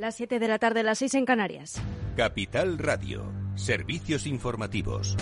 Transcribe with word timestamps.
Las 0.00 0.14
7 0.14 0.38
de 0.38 0.48
la 0.48 0.58
tarde, 0.58 0.82
las 0.82 0.96
6 0.96 1.12
en 1.16 1.26
Canarias. 1.26 1.78
Capital 2.16 2.78
Radio. 2.78 3.22
Servicios 3.54 4.26
informativos. 4.26 5.14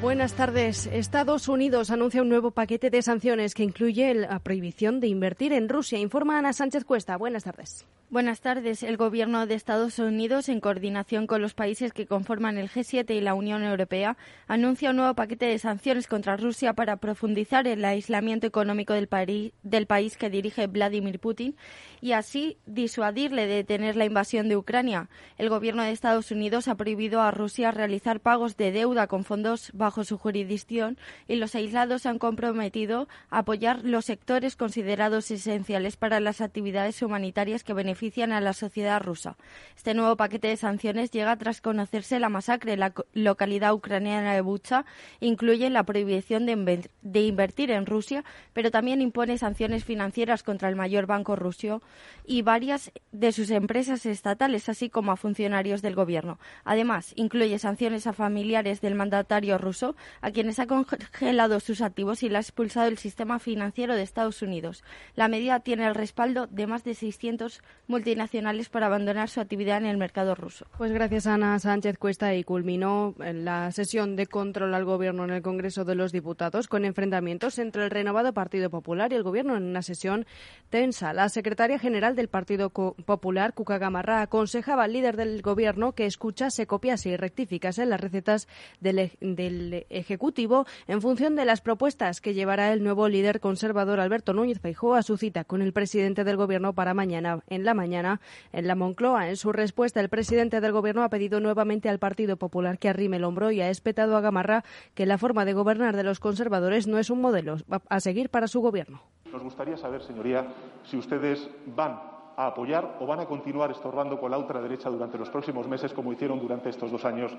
Buenas 0.00 0.32
tardes. 0.32 0.86
Estados 0.86 1.48
Unidos 1.48 1.90
anuncia 1.90 2.22
un 2.22 2.30
nuevo 2.30 2.52
paquete 2.52 2.88
de 2.88 3.02
sanciones 3.02 3.52
que 3.52 3.64
incluye 3.64 4.14
la 4.14 4.38
prohibición 4.38 4.98
de 5.00 5.08
invertir 5.08 5.52
en 5.52 5.68
Rusia. 5.68 5.98
Informa 5.98 6.38
Ana 6.38 6.54
Sánchez 6.54 6.86
Cuesta. 6.86 7.18
Buenas 7.18 7.44
tardes. 7.44 7.84
Buenas 8.10 8.40
tardes. 8.40 8.82
El 8.82 8.96
Gobierno 8.96 9.46
de 9.46 9.54
Estados 9.54 10.00
Unidos, 10.00 10.48
en 10.48 10.58
coordinación 10.58 11.28
con 11.28 11.40
los 11.40 11.54
países 11.54 11.92
que 11.92 12.06
conforman 12.06 12.58
el 12.58 12.68
G7 12.68 13.14
y 13.14 13.20
la 13.20 13.34
Unión 13.34 13.62
Europea, 13.62 14.16
anuncia 14.48 14.90
un 14.90 14.96
nuevo 14.96 15.14
paquete 15.14 15.46
de 15.46 15.60
sanciones 15.60 16.08
contra 16.08 16.36
Rusia 16.36 16.72
para 16.72 16.96
profundizar 16.96 17.68
el 17.68 17.84
aislamiento 17.84 18.48
económico 18.48 18.94
del, 18.94 19.52
del 19.62 19.86
país 19.86 20.16
que 20.16 20.28
dirige 20.28 20.66
Vladimir 20.66 21.20
Putin 21.20 21.54
y 22.00 22.10
así 22.10 22.56
disuadirle 22.66 23.46
de 23.46 23.54
detener 23.54 23.94
la 23.94 24.06
invasión 24.06 24.48
de 24.48 24.56
Ucrania. 24.56 25.08
El 25.38 25.48
Gobierno 25.48 25.84
de 25.84 25.92
Estados 25.92 26.32
Unidos 26.32 26.66
ha 26.66 26.74
prohibido 26.74 27.20
a 27.20 27.30
Rusia 27.30 27.70
realizar 27.70 28.18
pagos 28.18 28.56
de 28.56 28.72
deuda 28.72 29.06
con 29.06 29.22
fondos 29.22 29.70
bajo 29.72 30.02
su 30.02 30.18
jurisdicción 30.18 30.98
y 31.28 31.36
los 31.36 31.54
aislados 31.54 32.06
han 32.06 32.18
comprometido 32.18 33.06
a 33.30 33.38
apoyar 33.38 33.84
los 33.84 34.06
sectores 34.06 34.56
considerados 34.56 35.30
esenciales 35.30 35.96
para 35.96 36.18
las 36.18 36.40
actividades 36.40 37.02
humanitarias 37.02 37.62
que 37.62 37.72
benefician 37.72 37.99
a 38.00 38.40
la 38.40 38.54
sociedad 38.54 39.02
rusa. 39.02 39.36
Este 39.76 39.92
nuevo 39.92 40.16
paquete 40.16 40.48
de 40.48 40.56
sanciones 40.56 41.10
llega 41.10 41.36
tras 41.36 41.60
conocerse 41.60 42.18
la 42.18 42.30
masacre 42.30 42.72
en 42.72 42.80
la 42.80 42.94
localidad 43.12 43.74
ucraniana 43.74 44.32
de 44.32 44.40
Bucha, 44.40 44.86
incluye 45.20 45.68
la 45.68 45.84
prohibición 45.84 46.46
de, 46.46 46.88
de 47.02 47.20
invertir 47.20 47.70
en 47.70 47.84
Rusia, 47.84 48.24
pero 48.54 48.70
también 48.70 49.02
impone 49.02 49.36
sanciones 49.36 49.84
financieras 49.84 50.42
contra 50.42 50.70
el 50.70 50.76
mayor 50.76 51.06
banco 51.06 51.36
ruso 51.36 51.82
y 52.24 52.40
varias 52.40 52.90
de 53.12 53.32
sus 53.32 53.50
empresas 53.50 54.06
estatales, 54.06 54.70
así 54.70 54.88
como 54.88 55.12
a 55.12 55.16
funcionarios 55.16 55.82
del 55.82 55.94
gobierno. 55.94 56.38
Además, 56.64 57.12
incluye 57.16 57.58
sanciones 57.58 58.06
a 58.06 58.14
familiares 58.14 58.80
del 58.80 58.94
mandatario 58.94 59.58
ruso 59.58 59.94
a 60.22 60.30
quienes 60.30 60.58
ha 60.58 60.66
congelado 60.66 61.60
sus 61.60 61.82
activos 61.82 62.22
y 62.22 62.30
le 62.30 62.38
ha 62.38 62.40
expulsado 62.40 62.88
el 62.88 62.96
sistema 62.96 63.38
financiero 63.38 63.94
de 63.94 64.02
Estados 64.02 64.40
Unidos. 64.40 64.84
La 65.16 65.28
medida 65.28 65.60
tiene 65.60 65.86
el 65.86 65.94
respaldo 65.94 66.46
de 66.46 66.66
más 66.66 66.82
de 66.84 66.94
600 66.94 67.62
multinacionales 67.90 68.68
para 68.68 68.86
abandonar 68.86 69.28
su 69.28 69.40
actividad 69.40 69.78
en 69.78 69.86
el 69.86 69.98
mercado 69.98 70.34
ruso. 70.34 70.66
Pues 70.78 70.92
gracias 70.92 71.26
Ana 71.26 71.58
Sánchez 71.58 71.98
Cuesta 71.98 72.34
y 72.34 72.44
culminó 72.44 73.14
la 73.18 73.70
sesión 73.72 74.16
de 74.16 74.26
control 74.26 74.74
al 74.74 74.84
Gobierno 74.84 75.24
en 75.24 75.30
el 75.30 75.42
Congreso 75.42 75.84
de 75.84 75.94
los 75.94 76.12
Diputados 76.12 76.68
con 76.68 76.84
enfrentamientos 76.84 77.58
entre 77.58 77.84
el 77.84 77.90
renovado 77.90 78.32
Partido 78.32 78.70
Popular 78.70 79.12
y 79.12 79.16
el 79.16 79.22
Gobierno 79.22 79.56
en 79.56 79.64
una 79.64 79.82
sesión 79.82 80.24
tensa. 80.70 81.12
La 81.12 81.28
secretaria 81.28 81.78
general 81.78 82.16
del 82.16 82.28
Partido 82.28 82.70
Popular, 82.70 83.52
Cuca 83.52 83.78
Gamarra, 83.78 84.22
aconsejaba 84.22 84.84
al 84.84 84.92
líder 84.92 85.16
del 85.16 85.42
Gobierno 85.42 85.92
que 85.92 86.06
escuchase, 86.06 86.66
copiase 86.66 87.10
y 87.10 87.16
rectificase 87.16 87.84
las 87.86 88.00
recetas 88.00 88.48
del, 88.80 89.10
del 89.20 89.86
Ejecutivo 89.90 90.66
en 90.86 91.02
función 91.02 91.34
de 91.34 91.44
las 91.44 91.60
propuestas 91.60 92.20
que 92.20 92.34
llevará 92.34 92.72
el 92.72 92.84
nuevo 92.84 93.08
líder 93.08 93.40
conservador 93.40 94.00
Alberto 94.00 94.32
Núñez 94.32 94.60
Feijóo 94.60 94.94
a 94.94 95.02
su 95.02 95.16
cita 95.16 95.44
con 95.44 95.60
el 95.60 95.72
presidente 95.72 96.24
del 96.24 96.36
Gobierno 96.36 96.72
para 96.72 96.94
mañana 96.94 97.40
en 97.48 97.64
la 97.64 97.74
mañana 97.80 98.20
en 98.52 98.66
la 98.66 98.74
Moncloa. 98.74 99.30
En 99.30 99.36
su 99.36 99.52
respuesta, 99.52 100.00
el 100.00 100.10
presidente 100.10 100.60
del 100.60 100.72
Gobierno 100.72 101.02
ha 101.02 101.08
pedido 101.08 101.40
nuevamente 101.40 101.88
al 101.88 101.98
Partido 101.98 102.36
Popular 102.36 102.78
que 102.78 102.90
arrime 102.90 103.16
el 103.16 103.24
hombro 103.24 103.50
y 103.50 103.62
ha 103.62 103.70
espetado 103.70 104.18
a 104.18 104.20
Gamarra 104.20 104.64
que 104.94 105.06
la 105.06 105.16
forma 105.16 105.46
de 105.46 105.54
gobernar 105.54 105.96
de 105.96 106.04
los 106.04 106.20
conservadores 106.20 106.86
no 106.86 106.98
es 106.98 107.08
un 107.08 107.22
modelo 107.22 107.56
a 107.88 108.00
seguir 108.00 108.28
para 108.28 108.48
su 108.48 108.60
Gobierno. 108.60 109.00
Nos 109.32 109.42
gustaría 109.42 109.78
saber, 109.78 110.02
señoría, 110.02 110.46
si 110.84 110.98
ustedes 110.98 111.48
van 111.66 111.92
a 112.36 112.46
apoyar 112.46 112.96
o 113.00 113.06
van 113.06 113.20
a 113.20 113.26
continuar 113.26 113.70
estorbando 113.70 114.18
con 114.18 114.30
la 114.30 114.38
ultraderecha 114.38 114.90
durante 114.90 115.18
los 115.18 115.30
próximos 115.30 115.66
meses, 115.66 115.92
como 115.92 116.12
hicieron 116.12 116.38
durante 116.38 116.68
estos 116.68 116.90
dos 116.90 117.04
años 117.04 117.32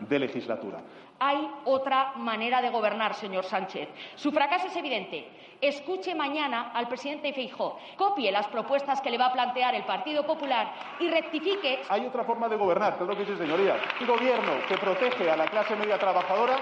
de 0.00 0.18
legislatura. 0.18 0.80
Hay 1.18 1.48
otra 1.64 2.14
manera 2.16 2.62
de 2.62 2.70
gobernar, 2.70 3.14
señor 3.14 3.44
Sánchez. 3.44 3.88
Su 4.14 4.30
fracaso 4.30 4.66
es 4.68 4.76
evidente. 4.76 5.26
Escuche 5.60 6.14
mañana 6.14 6.70
al 6.72 6.86
presidente 6.86 7.32
Feijó, 7.32 7.78
copie 7.96 8.30
las 8.30 8.46
propuestas 8.46 9.00
que 9.00 9.10
le 9.10 9.18
va 9.18 9.26
a 9.26 9.32
plantear 9.32 9.74
el 9.74 9.84
Partido 9.84 10.24
Popular 10.24 10.72
y 11.00 11.08
rectifique. 11.08 11.80
Hay 11.88 12.06
otra 12.06 12.22
forma 12.22 12.48
de 12.48 12.56
gobernar, 12.56 12.96
claro 12.96 13.16
que 13.16 13.26
sí, 13.26 13.36
señoría. 13.36 13.76
Un 14.00 14.06
gobierno 14.06 14.52
que 14.68 14.78
protege 14.78 15.28
a 15.28 15.36
la 15.36 15.46
clase 15.46 15.74
media 15.74 15.98
trabajadora 15.98 16.58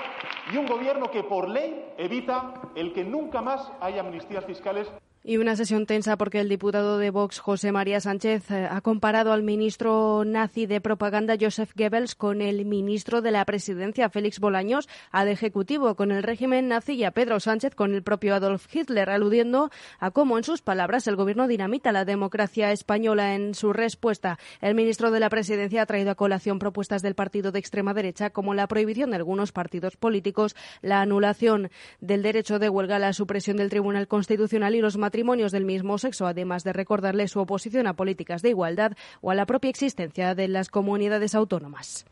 y 0.50 0.56
un 0.56 0.66
gobierno 0.66 1.10
que, 1.10 1.22
por 1.24 1.46
ley, 1.46 1.92
evita 1.98 2.54
el 2.74 2.94
que 2.94 3.04
nunca 3.04 3.42
más 3.42 3.70
haya 3.82 4.00
amnistías 4.00 4.46
fiscales. 4.46 4.90
Y 5.28 5.38
una 5.38 5.56
sesión 5.56 5.86
tensa 5.86 6.16
porque 6.16 6.38
el 6.38 6.48
diputado 6.48 6.98
de 6.98 7.10
Vox, 7.10 7.40
José 7.40 7.72
María 7.72 8.00
Sánchez, 8.00 8.48
eh, 8.52 8.68
ha 8.70 8.80
comparado 8.80 9.32
al 9.32 9.42
ministro 9.42 10.22
nazi 10.24 10.66
de 10.66 10.80
propaganda, 10.80 11.34
Joseph 11.40 11.72
Goebbels, 11.74 12.14
con 12.14 12.40
el 12.40 12.64
ministro 12.64 13.22
de 13.22 13.32
la 13.32 13.44
presidencia, 13.44 14.08
Félix 14.08 14.38
Bolaños, 14.38 14.88
al 15.10 15.26
Ejecutivo, 15.26 15.96
con 15.96 16.12
el 16.12 16.22
régimen 16.22 16.68
nazi 16.68 16.92
y 16.92 17.02
a 17.02 17.10
Pedro 17.10 17.40
Sánchez 17.40 17.74
con 17.74 17.92
el 17.92 18.04
propio 18.04 18.36
Adolf 18.36 18.72
Hitler, 18.72 19.10
aludiendo 19.10 19.72
a 19.98 20.12
cómo, 20.12 20.38
en 20.38 20.44
sus 20.44 20.62
palabras, 20.62 21.08
el 21.08 21.16
gobierno 21.16 21.48
dinamita 21.48 21.90
la 21.90 22.04
democracia 22.04 22.70
española 22.70 23.34
en 23.34 23.56
su 23.56 23.72
respuesta. 23.72 24.38
El 24.60 24.76
ministro 24.76 25.10
de 25.10 25.18
la 25.18 25.28
presidencia 25.28 25.82
ha 25.82 25.86
traído 25.86 26.12
a 26.12 26.14
colación 26.14 26.60
propuestas 26.60 27.02
del 27.02 27.16
partido 27.16 27.50
de 27.50 27.58
extrema 27.58 27.94
derecha, 27.94 28.30
como 28.30 28.54
la 28.54 28.68
prohibición 28.68 29.10
de 29.10 29.16
algunos 29.16 29.50
partidos 29.50 29.96
políticos, 29.96 30.54
la 30.82 31.00
anulación 31.00 31.72
del 32.00 32.22
derecho 32.22 32.60
de 32.60 32.68
huelga, 32.68 33.00
la 33.00 33.12
supresión 33.12 33.56
del 33.56 33.70
Tribunal 33.70 34.06
Constitucional 34.06 34.76
y 34.76 34.80
los 34.80 34.96
matrimonios 35.16 35.50
del 35.50 35.64
mismo 35.64 35.96
sexo, 35.96 36.26
además 36.26 36.62
de 36.62 36.74
recordarle 36.74 37.26
su 37.26 37.40
oposición 37.40 37.86
a 37.86 37.94
políticas 37.94 38.42
de 38.42 38.50
igualdad 38.50 38.92
o 39.22 39.30
a 39.30 39.34
la 39.34 39.46
propia 39.46 39.70
existencia 39.70 40.34
de 40.34 40.46
las 40.46 40.68
comunidades 40.68 41.34
autónomas. 41.34 42.04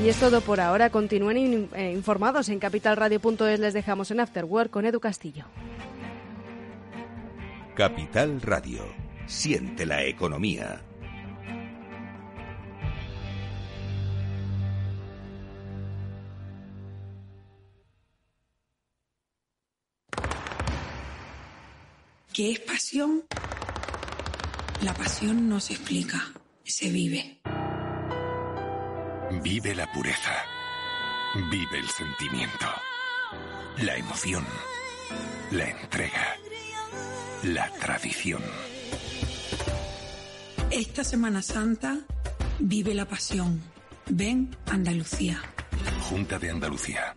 Y 0.00 0.08
es 0.08 0.20
todo 0.20 0.40
por 0.42 0.60
ahora. 0.60 0.90
Continúen 0.90 1.68
eh, 1.74 1.90
informados 1.92 2.48
en 2.50 2.60
capitalradio.es. 2.60 3.58
Les 3.58 3.74
dejamos 3.74 4.12
en 4.12 4.20
Afterwork 4.20 4.70
con 4.70 4.86
Edu 4.86 5.00
Castillo. 5.00 5.46
Capital 7.74 8.40
Radio. 8.40 8.84
Siente 9.26 9.84
la 9.86 10.04
economía. 10.04 10.82
¿Qué 22.32 22.52
es 22.52 22.60
pasión? 22.60 23.24
La 24.82 24.94
pasión 24.94 25.48
no 25.48 25.58
se 25.58 25.74
explica, 25.74 26.32
se 26.64 26.88
vive. 26.88 27.40
Vive 29.42 29.74
la 29.74 29.90
pureza. 29.92 30.36
Vive 31.50 31.78
el 31.78 31.88
sentimiento. 31.88 32.66
La 33.78 33.96
emoción. 33.96 34.44
La 35.50 35.68
entrega. 35.70 36.36
La 37.42 37.68
tradición. 37.74 38.42
Esta 40.70 41.02
Semana 41.02 41.42
Santa 41.42 41.98
vive 42.60 42.94
la 42.94 43.06
pasión. 43.06 43.60
Ven 44.08 44.56
Andalucía. 44.66 45.42
Junta 46.02 46.38
de 46.38 46.50
Andalucía. 46.50 47.16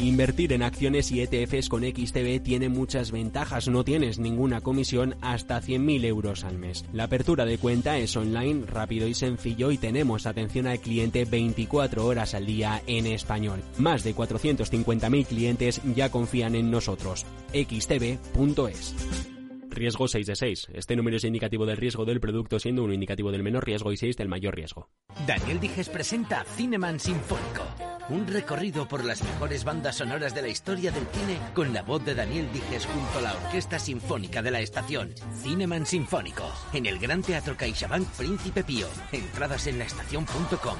Invertir 0.00 0.52
en 0.52 0.62
acciones 0.62 1.10
y 1.10 1.22
ETFs 1.22 1.68
con 1.68 1.82
XTB 1.82 2.40
tiene 2.42 2.68
muchas 2.68 3.10
ventajas. 3.10 3.66
No 3.66 3.82
tienes 3.82 4.20
ninguna 4.20 4.60
comisión 4.60 5.16
hasta 5.20 5.60
100.000 5.60 6.04
euros 6.04 6.44
al 6.44 6.56
mes. 6.56 6.84
La 6.92 7.04
apertura 7.04 7.44
de 7.44 7.58
cuenta 7.58 7.98
es 7.98 8.16
online, 8.16 8.64
rápido 8.66 9.08
y 9.08 9.14
sencillo 9.14 9.72
y 9.72 9.78
tenemos 9.78 10.26
atención 10.26 10.68
al 10.68 10.78
cliente 10.78 11.24
24 11.24 12.06
horas 12.06 12.34
al 12.34 12.46
día 12.46 12.80
en 12.86 13.06
español. 13.06 13.62
Más 13.78 14.04
de 14.04 14.14
450.000 14.14 15.26
clientes 15.26 15.80
ya 15.96 16.10
confían 16.10 16.54
en 16.54 16.70
nosotros. 16.70 17.26
xtb.es. 17.52 19.37
Riesgo 19.78 20.08
6 20.08 20.26
de 20.26 20.36
6. 20.36 20.68
Este 20.74 20.96
número 20.96 21.16
es 21.16 21.24
indicativo 21.24 21.64
del 21.66 21.76
riesgo 21.76 22.04
del 22.04 22.20
producto, 22.20 22.58
siendo 22.58 22.84
uno 22.84 22.92
indicativo 22.92 23.30
del 23.32 23.42
menor 23.42 23.64
riesgo 23.64 23.92
y 23.92 23.96
6 23.96 24.16
del 24.16 24.28
mayor 24.28 24.56
riesgo. 24.56 24.90
Daniel 25.26 25.60
Dijes 25.60 25.88
presenta 25.88 26.44
Cineman 26.44 27.00
Sinfónico. 27.00 27.64
Un 28.08 28.26
recorrido 28.26 28.88
por 28.88 29.04
las 29.04 29.22
mejores 29.22 29.64
bandas 29.64 29.96
sonoras 29.96 30.34
de 30.34 30.42
la 30.42 30.48
historia 30.48 30.90
del 30.90 31.06
cine 31.06 31.38
con 31.54 31.72
la 31.72 31.82
voz 31.82 32.04
de 32.04 32.14
Daniel 32.14 32.48
Dijes 32.52 32.86
junto 32.86 33.18
a 33.18 33.22
la 33.22 33.34
Orquesta 33.34 33.78
Sinfónica 33.78 34.42
de 34.42 34.50
la 34.50 34.60
Estación. 34.60 35.14
Cineman 35.42 35.86
Sinfónico. 35.86 36.50
En 36.72 36.86
el 36.86 36.98
Gran 36.98 37.22
Teatro 37.22 37.56
CaixaBank 37.56 38.08
Príncipe 38.16 38.64
Pío. 38.64 38.88
Entradas 39.12 39.66
en 39.66 39.78
laestacion.com. 39.78 40.78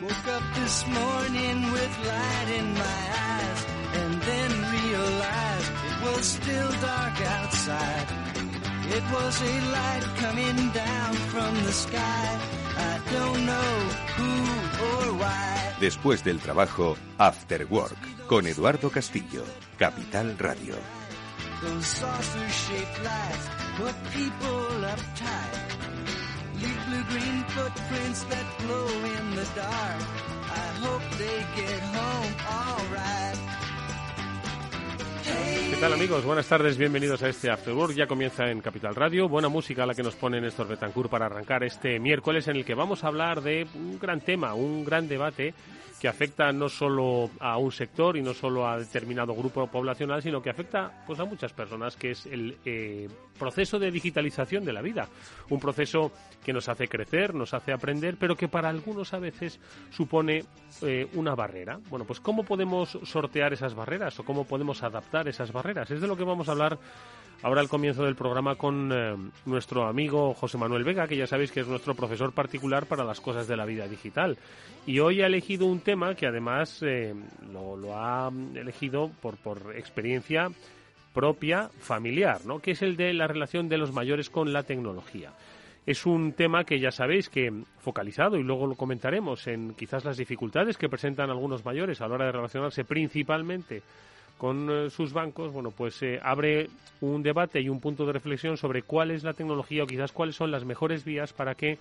Woke 0.00 0.28
up 0.28 0.42
this 0.54 0.84
morning 0.88 1.72
with 1.72 1.98
light 2.06 2.58
in 2.58 2.72
my 2.74 2.80
eyes 2.80 3.31
was 6.14 6.26
still 6.26 6.70
dark 6.80 7.16
outside. 7.20 8.08
It 8.96 9.04
was 9.12 9.34
a 9.42 9.54
light 9.76 10.06
coming 10.16 10.58
down 10.72 11.14
from 11.32 11.54
the 11.64 11.72
sky. 11.72 12.40
I 12.76 13.00
don't 13.12 13.46
know 13.46 13.72
who 14.16 14.32
or 14.88 15.06
why. 15.20 15.74
Después 15.80 16.22
del 16.22 16.38
trabajo, 16.40 16.96
After 17.18 17.66
Work, 17.66 17.98
con 18.26 18.46
Eduardo 18.46 18.90
Castillo, 18.90 19.44
Capital 19.78 20.36
Radio. 20.38 20.76
Those 21.62 21.86
saucer-shaped 21.86 22.98
lights 23.04 23.46
put 23.76 23.94
people 24.12 24.66
uptight. 24.94 25.56
Leave 26.60 26.82
blue-green 26.88 27.44
footprints 27.54 28.24
that 28.24 28.46
glow 28.58 28.88
in 29.16 29.24
the 29.36 29.46
dark. 29.54 30.02
I 30.62 30.66
hope 30.84 31.06
they 31.18 31.38
get 31.56 31.80
home 31.96 32.32
all 32.58 32.84
right. 32.92 33.71
¿Qué 35.82 35.88
tal 35.88 35.94
amigos? 35.94 36.24
Buenas 36.24 36.46
tardes, 36.46 36.78
bienvenidos 36.78 37.24
a 37.24 37.28
este 37.28 37.50
After 37.50 37.74
Work. 37.74 37.94
Ya 37.96 38.06
comienza 38.06 38.48
en 38.48 38.60
Capital 38.60 38.94
Radio. 38.94 39.28
Buena 39.28 39.48
música 39.48 39.84
la 39.84 39.96
que 39.96 40.04
nos 40.04 40.14
pone 40.14 40.40
Néstor 40.40 40.68
Betancourt 40.68 41.10
para 41.10 41.26
arrancar 41.26 41.64
este 41.64 41.98
miércoles 41.98 42.46
en 42.46 42.54
el 42.54 42.64
que 42.64 42.76
vamos 42.76 43.02
a 43.02 43.08
hablar 43.08 43.40
de 43.42 43.66
un 43.74 43.98
gran 43.98 44.20
tema, 44.20 44.54
un 44.54 44.84
gran 44.84 45.08
debate 45.08 45.54
que 46.02 46.08
afecta 46.08 46.50
no 46.50 46.68
solo 46.68 47.30
a 47.38 47.58
un 47.58 47.70
sector 47.70 48.16
y 48.16 48.22
no 48.22 48.34
solo 48.34 48.66
a 48.66 48.76
determinado 48.76 49.36
grupo 49.36 49.68
poblacional, 49.68 50.20
sino 50.20 50.42
que 50.42 50.50
afecta 50.50 51.04
pues 51.06 51.20
a 51.20 51.24
muchas 51.24 51.52
personas, 51.52 51.94
que 51.94 52.10
es 52.10 52.26
el 52.26 52.58
eh, 52.64 53.08
proceso 53.38 53.78
de 53.78 53.92
digitalización 53.92 54.64
de 54.64 54.72
la 54.72 54.82
vida. 54.82 55.06
Un 55.50 55.60
proceso 55.60 56.10
que 56.44 56.52
nos 56.52 56.68
hace 56.68 56.88
crecer, 56.88 57.36
nos 57.36 57.54
hace 57.54 57.72
aprender, 57.72 58.16
pero 58.18 58.34
que 58.34 58.48
para 58.48 58.68
algunos 58.68 59.14
a 59.14 59.20
veces 59.20 59.60
supone 59.90 60.44
eh, 60.82 61.06
una 61.14 61.36
barrera. 61.36 61.78
Bueno, 61.88 62.04
pues 62.04 62.18
¿cómo 62.18 62.42
podemos 62.42 62.98
sortear 63.04 63.52
esas 63.52 63.76
barreras 63.76 64.18
o 64.18 64.24
cómo 64.24 64.44
podemos 64.44 64.82
adaptar 64.82 65.28
esas 65.28 65.52
barreras? 65.52 65.88
Es 65.92 66.00
de 66.00 66.08
lo 66.08 66.16
que 66.16 66.24
vamos 66.24 66.48
a 66.48 66.52
hablar 66.52 66.80
ahora 67.42 67.60
al 67.60 67.68
comienzo 67.68 68.04
del 68.04 68.14
programa 68.14 68.54
con 68.54 68.90
eh, 68.92 69.16
nuestro 69.46 69.86
amigo 69.86 70.32
José 70.34 70.58
Manuel 70.58 70.84
Vega, 70.84 71.06
que 71.06 71.16
ya 71.16 71.26
sabéis 71.26 71.52
que 71.52 71.60
es 71.60 71.66
nuestro 71.66 71.94
profesor 71.94 72.32
particular 72.32 72.86
para 72.86 73.04
las 73.04 73.20
cosas 73.20 73.48
de 73.48 73.56
la 73.56 73.66
vida 73.66 73.86
digital. 73.88 74.38
Y 74.86 75.00
hoy 75.00 75.22
ha 75.22 75.26
elegido 75.26 75.66
un 75.66 75.80
tema 75.80 76.14
que 76.14 76.26
además 76.26 76.82
eh, 76.82 77.14
lo, 77.52 77.76
lo, 77.76 77.96
ha 77.96 78.30
elegido 78.54 79.10
por, 79.20 79.36
por 79.36 79.74
experiencia 79.76 80.48
propia 81.12 81.68
familiar, 81.80 82.46
¿no? 82.46 82.60
que 82.60 82.70
es 82.72 82.82
el 82.82 82.96
de 82.96 83.12
la 83.12 83.26
relación 83.26 83.68
de 83.68 83.78
los 83.78 83.92
mayores 83.92 84.30
con 84.30 84.52
la 84.52 84.62
tecnología. 84.62 85.32
Es 85.84 86.06
un 86.06 86.32
tema 86.32 86.64
que 86.64 86.78
ya 86.78 86.92
sabéis 86.92 87.28
que 87.28 87.52
focalizado, 87.80 88.36
y 88.36 88.44
luego 88.44 88.68
lo 88.68 88.76
comentaremos, 88.76 89.48
en 89.48 89.74
quizás 89.74 90.04
las 90.04 90.16
dificultades 90.16 90.78
que 90.78 90.88
presentan 90.88 91.28
algunos 91.28 91.64
mayores 91.64 92.00
a 92.00 92.06
la 92.06 92.14
hora 92.14 92.26
de 92.26 92.32
relacionarse 92.32 92.84
principalmente 92.84 93.82
con 94.42 94.68
eh, 94.72 94.90
sus 94.90 95.12
bancos, 95.12 95.52
bueno, 95.52 95.70
pues 95.70 96.02
eh, 96.02 96.18
abre 96.20 96.68
un 97.00 97.22
debate 97.22 97.60
y 97.60 97.68
un 97.68 97.78
punto 97.78 98.04
de 98.04 98.12
reflexión 98.12 98.56
sobre 98.56 98.82
cuál 98.82 99.12
es 99.12 99.22
la 99.22 99.34
tecnología 99.34 99.84
o 99.84 99.86
quizás 99.86 100.10
cuáles 100.10 100.34
son 100.34 100.50
las 100.50 100.64
mejores 100.64 101.04
vías 101.04 101.32
para 101.32 101.54
que 101.54 101.78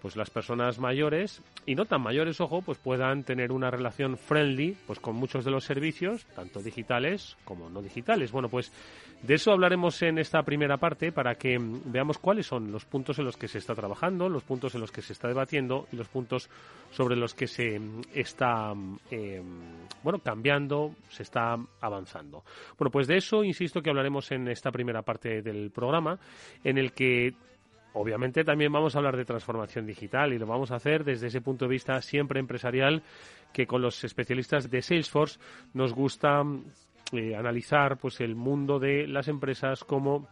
pues 0.00 0.16
las 0.16 0.30
personas 0.30 0.78
mayores 0.78 1.42
y 1.66 1.74
no 1.74 1.84
tan 1.84 2.02
mayores, 2.02 2.40
ojo, 2.40 2.62
pues 2.62 2.78
puedan 2.78 3.24
tener 3.24 3.52
una 3.52 3.70
relación 3.70 4.16
friendly 4.16 4.76
pues 4.86 4.98
con 4.98 5.16
muchos 5.16 5.44
de 5.44 5.50
los 5.50 5.64
servicios, 5.64 6.26
tanto 6.34 6.60
digitales 6.60 7.36
como 7.44 7.70
no 7.70 7.82
digitales. 7.82 8.32
Bueno, 8.32 8.48
pues 8.48 8.72
de 9.22 9.34
eso 9.34 9.52
hablaremos 9.52 10.00
en 10.02 10.18
esta 10.18 10.42
primera 10.42 10.78
parte 10.78 11.12
para 11.12 11.34
que 11.34 11.58
veamos 11.60 12.18
cuáles 12.18 12.46
son 12.46 12.72
los 12.72 12.84
puntos 12.84 13.18
en 13.18 13.26
los 13.26 13.36
que 13.36 13.48
se 13.48 13.58
está 13.58 13.74
trabajando, 13.74 14.28
los 14.28 14.44
puntos 14.44 14.74
en 14.74 14.80
los 14.80 14.90
que 14.90 15.02
se 15.02 15.12
está 15.12 15.28
debatiendo 15.28 15.86
y 15.92 15.96
los 15.96 16.08
puntos 16.08 16.48
sobre 16.90 17.16
los 17.16 17.34
que 17.34 17.46
se 17.46 17.80
está 18.14 18.72
eh, 19.10 19.42
bueno 20.02 20.18
cambiando, 20.20 20.94
se 21.08 21.22
está 21.22 21.56
avanzando. 21.80 22.42
Bueno, 22.78 22.90
pues 22.90 23.06
de 23.06 23.18
eso 23.18 23.44
insisto 23.44 23.82
que 23.82 23.90
hablaremos 23.90 24.30
en 24.32 24.48
esta 24.48 24.70
primera 24.70 25.02
parte 25.02 25.42
del 25.42 25.70
programa 25.70 26.18
en 26.64 26.78
el 26.78 26.92
que 26.92 27.34
Obviamente 27.92 28.44
también 28.44 28.72
vamos 28.72 28.94
a 28.94 28.98
hablar 28.98 29.16
de 29.16 29.24
transformación 29.24 29.86
digital 29.86 30.32
y 30.32 30.38
lo 30.38 30.46
vamos 30.46 30.70
a 30.70 30.76
hacer 30.76 31.04
desde 31.04 31.26
ese 31.26 31.40
punto 31.40 31.64
de 31.64 31.70
vista 31.70 32.00
siempre 32.02 32.38
empresarial 32.38 33.02
que 33.52 33.66
con 33.66 33.82
los 33.82 34.04
especialistas 34.04 34.70
de 34.70 34.80
Salesforce 34.80 35.40
nos 35.74 35.92
gusta 35.92 36.42
eh, 37.12 37.34
analizar 37.34 37.98
pues 37.98 38.20
el 38.20 38.36
mundo 38.36 38.78
de 38.78 39.08
las 39.08 39.26
empresas 39.26 39.82
como 39.82 40.28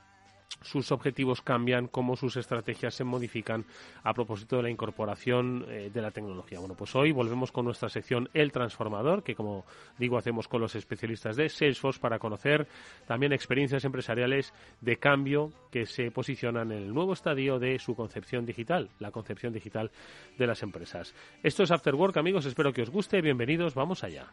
sus 0.62 0.90
objetivos 0.92 1.42
cambian, 1.42 1.86
cómo 1.86 2.16
sus 2.16 2.36
estrategias 2.36 2.94
se 2.94 3.04
modifican 3.04 3.64
a 4.02 4.12
propósito 4.12 4.56
de 4.56 4.64
la 4.64 4.70
incorporación 4.70 5.64
eh, 5.68 5.90
de 5.92 6.02
la 6.02 6.10
tecnología. 6.10 6.58
Bueno, 6.58 6.74
pues 6.74 6.94
hoy 6.96 7.12
volvemos 7.12 7.52
con 7.52 7.64
nuestra 7.64 7.88
sección 7.88 8.28
El 8.34 8.52
Transformador, 8.52 9.22
que 9.22 9.34
como 9.34 9.64
digo 9.98 10.18
hacemos 10.18 10.48
con 10.48 10.60
los 10.60 10.74
especialistas 10.74 11.36
de 11.36 11.48
Salesforce 11.48 12.00
para 12.00 12.18
conocer 12.18 12.66
también 13.06 13.32
experiencias 13.32 13.84
empresariales 13.84 14.52
de 14.80 14.96
cambio 14.96 15.52
que 15.70 15.86
se 15.86 16.10
posicionan 16.10 16.72
en 16.72 16.78
el 16.78 16.94
nuevo 16.94 17.12
estadio 17.12 17.58
de 17.58 17.78
su 17.78 17.94
concepción 17.94 18.44
digital, 18.44 18.90
la 18.98 19.10
concepción 19.10 19.52
digital 19.52 19.90
de 20.38 20.46
las 20.46 20.62
empresas. 20.62 21.14
Esto 21.42 21.62
es 21.62 21.70
After 21.70 21.94
Work, 21.94 22.16
amigos, 22.16 22.46
espero 22.46 22.72
que 22.72 22.82
os 22.82 22.90
guste, 22.90 23.20
bienvenidos, 23.20 23.74
vamos 23.74 24.02
allá. 24.02 24.32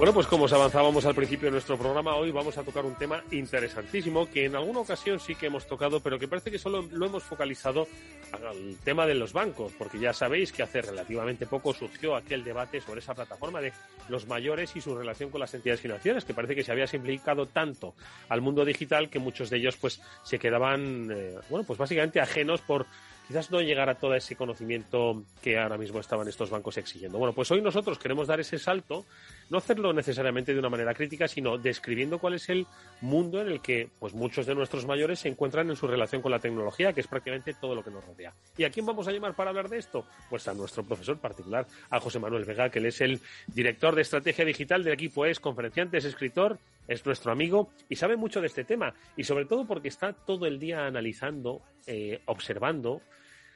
Bueno, 0.00 0.14
pues 0.14 0.26
como 0.28 0.44
os 0.44 0.52
avanzábamos 0.54 1.04
al 1.04 1.14
principio 1.14 1.48
de 1.48 1.52
nuestro 1.52 1.76
programa, 1.76 2.14
hoy 2.14 2.30
vamos 2.30 2.56
a 2.56 2.62
tocar 2.62 2.86
un 2.86 2.94
tema 2.94 3.22
interesantísimo 3.32 4.30
que 4.30 4.46
en 4.46 4.56
alguna 4.56 4.80
ocasión 4.80 5.20
sí 5.20 5.34
que 5.34 5.48
hemos 5.48 5.66
tocado, 5.66 6.00
pero 6.00 6.18
que 6.18 6.26
parece 6.26 6.50
que 6.50 6.58
solo 6.58 6.88
lo 6.90 7.04
hemos 7.04 7.22
focalizado 7.22 7.86
al 8.32 8.78
tema 8.82 9.04
de 9.04 9.14
los 9.14 9.34
bancos, 9.34 9.74
porque 9.76 9.98
ya 9.98 10.14
sabéis 10.14 10.52
que 10.52 10.62
hace 10.62 10.80
relativamente 10.80 11.44
poco 11.44 11.74
surgió 11.74 12.16
aquel 12.16 12.42
debate 12.42 12.80
sobre 12.80 13.00
esa 13.00 13.12
plataforma 13.12 13.60
de 13.60 13.74
los 14.08 14.26
mayores 14.26 14.74
y 14.74 14.80
su 14.80 14.96
relación 14.96 15.28
con 15.28 15.38
las 15.38 15.52
entidades 15.52 15.82
financieras, 15.82 16.24
que 16.24 16.32
parece 16.32 16.54
que 16.54 16.64
se 16.64 16.72
había 16.72 16.86
simplificado 16.86 17.44
tanto 17.44 17.94
al 18.30 18.40
mundo 18.40 18.64
digital 18.64 19.10
que 19.10 19.18
muchos 19.18 19.50
de 19.50 19.58
ellos 19.58 19.76
pues 19.76 20.00
se 20.22 20.38
quedaban, 20.38 21.10
eh, 21.10 21.34
bueno, 21.50 21.66
pues 21.66 21.78
básicamente 21.78 22.20
ajenos 22.22 22.62
por 22.62 22.86
quizás 23.30 23.48
no 23.52 23.60
llegar 23.60 23.88
a 23.88 23.94
todo 23.94 24.16
ese 24.16 24.34
conocimiento 24.34 25.22
que 25.40 25.56
ahora 25.56 25.78
mismo 25.78 26.00
estaban 26.00 26.26
estos 26.26 26.50
bancos 26.50 26.78
exigiendo. 26.78 27.16
Bueno, 27.16 27.32
pues 27.32 27.48
hoy 27.52 27.62
nosotros 27.62 27.96
queremos 27.96 28.26
dar 28.26 28.40
ese 28.40 28.58
salto, 28.58 29.06
no 29.50 29.58
hacerlo 29.58 29.92
necesariamente 29.92 30.52
de 30.52 30.58
una 30.58 30.70
manera 30.70 30.94
crítica, 30.94 31.28
sino 31.28 31.58
describiendo 31.58 32.18
cuál 32.18 32.34
es 32.34 32.48
el 32.48 32.66
mundo 33.00 33.40
en 33.40 33.48
el 33.48 33.60
que 33.60 33.90
pues 33.98 34.14
muchos 34.14 34.46
de 34.46 34.54
nuestros 34.54 34.86
mayores 34.86 35.18
se 35.18 35.28
encuentran 35.28 35.68
en 35.68 35.76
su 35.76 35.86
relación 35.86 36.22
con 36.22 36.30
la 36.30 36.38
tecnología, 36.38 36.92
que 36.92 37.00
es 37.00 37.06
prácticamente 37.06 37.54
todo 37.54 37.74
lo 37.74 37.82
que 37.82 37.90
nos 37.90 38.04
rodea. 38.04 38.32
¿Y 38.56 38.64
a 38.64 38.70
quién 38.70 38.86
vamos 38.86 39.06
a 39.08 39.12
llamar 39.12 39.34
para 39.34 39.50
hablar 39.50 39.68
de 39.68 39.78
esto? 39.78 40.06
Pues 40.30 40.46
a 40.48 40.54
nuestro 40.54 40.84
profesor 40.84 41.18
particular, 41.18 41.66
a 41.90 42.00
José 42.00 42.18
Manuel 42.18 42.44
Vega, 42.44 42.70
que 42.70 42.78
él 42.78 42.86
es 42.86 43.00
el 43.00 43.20
director 43.48 43.94
de 43.94 44.02
estrategia 44.02 44.44
digital 44.44 44.84
del 44.84 44.94
equipo 44.94 45.26
es 45.26 45.40
conferenciante, 45.40 45.98
es 45.98 46.04
escritor, 46.04 46.58
es 46.86 47.04
nuestro 47.04 47.32
amigo 47.32 47.70
y 47.88 47.96
sabe 47.96 48.16
mucho 48.16 48.40
de 48.40 48.46
este 48.46 48.64
tema 48.64 48.94
y 49.16 49.24
sobre 49.24 49.46
todo 49.46 49.66
porque 49.66 49.88
está 49.88 50.12
todo 50.12 50.46
el 50.46 50.58
día 50.58 50.86
analizando, 50.86 51.62
eh, 51.86 52.20
observando 52.26 53.02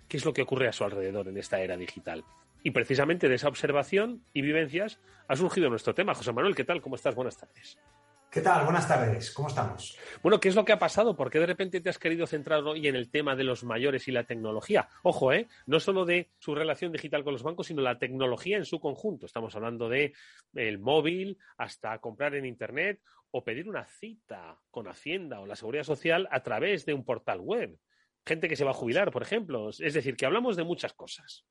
qué 0.08 0.16
es 0.16 0.24
lo 0.24 0.32
que 0.32 0.42
ocurre 0.42 0.68
a 0.68 0.72
su 0.72 0.84
alrededor 0.84 1.28
en 1.28 1.38
esta 1.38 1.60
era 1.60 1.76
digital. 1.76 2.24
Y 2.64 2.70
precisamente 2.70 3.28
de 3.28 3.34
esa 3.34 3.48
observación 3.48 4.24
y 4.32 4.40
vivencias 4.40 4.98
ha 5.28 5.36
surgido 5.36 5.68
nuestro 5.68 5.94
tema. 5.94 6.14
José 6.14 6.32
Manuel, 6.32 6.54
¿qué 6.54 6.64
tal? 6.64 6.80
¿Cómo 6.80 6.96
estás? 6.96 7.14
Buenas 7.14 7.36
tardes. 7.36 7.78
¿Qué 8.30 8.40
tal? 8.40 8.64
Buenas 8.64 8.88
tardes. 8.88 9.30
¿Cómo 9.32 9.48
estamos? 9.48 9.98
Bueno, 10.22 10.40
¿qué 10.40 10.48
es 10.48 10.54
lo 10.54 10.64
que 10.64 10.72
ha 10.72 10.78
pasado? 10.78 11.14
¿Por 11.14 11.30
qué 11.30 11.40
de 11.40 11.46
repente 11.46 11.82
te 11.82 11.90
has 11.90 11.98
querido 11.98 12.26
centrar 12.26 12.64
hoy 12.64 12.88
en 12.88 12.96
el 12.96 13.10
tema 13.10 13.36
de 13.36 13.44
los 13.44 13.64
mayores 13.64 14.08
y 14.08 14.12
la 14.12 14.24
tecnología? 14.24 14.88
Ojo, 15.02 15.30
¿eh? 15.34 15.46
No 15.66 15.78
solo 15.78 16.06
de 16.06 16.30
su 16.38 16.54
relación 16.54 16.90
digital 16.90 17.22
con 17.22 17.34
los 17.34 17.42
bancos, 17.42 17.66
sino 17.66 17.82
la 17.82 17.98
tecnología 17.98 18.56
en 18.56 18.64
su 18.64 18.80
conjunto. 18.80 19.26
Estamos 19.26 19.54
hablando 19.54 19.90
de 19.90 20.14
el 20.54 20.78
móvil, 20.78 21.36
hasta 21.58 21.98
comprar 21.98 22.34
en 22.34 22.46
Internet 22.46 23.02
o 23.30 23.44
pedir 23.44 23.68
una 23.68 23.84
cita 23.84 24.58
con 24.70 24.88
Hacienda 24.88 25.40
o 25.40 25.46
la 25.46 25.54
Seguridad 25.54 25.84
Social 25.84 26.28
a 26.30 26.42
través 26.42 26.86
de 26.86 26.94
un 26.94 27.04
portal 27.04 27.40
web 27.40 27.78
gente 28.26 28.48
que 28.48 28.56
se 28.56 28.64
va 28.64 28.70
a 28.70 28.74
jubilar, 28.74 29.10
por 29.10 29.22
ejemplo. 29.22 29.68
Es 29.68 29.92
decir, 29.92 30.16
que 30.16 30.26
hablamos 30.26 30.56
de 30.56 30.64
muchas 30.64 30.94
cosas. 30.94 31.44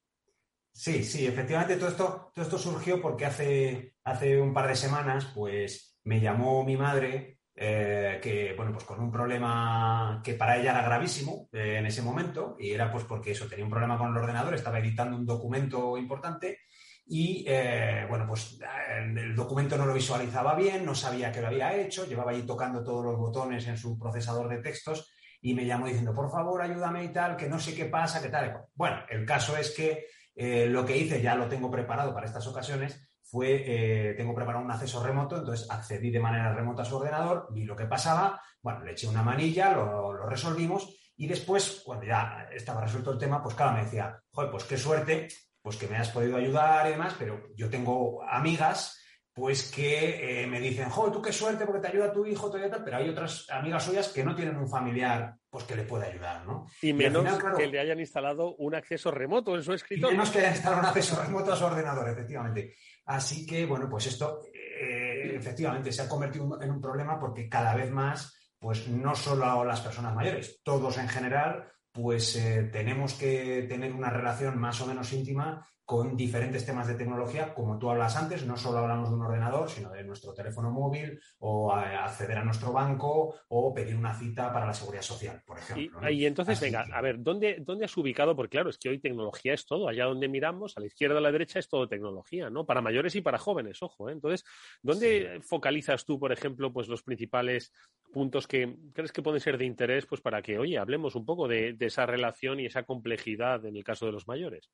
Sí, 0.76 1.04
sí, 1.04 1.28
efectivamente 1.28 1.78
todo 1.78 1.90
esto, 1.90 2.32
todo 2.34 2.44
esto 2.44 2.58
surgió 2.58 3.00
porque 3.00 3.26
hace, 3.26 3.96
hace 4.04 4.42
un 4.42 4.54
par 4.54 4.68
de 4.68 4.76
semanas, 4.76 5.28
pues 5.34 6.00
me 6.04 6.20
llamó 6.20 6.64
mi 6.66 6.76
madre, 6.76 7.42
eh, 7.56 8.20
que, 8.22 8.54
bueno, 8.58 8.74
pues 8.74 8.84
con 8.84 9.00
un 9.00 9.12
problema 9.12 10.20
que 10.24 10.34
para 10.34 10.58
ella 10.58 10.72
era 10.72 10.82
gravísimo 10.82 11.48
eh, 11.52 11.78
en 11.78 11.86
ese 11.86 12.02
momento, 12.02 12.56
y 12.60 12.72
era 12.72 12.92
pues 12.92 13.04
porque 13.04 13.32
eso, 13.32 13.48
tenía 13.48 13.66
un 13.66 13.70
problema 13.70 14.00
con 14.00 14.10
el 14.10 14.18
ordenador, 14.18 14.56
estaba 14.56 14.80
editando 14.80 15.16
un 15.16 15.28
documento 15.28 15.96
importante 15.96 16.62
y, 17.06 17.46
eh, 17.48 18.08
bueno, 18.10 18.26
pues 18.28 18.58
el 18.98 19.36
documento 19.36 19.78
no 19.78 19.86
lo 19.86 19.94
visualizaba 19.94 20.56
bien, 20.56 20.84
no 20.86 20.96
sabía 20.96 21.32
que 21.32 21.42
lo 21.42 21.48
había 21.48 21.76
hecho, 21.76 22.08
llevaba 22.08 22.32
ahí 22.32 22.42
tocando 22.44 22.84
todos 22.84 23.06
los 23.06 23.18
botones 23.18 23.68
en 23.68 23.78
su 23.78 24.00
procesador 24.00 24.50
de 24.50 24.58
textos 24.58 25.14
y 25.40 25.54
me 25.54 25.66
llamó 25.66 25.86
diciendo, 25.86 26.16
por 26.16 26.32
favor, 26.32 26.62
ayúdame 26.62 27.04
y 27.04 27.10
tal, 27.10 27.36
que 27.36 27.48
no 27.48 27.60
sé 27.60 27.76
qué 27.76 27.86
pasa, 27.86 28.22
qué 28.24 28.30
tal. 28.30 28.66
Bueno, 28.74 29.02
el 29.10 29.26
caso 29.26 29.56
es 29.58 29.72
que 29.72 30.08
eh, 30.36 30.68
lo 30.68 30.86
que 30.86 30.98
hice, 30.98 31.22
ya 31.22 31.36
lo 31.36 31.48
tengo 31.48 31.70
preparado 31.70 32.14
para 32.14 32.26
estas 32.26 32.48
ocasiones, 32.48 33.08
fue, 33.22 33.64
eh, 33.66 34.14
tengo 34.16 34.36
preparado 34.36 34.64
un 34.64 34.72
acceso 34.72 35.04
remoto, 35.04 35.38
entonces 35.38 35.70
accedí 35.70 36.12
de 36.12 36.20
manera 36.20 36.54
remota 36.54 36.84
a 36.84 36.86
su 36.86 36.98
ordenador, 36.98 37.48
vi 37.52 37.66
lo 37.66 37.76
que 37.76 37.86
pasaba, 37.86 38.42
bueno, 38.62 38.84
le 38.84 38.92
eché 38.92 39.08
una 39.08 39.24
manilla, 39.24 39.74
lo, 39.74 40.14
lo 40.14 40.26
resolvimos 40.28 40.96
y 41.16 41.28
después, 41.28 41.82
cuando 41.86 42.06
ya 42.06 42.48
estaba 42.54 42.82
resuelto 42.82 43.12
el 43.12 43.20
tema, 43.20 43.42
pues 43.42 43.56
claro, 43.56 43.74
me 43.74 43.84
decía, 43.84 44.20
joder, 44.32 44.52
pues 44.52 44.64
qué 44.66 44.78
suerte, 44.78 45.28
pues 45.62 45.78
que 45.78 45.88
me 45.88 45.98
has 45.98 46.10
podido 46.10 46.38
ayudar 46.38 46.88
y 46.88 46.92
demás, 46.92 47.16
pero 47.18 47.48
yo 47.56 47.70
tengo 47.70 48.24
amigas 48.24 49.00
pues 49.34 49.72
que 49.72 50.44
eh, 50.44 50.48
me 50.48 50.60
dicen, 50.60 50.90
joder, 50.90 51.12
tú 51.12 51.22
qué 51.22 51.34
suerte 51.34 51.66
porque 51.66 51.82
te 51.82 51.88
ayuda 51.88 52.14
tu 52.14 52.26
hijo, 52.26 52.52
tal, 52.52 52.84
pero 52.84 52.98
hay 52.98 53.10
otras 53.10 53.48
amigas 53.50 53.84
suyas 53.84 54.10
que 54.10 54.24
no 54.24 54.36
tienen 54.36 54.56
un 54.56 54.70
familiar 54.70 55.36
pues 55.50 55.66
que 55.66 55.76
le 55.76 55.84
pueda 55.84 56.06
ayudar, 56.06 56.46
¿no? 56.46 56.68
Y 56.82 56.94
menos 56.94 57.26
que 57.56 57.68
le 57.68 57.80
hayan 57.80 58.00
instalado 58.00 58.56
un 58.56 58.76
acceso 58.76 59.12
remoto 59.12 59.56
en 59.56 59.64
su 59.64 59.74
escritorio. 59.74 60.10
Y 60.10 60.18
menos 60.18 60.30
que 60.30 60.40
le 60.40 60.46
hayan 60.46 60.56
instalado 60.56 60.82
un 60.82 60.88
acceso 60.88 61.22
remoto 61.22 61.54
a 61.54 61.56
su 61.56 61.66
ordenador, 61.66 62.10
efectivamente. 62.10 62.76
Así 63.06 63.46
que, 63.46 63.66
bueno, 63.66 63.90
pues 63.90 64.08
esto 64.08 64.42
eh, 64.54 65.36
efectivamente 65.36 65.92
se 65.92 66.04
ha 66.04 66.10
convertido 66.10 66.62
en 66.62 66.72
un 66.72 66.82
problema 66.82 67.20
porque 67.20 67.50
cada 67.50 67.76
vez 67.76 67.92
más, 67.92 68.36
pues 68.58 68.88
no 68.88 69.14
solo 69.16 69.64
las 69.64 69.82
personas 69.82 70.16
mayores, 70.16 70.62
todos 70.64 70.98
en 70.98 71.10
general, 71.10 71.72
pues 71.92 72.36
eh, 72.36 72.70
tenemos 72.72 73.14
que 73.14 73.66
tener 73.70 73.94
una 73.94 74.10
relación 74.10 74.58
más 74.58 74.82
o 74.82 74.88
menos 74.88 75.14
íntima 75.14 75.64
con 75.86 76.16
diferentes 76.16 76.66
temas 76.66 76.88
de 76.88 76.96
tecnología, 76.96 77.54
como 77.54 77.78
tú 77.78 77.90
hablas 77.90 78.16
antes, 78.16 78.46
no 78.46 78.56
solo 78.56 78.80
hablamos 78.80 79.10
de 79.10 79.16
un 79.16 79.22
ordenador, 79.22 79.70
sino 79.70 79.92
de 79.92 80.04
nuestro 80.04 80.34
teléfono 80.34 80.72
móvil 80.72 81.20
o 81.40 81.74
acceder 81.74 82.38
a 82.38 82.44
nuestro 82.44 82.72
banco 82.72 83.36
o 83.50 83.74
pedir 83.74 83.96
una 83.96 84.14
cita 84.14 84.54
para 84.54 84.66
la 84.66 84.74
seguridad 84.74 85.02
social, 85.02 85.42
por 85.46 85.60
ejemplo. 85.60 86.10
Y, 86.10 86.26
entonces, 86.26 86.60
venga, 86.62 86.86
a 86.92 87.02
ver, 87.02 87.22
¿dónde, 87.22 87.58
¿dónde 87.60 87.86
has 87.86 87.98
ubicado? 87.98 88.36
Porque 88.36 88.54
claro, 88.54 88.70
es 88.70 88.78
que 88.78 88.90
hoy 88.90 89.00
tecnología 89.00 89.54
es 89.54 89.66
todo, 89.66 89.90
allá 89.90 90.06
donde 90.06 90.30
miramos, 90.30 90.78
a 90.78 90.80
la 90.80 90.86
izquierda 90.86 91.18
a 91.18 91.22
la 91.22 91.32
derecha 91.32 91.60
es 91.60 91.68
todo 91.68 91.88
tecnología, 91.88 92.50
¿no? 92.50 92.66
Para 92.66 92.82
mayores 92.82 93.16
y 93.16 93.22
para 93.22 93.38
jóvenes, 93.38 93.82
ojo, 93.82 94.10
¿eh? 94.10 94.14
Entonces, 94.14 94.46
¿dónde 94.82 95.42
focalizas 95.42 96.06
tú, 96.06 96.18
por 96.18 96.32
ejemplo, 96.32 96.72
pues 96.72 96.88
los 96.88 97.04
principales 97.04 97.74
puntos 98.14 98.48
que 98.48 98.78
crees 98.94 99.12
que 99.12 99.22
pueden 99.22 99.42
ser 99.42 99.58
de 99.58 99.66
interés, 99.66 100.06
pues 100.06 100.22
para 100.22 100.42
que, 100.42 100.60
oye, 100.60 100.78
hablemos 100.78 101.16
un 101.16 101.26
poco 101.26 101.48
de 101.48 101.76
esa 101.80 102.06
relación 102.06 102.60
y 102.60 102.68
esa 102.68 102.84
complejidad 102.84 103.66
en 103.66 103.76
el 103.76 103.84
caso 103.84 104.06
de 104.06 104.14
los 104.14 104.28
mayores? 104.28 104.70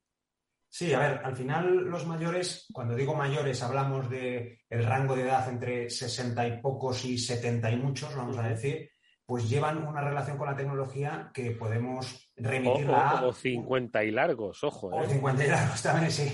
Sí, 0.72 0.94
a 0.94 1.00
ver, 1.00 1.22
al 1.24 1.36
final 1.36 1.78
los 1.86 2.06
mayores, 2.06 2.68
cuando 2.72 2.96
digo 2.96 3.16
mayores, 3.16 3.64
hablamos 3.64 4.08
de 4.08 4.62
el 4.70 4.86
rango 4.86 5.16
de 5.16 5.24
edad 5.24 5.50
entre 5.50 5.90
60 5.90 6.48
y 6.48 6.62
pocos 6.62 7.06
y 7.06 7.18
70 7.18 7.72
y 7.72 7.78
muchos, 7.78 8.16
vamos 8.16 8.38
a 8.38 8.44
decir, 8.44 8.92
pues 9.26 9.50
llevan 9.50 9.86
una 9.86 10.02
relación 10.02 10.38
con 10.38 10.48
la 10.48 10.56
tecnología 10.56 11.32
que 11.34 11.52
podemos 11.52 12.32
remitirla 12.36 13.24
o, 13.24 13.30
o, 13.30 13.34
50 13.34 14.04
y 14.04 14.12
largos, 14.12 14.64
ojo. 14.64 14.88
O 14.88 15.06
50 15.06 15.44
¿eh? 15.44 15.48
y 15.48 15.50
largos 15.50 15.82
también, 15.82 16.12
sí. 16.12 16.32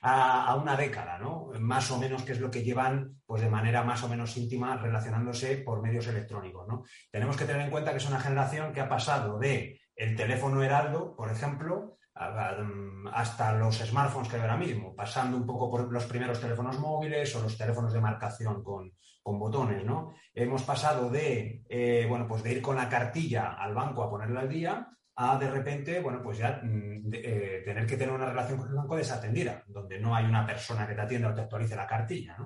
A, 0.00 0.54
una 0.54 0.76
década, 0.76 1.18
¿no? 1.18 1.50
Más 1.58 1.90
o 1.90 1.98
menos, 1.98 2.22
que 2.22 2.32
es 2.32 2.40
lo 2.40 2.50
que 2.50 2.62
llevan, 2.62 3.20
pues 3.26 3.42
de 3.42 3.50
manera 3.50 3.82
más 3.82 4.02
o 4.04 4.08
menos 4.08 4.36
íntima, 4.36 4.76
relacionándose 4.76 5.58
por 5.58 5.82
medios 5.82 6.06
electrónicos, 6.06 6.68
¿no? 6.68 6.84
Tenemos 7.10 7.36
que 7.36 7.44
tener 7.44 7.62
en 7.62 7.70
cuenta 7.70 7.90
que 7.90 7.96
es 7.96 8.08
una 8.08 8.20
generación 8.20 8.72
que 8.72 8.80
ha 8.80 8.88
pasado 8.88 9.38
de 9.38 9.80
el 9.96 10.14
teléfono 10.14 10.62
Heraldo, 10.62 11.16
por 11.16 11.30
ejemplo, 11.30 11.97
hasta 12.18 13.52
los 13.54 13.78
smartphones 13.78 14.28
que 14.28 14.36
hay 14.36 14.42
ahora 14.42 14.56
mismo, 14.56 14.94
pasando 14.94 15.36
un 15.36 15.46
poco 15.46 15.70
por 15.70 15.92
los 15.92 16.04
primeros 16.06 16.40
teléfonos 16.40 16.78
móviles 16.78 17.34
o 17.36 17.42
los 17.42 17.56
teléfonos 17.56 17.92
de 17.92 18.00
marcación 18.00 18.62
con, 18.62 18.92
botones, 19.24 19.84
¿no? 19.84 20.14
Hemos 20.32 20.62
pasado 20.62 21.10
de, 21.10 21.62
eh, 21.68 22.06
bueno, 22.08 22.26
pues 22.26 22.42
de 22.42 22.52
ir 22.52 22.62
con 22.62 22.76
la 22.76 22.88
cartilla 22.88 23.52
al 23.52 23.74
banco 23.74 24.02
a 24.02 24.08
ponerla 24.08 24.40
al 24.40 24.48
día 24.48 24.88
a 25.20 25.36
de 25.36 25.50
repente, 25.50 26.00
bueno, 26.00 26.22
pues 26.22 26.38
ya 26.38 26.60
mm, 26.62 27.10
eh, 27.12 27.62
tener 27.62 27.86
que 27.86 27.98
tener 27.98 28.14
una 28.14 28.30
relación 28.30 28.58
con 28.58 28.68
el 28.68 28.74
banco 28.74 28.96
desatendida, 28.96 29.64
donde 29.66 29.98
no 30.00 30.14
hay 30.14 30.24
una 30.24 30.46
persona 30.46 30.86
que 30.86 30.94
te 30.94 31.00
atienda 31.02 31.28
o 31.28 31.34
te 31.34 31.42
actualice 31.42 31.76
la 31.76 31.86
cartilla. 31.86 32.38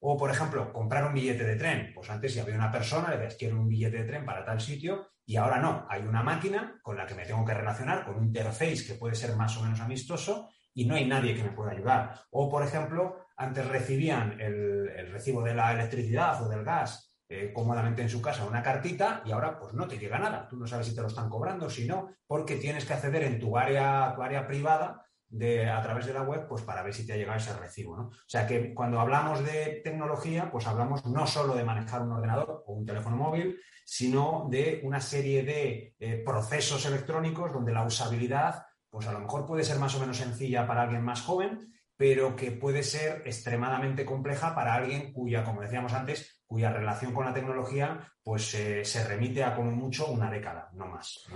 O, 0.00 0.16
por 0.16 0.30
ejemplo, 0.30 0.72
comprar 0.72 1.06
un 1.06 1.14
billete 1.14 1.42
de 1.42 1.56
tren. 1.56 1.92
Pues 1.92 2.08
antes 2.08 2.32
si 2.32 2.38
había 2.38 2.54
una 2.54 2.70
persona, 2.70 3.08
le 3.08 3.16
decías, 3.16 3.36
quiero 3.36 3.58
un 3.58 3.66
billete 3.66 3.96
de 3.96 4.04
tren 4.04 4.24
para 4.24 4.44
tal 4.44 4.60
sitio, 4.60 5.08
y 5.28 5.36
ahora 5.36 5.58
no, 5.58 5.86
hay 5.90 6.06
una 6.06 6.22
máquina 6.22 6.80
con 6.82 6.96
la 6.96 7.04
que 7.04 7.14
me 7.14 7.26
tengo 7.26 7.44
que 7.44 7.52
relacionar, 7.52 8.02
con 8.02 8.16
un 8.16 8.24
interface 8.24 8.86
que 8.86 8.94
puede 8.94 9.14
ser 9.14 9.36
más 9.36 9.54
o 9.58 9.62
menos 9.62 9.78
amistoso, 9.78 10.48
y 10.72 10.86
no 10.86 10.94
hay 10.94 11.06
nadie 11.06 11.34
que 11.34 11.42
me 11.42 11.50
pueda 11.50 11.72
ayudar. 11.72 12.18
O, 12.30 12.48
por 12.48 12.62
ejemplo, 12.62 13.26
antes 13.36 13.66
recibían 13.68 14.40
el, 14.40 15.12
recibo 15.12 15.42
de 15.42 15.54
la 15.54 15.74
electricidad 15.74 16.42
o 16.42 16.48
del 16.48 16.64
gas 16.64 17.14
eh, 17.28 17.52
cómodamente 17.52 18.00
en 18.00 18.08
su 18.08 18.22
casa 18.22 18.46
una 18.46 18.62
cartita 18.62 19.20
y 19.26 19.32
ahora 19.32 19.58
pues 19.58 19.74
no 19.74 19.86
te 19.86 19.98
llega 19.98 20.18
nada. 20.18 20.48
Tú 20.48 20.56
no 20.56 20.66
sabes 20.66 20.86
si 20.86 20.94
te 20.94 21.02
lo 21.02 21.08
están 21.08 21.28
cobrando, 21.28 21.68
si 21.68 21.86
no, 21.86 22.08
porque 22.26 22.56
tienes 22.56 22.86
que 22.86 22.94
acceder 22.94 23.24
en 23.24 23.38
tu 23.38 23.58
área, 23.58 24.14
tu 24.16 24.22
área 24.22 24.46
privada 24.46 25.04
de, 25.28 25.68
a 25.68 25.82
través 25.82 26.06
de 26.06 26.12
la 26.12 26.22
web, 26.22 26.46
pues 26.48 26.62
para 26.62 26.82
ver 26.82 26.94
si 26.94 27.06
te 27.06 27.12
ha 27.12 27.16
llegado 27.16 27.38
ese 27.38 27.52
recibo. 27.54 27.96
¿no? 27.96 28.04
O 28.08 28.12
sea 28.26 28.46
que 28.46 28.74
cuando 28.74 29.00
hablamos 29.00 29.44
de 29.44 29.80
tecnología, 29.84 30.50
pues 30.50 30.66
hablamos 30.66 31.04
no 31.06 31.26
solo 31.26 31.54
de 31.54 31.64
manejar 31.64 32.02
un 32.02 32.12
ordenador 32.12 32.64
o 32.66 32.72
un 32.72 32.86
teléfono 32.86 33.16
móvil, 33.16 33.58
sino 33.84 34.46
de 34.50 34.80
una 34.84 35.00
serie 35.00 35.42
de 35.42 35.94
eh, 35.98 36.22
procesos 36.24 36.84
electrónicos 36.86 37.52
donde 37.52 37.72
la 37.72 37.84
usabilidad, 37.84 38.66
pues 38.90 39.06
a 39.06 39.12
lo 39.12 39.20
mejor 39.20 39.46
puede 39.46 39.64
ser 39.64 39.78
más 39.78 39.94
o 39.94 40.00
menos 40.00 40.18
sencilla 40.18 40.66
para 40.66 40.82
alguien 40.82 41.02
más 41.02 41.22
joven, 41.22 41.72
pero 41.96 42.36
que 42.36 42.52
puede 42.52 42.82
ser 42.82 43.22
extremadamente 43.26 44.04
compleja 44.04 44.54
para 44.54 44.74
alguien 44.74 45.12
cuya, 45.12 45.42
como 45.42 45.62
decíamos 45.62 45.92
antes, 45.92 46.42
cuya 46.46 46.72
relación 46.72 47.12
con 47.12 47.24
la 47.24 47.34
tecnología 47.34 48.12
pues 48.22 48.54
eh, 48.54 48.84
se 48.84 49.04
remite 49.04 49.42
a 49.42 49.54
como 49.54 49.70
mucho 49.72 50.06
una 50.06 50.30
década, 50.30 50.70
no 50.74 50.86
más. 50.86 51.26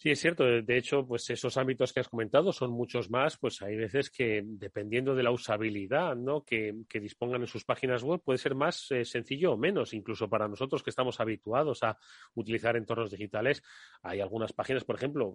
Sí, 0.00 0.12
es 0.12 0.20
cierto. 0.20 0.44
De 0.44 0.76
hecho, 0.76 1.04
pues 1.04 1.28
esos 1.28 1.56
ámbitos 1.56 1.92
que 1.92 1.98
has 1.98 2.08
comentado 2.08 2.52
son 2.52 2.70
muchos 2.70 3.10
más. 3.10 3.36
Pues 3.36 3.60
hay 3.62 3.74
veces 3.74 4.10
que, 4.10 4.42
dependiendo 4.44 5.12
de 5.16 5.24
la 5.24 5.32
usabilidad 5.32 6.14
¿no? 6.14 6.44
que, 6.44 6.72
dispongan 7.00 7.40
en 7.40 7.48
sus 7.48 7.64
páginas 7.64 8.04
web, 8.04 8.20
puede 8.24 8.38
ser 8.38 8.54
más 8.54 8.92
eh, 8.92 9.04
sencillo 9.04 9.54
o 9.54 9.56
menos. 9.56 9.92
Incluso 9.94 10.30
para 10.30 10.46
nosotros 10.46 10.84
que 10.84 10.90
estamos 10.90 11.18
habituados 11.18 11.82
a 11.82 11.98
utilizar 12.34 12.76
entornos 12.76 13.10
digitales, 13.10 13.60
hay 14.00 14.20
algunas 14.20 14.52
páginas, 14.52 14.84
por 14.84 14.94
ejemplo, 14.94 15.34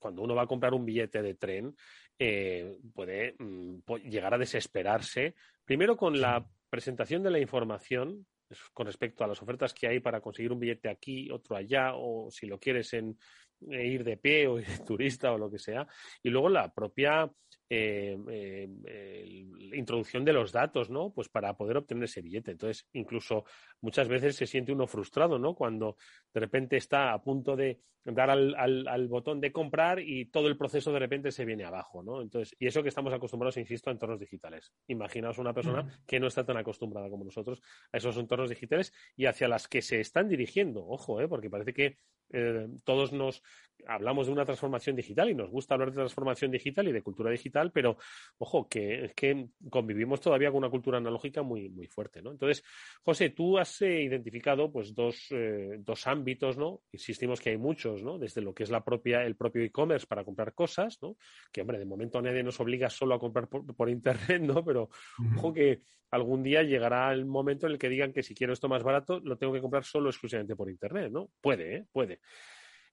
cuando 0.00 0.22
uno 0.22 0.34
va 0.34 0.44
a 0.44 0.46
comprar 0.46 0.72
un 0.72 0.86
billete 0.86 1.20
de 1.20 1.34
tren, 1.34 1.76
eh, 2.18 2.78
puede 2.94 3.34
mm, 3.38 3.80
llegar 4.08 4.32
a 4.32 4.38
desesperarse. 4.38 5.34
Primero 5.66 5.98
con 5.98 6.18
la 6.18 6.46
presentación 6.70 7.22
de 7.22 7.30
la 7.30 7.40
información 7.40 8.24
con 8.72 8.86
respecto 8.86 9.24
a 9.24 9.26
las 9.26 9.42
ofertas 9.42 9.74
que 9.74 9.88
hay 9.88 10.00
para 10.00 10.20
conseguir 10.20 10.52
un 10.52 10.60
billete 10.60 10.88
aquí, 10.88 11.30
otro 11.30 11.56
allá, 11.56 11.94
o 11.94 12.30
si 12.30 12.46
lo 12.46 12.58
quieres 12.58 12.92
en 12.92 13.18
ir 13.60 14.04
de 14.04 14.16
pie 14.16 14.46
o 14.46 14.58
ir 14.58 14.66
turista 14.86 15.32
o 15.32 15.38
lo 15.38 15.50
que 15.50 15.58
sea. 15.58 15.86
Y 16.22 16.30
luego 16.30 16.48
la 16.48 16.72
propia 16.72 17.30
eh, 17.68 18.16
eh, 18.28 19.46
introducción 19.74 20.24
de 20.24 20.32
los 20.32 20.52
datos, 20.52 20.90
¿no? 20.90 21.10
Pues 21.10 21.28
para 21.28 21.56
poder 21.56 21.76
obtener 21.76 22.04
ese 22.04 22.22
billete. 22.22 22.52
Entonces, 22.52 22.88
incluso 22.92 23.44
muchas 23.80 24.08
veces 24.08 24.36
se 24.36 24.46
siente 24.46 24.72
uno 24.72 24.86
frustrado, 24.86 25.38
¿no? 25.38 25.54
Cuando 25.54 25.96
de 26.32 26.40
repente 26.40 26.76
está 26.76 27.12
a 27.12 27.22
punto 27.22 27.56
de 27.56 27.80
dar 28.04 28.30
al, 28.30 28.54
al, 28.56 29.08
botón 29.08 29.40
de 29.40 29.50
comprar 29.50 29.98
y 30.00 30.26
todo 30.26 30.46
el 30.46 30.56
proceso 30.56 30.92
de 30.92 31.00
repente 31.00 31.32
se 31.32 31.44
viene 31.44 31.64
abajo, 31.64 32.02
¿no? 32.02 32.22
Entonces, 32.22 32.54
y 32.58 32.66
eso 32.66 32.82
que 32.82 32.88
estamos 32.88 33.12
acostumbrados, 33.12 33.56
insisto, 33.56 33.90
a 33.90 33.92
entornos 33.92 34.20
digitales. 34.20 34.72
Imaginaos 34.86 35.38
una 35.38 35.52
persona 35.52 35.86
que 36.06 36.20
no 36.20 36.28
está 36.28 36.44
tan 36.44 36.56
acostumbrada 36.56 37.10
como 37.10 37.24
nosotros 37.24 37.60
a 37.92 37.96
esos 37.96 38.16
entornos 38.16 38.48
digitales 38.48 38.92
y 39.16 39.26
hacia 39.26 39.48
las 39.48 39.66
que 39.66 39.82
se 39.82 40.00
están 40.00 40.28
dirigiendo. 40.28 40.86
Ojo, 40.86 41.20
¿eh? 41.20 41.28
Porque 41.28 41.50
parece 41.50 41.72
que 41.72 41.96
eh, 42.32 42.68
todos 42.84 43.12
nos 43.12 43.42
hablamos 43.86 44.26
de 44.26 44.32
una 44.32 44.44
transformación 44.44 44.96
digital 44.96 45.30
y 45.30 45.34
nos 45.34 45.50
gusta 45.50 45.74
hablar 45.74 45.90
de 45.90 45.96
transformación 45.96 46.50
digital 46.50 46.88
y 46.88 46.92
de 46.92 47.02
cultura 47.02 47.30
digital, 47.30 47.55
pero 47.72 47.96
ojo, 48.38 48.68
que 48.68 49.04
es 49.06 49.14
que 49.14 49.48
convivimos 49.70 50.20
todavía 50.20 50.50
con 50.50 50.58
una 50.58 50.70
cultura 50.70 50.98
analógica 50.98 51.42
muy, 51.42 51.68
muy 51.70 51.86
fuerte, 51.86 52.22
¿no? 52.22 52.30
Entonces, 52.32 52.64
José, 53.02 53.30
tú 53.30 53.58
has 53.58 53.80
eh, 53.82 54.02
identificado 54.02 54.70
pues 54.70 54.94
dos, 54.94 55.26
eh, 55.30 55.76
dos 55.78 56.06
ámbitos, 56.06 56.56
¿no? 56.56 56.82
Insistimos 56.92 57.40
que 57.40 57.50
hay 57.50 57.58
muchos, 57.58 58.02
¿no? 58.02 58.18
Desde 58.18 58.40
lo 58.40 58.54
que 58.54 58.64
es 58.64 58.70
la 58.70 58.84
propia, 58.84 59.24
el 59.24 59.36
propio 59.36 59.62
e-commerce 59.62 60.06
para 60.06 60.24
comprar 60.24 60.54
cosas, 60.54 60.98
¿no? 61.02 61.16
Que, 61.52 61.62
hombre, 61.62 61.78
de 61.78 61.86
momento 61.86 62.20
nadie 62.20 62.42
nos 62.42 62.60
obliga 62.60 62.90
solo 62.90 63.14
a 63.14 63.18
comprar 63.18 63.48
por, 63.48 63.88
internet, 63.88 64.42
¿no? 64.42 64.64
Pero 64.64 64.90
ojo 65.36 65.52
que 65.52 65.80
algún 66.10 66.42
día 66.42 66.62
llegará 66.62 67.12
el 67.12 67.24
momento 67.24 67.66
en 67.66 67.72
el 67.72 67.78
que 67.78 67.88
digan 67.88 68.12
que 68.12 68.22
si 68.22 68.34
quiero 68.34 68.52
esto 68.52 68.68
más 68.68 68.82
barato, 68.82 69.20
lo 69.20 69.36
tengo 69.36 69.52
que 69.52 69.60
comprar 69.60 69.84
solo 69.84 70.10
exclusivamente 70.10 70.56
por 70.56 70.70
internet, 70.70 71.10
¿no? 71.10 71.30
Puede, 71.40 71.76
¿eh? 71.76 71.86
Puede. 71.92 72.20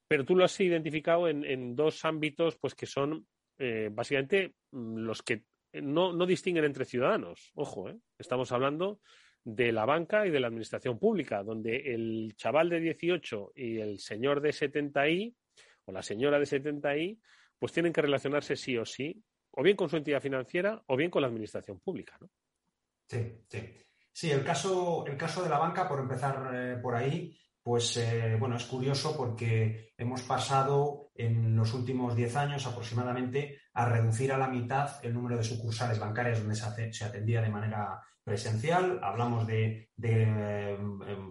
Pero 0.08 0.26
tú 0.26 0.36
lo 0.36 0.44
has 0.44 0.60
identificado 0.60 1.28
en, 1.28 1.76
dos 1.76 2.06
ámbitos, 2.06 2.58
pues 2.58 2.76
que 2.76 2.86
son 2.86 3.26
eh, 3.58 3.90
básicamente 3.92 4.56
mm, 4.72 4.98
los 4.98 5.22
que 5.22 5.46
no, 5.74 6.26
distinguen 6.26 6.66
entre 6.66 6.86
ciudadanos. 6.86 7.52
Ojo, 7.56 7.90
¿eh? 7.90 7.98
estamos 8.18 8.52
hablando 8.52 9.00
de 9.44 9.72
la 9.72 9.86
banca 9.86 10.26
y 10.26 10.32
de 10.32 10.40
la 10.40 10.48
administración 10.48 11.00
pública, 11.00 11.44
donde 11.44 11.94
el 11.94 12.34
chaval 12.36 12.70
de 12.70 12.80
18 12.80 13.54
y 13.56 13.80
el 13.80 14.00
señor 14.00 14.42
de 14.42 14.52
70i 14.52 15.36
o 15.86 15.92
la 15.92 16.02
señora 16.02 16.40
de 16.40 16.46
70i, 16.46 17.20
pues 17.60 17.74
tienen 17.74 17.92
que 17.92 18.02
relacionarse 18.02 18.56
sí 18.56 18.78
o 18.78 18.86
sí, 18.86 19.22
o 19.52 19.64
bien 19.64 19.76
con 19.76 19.90
su 19.90 19.98
entidad 19.98 20.22
financiera 20.22 20.82
o 20.88 20.96
bien 20.96 21.12
con 21.12 21.22
la 21.22 21.28
administración 21.28 21.80
pública, 21.80 22.18
¿no? 22.22 22.30
Sí, 23.08 23.44
sí. 23.48 23.60
Sí, 24.12 24.30
el 24.30 24.44
caso, 24.44 25.06
el 25.08 25.18
caso 25.18 25.44
de 25.44 25.50
la 25.50 25.58
banca, 25.58 25.88
por 25.90 26.00
empezar 26.00 26.52
eh, 26.54 26.78
por 26.78 26.94
ahí, 26.94 27.36
pues 27.64 27.96
eh, 27.98 28.36
bueno, 28.40 28.58
es 28.58 28.66
curioso 28.66 29.16
porque 29.16 29.94
hemos 29.98 30.22
pasado 30.24 31.12
en 31.16 31.56
los 31.56 31.74
últimos 31.74 32.16
10 32.16 32.36
años 32.36 32.68
aproximadamente 32.68 33.60
a 33.74 33.86
reducir 33.86 34.34
a 34.34 34.38
la 34.38 34.48
mitad 34.48 35.04
el 35.04 35.14
número 35.14 35.38
de 35.38 35.44
sucursales 35.44 35.98
bancarias 35.98 36.40
donde 36.40 36.56
se, 36.94 37.06
atendía 37.06 37.42
de 37.42 37.50
manera 37.50 38.02
presencial. 38.24 39.00
Hablamos 39.02 39.48
de, 39.48 39.90
de, 39.96 40.26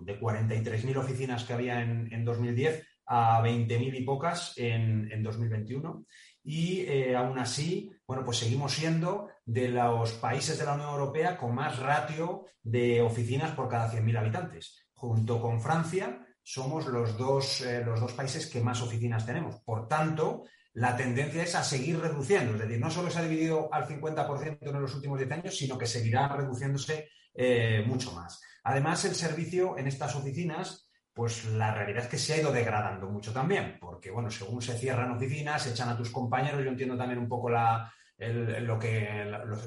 de 0.03 0.21
43.000 0.21 0.97
oficinas 0.97 1.45
que 1.45 1.53
había 1.53 1.83
en, 1.83 2.25
2010 2.25 2.87
a 3.07 3.43
20.000 3.43 3.99
y 3.99 4.05
pocas 4.05 4.55
en, 4.57 5.11
en 5.12 5.23
2021 5.23 6.07
y 6.45 6.81
eh, 6.81 7.15
aún 7.15 7.39
así, 7.39 7.93
bueno, 8.07 8.25
pues 8.25 8.39
seguimos 8.39 8.73
siendo 8.73 9.29
de 9.45 9.69
los 9.69 10.12
países 10.15 10.59
de 10.59 10.65
la 10.65 10.75
Unión 10.75 10.91
Europea 10.91 11.37
con 11.37 11.55
más 11.55 11.79
ratio 11.79 12.47
de 12.62 13.01
oficinas 13.01 13.53
por 13.53 13.69
cada 13.69 13.91
100.000 13.91 14.19
habitantes. 14.19 14.87
Junto 14.93 15.41
con 15.41 15.61
Francia, 15.61 16.22
somos 16.43 16.87
los 16.87 17.17
dos, 17.17 17.61
eh, 17.61 17.83
los 17.85 18.01
dos 18.01 18.13
países 18.13 18.47
que 18.47 18.61
más 18.61 18.83
oficinas 18.83 19.27
tenemos. 19.27 19.61
Por 19.61 19.89
tanto, 19.89 20.45
la 20.75 20.97
tendencia 20.97 21.43
es 21.43 21.55
a 21.55 21.65
seguir 21.65 22.01
reduciendo. 22.01 22.55
Es 22.55 22.61
decir, 22.61 22.81
no 22.81 22.91
solo 22.91 23.11
se 23.11 23.19
ha 23.19 23.23
dividido 23.23 23.73
al 23.73 23.87
50% 23.87 24.59
en 24.61 24.81
los 24.81 24.95
últimos 24.95 25.19
10 25.19 25.33
años, 25.33 25.57
sino 25.57 25.79
que 25.79 25.87
seguirá 25.87 26.29
reduciéndose 26.29 27.09
eh, 27.35 27.85
mucho 27.87 28.13
más. 28.13 28.41
Además, 28.65 29.05
el 29.05 29.15
servicio 29.15 29.77
en 29.79 29.87
estas 29.87 30.15
oficinas 30.15 30.89
pues 31.15 31.45
la 31.45 31.75
realidad 31.75 32.05
es 32.05 32.09
que 32.09 32.19
se 32.19 32.33
ha 32.33 32.41
ido 32.41 32.53
degradando 32.53 33.07
mucho 33.09 33.33
también, 33.35 33.77
porque 33.81 34.11
bueno, 34.11 34.31
según 34.31 34.63
se 34.63 34.79
cierran 34.79 35.11
oficinas, 35.11 35.63
se 35.63 35.71
echan 35.71 35.91
a 35.91 35.97
tus 35.97 36.11
compañeros, 36.11 36.65
yo 36.65 36.71
entiendo 36.71 36.97
también 36.97 37.19
un 37.19 37.29
poco 37.29 37.51
la, 37.51 37.93
lo 38.19 38.78
que 38.78 39.25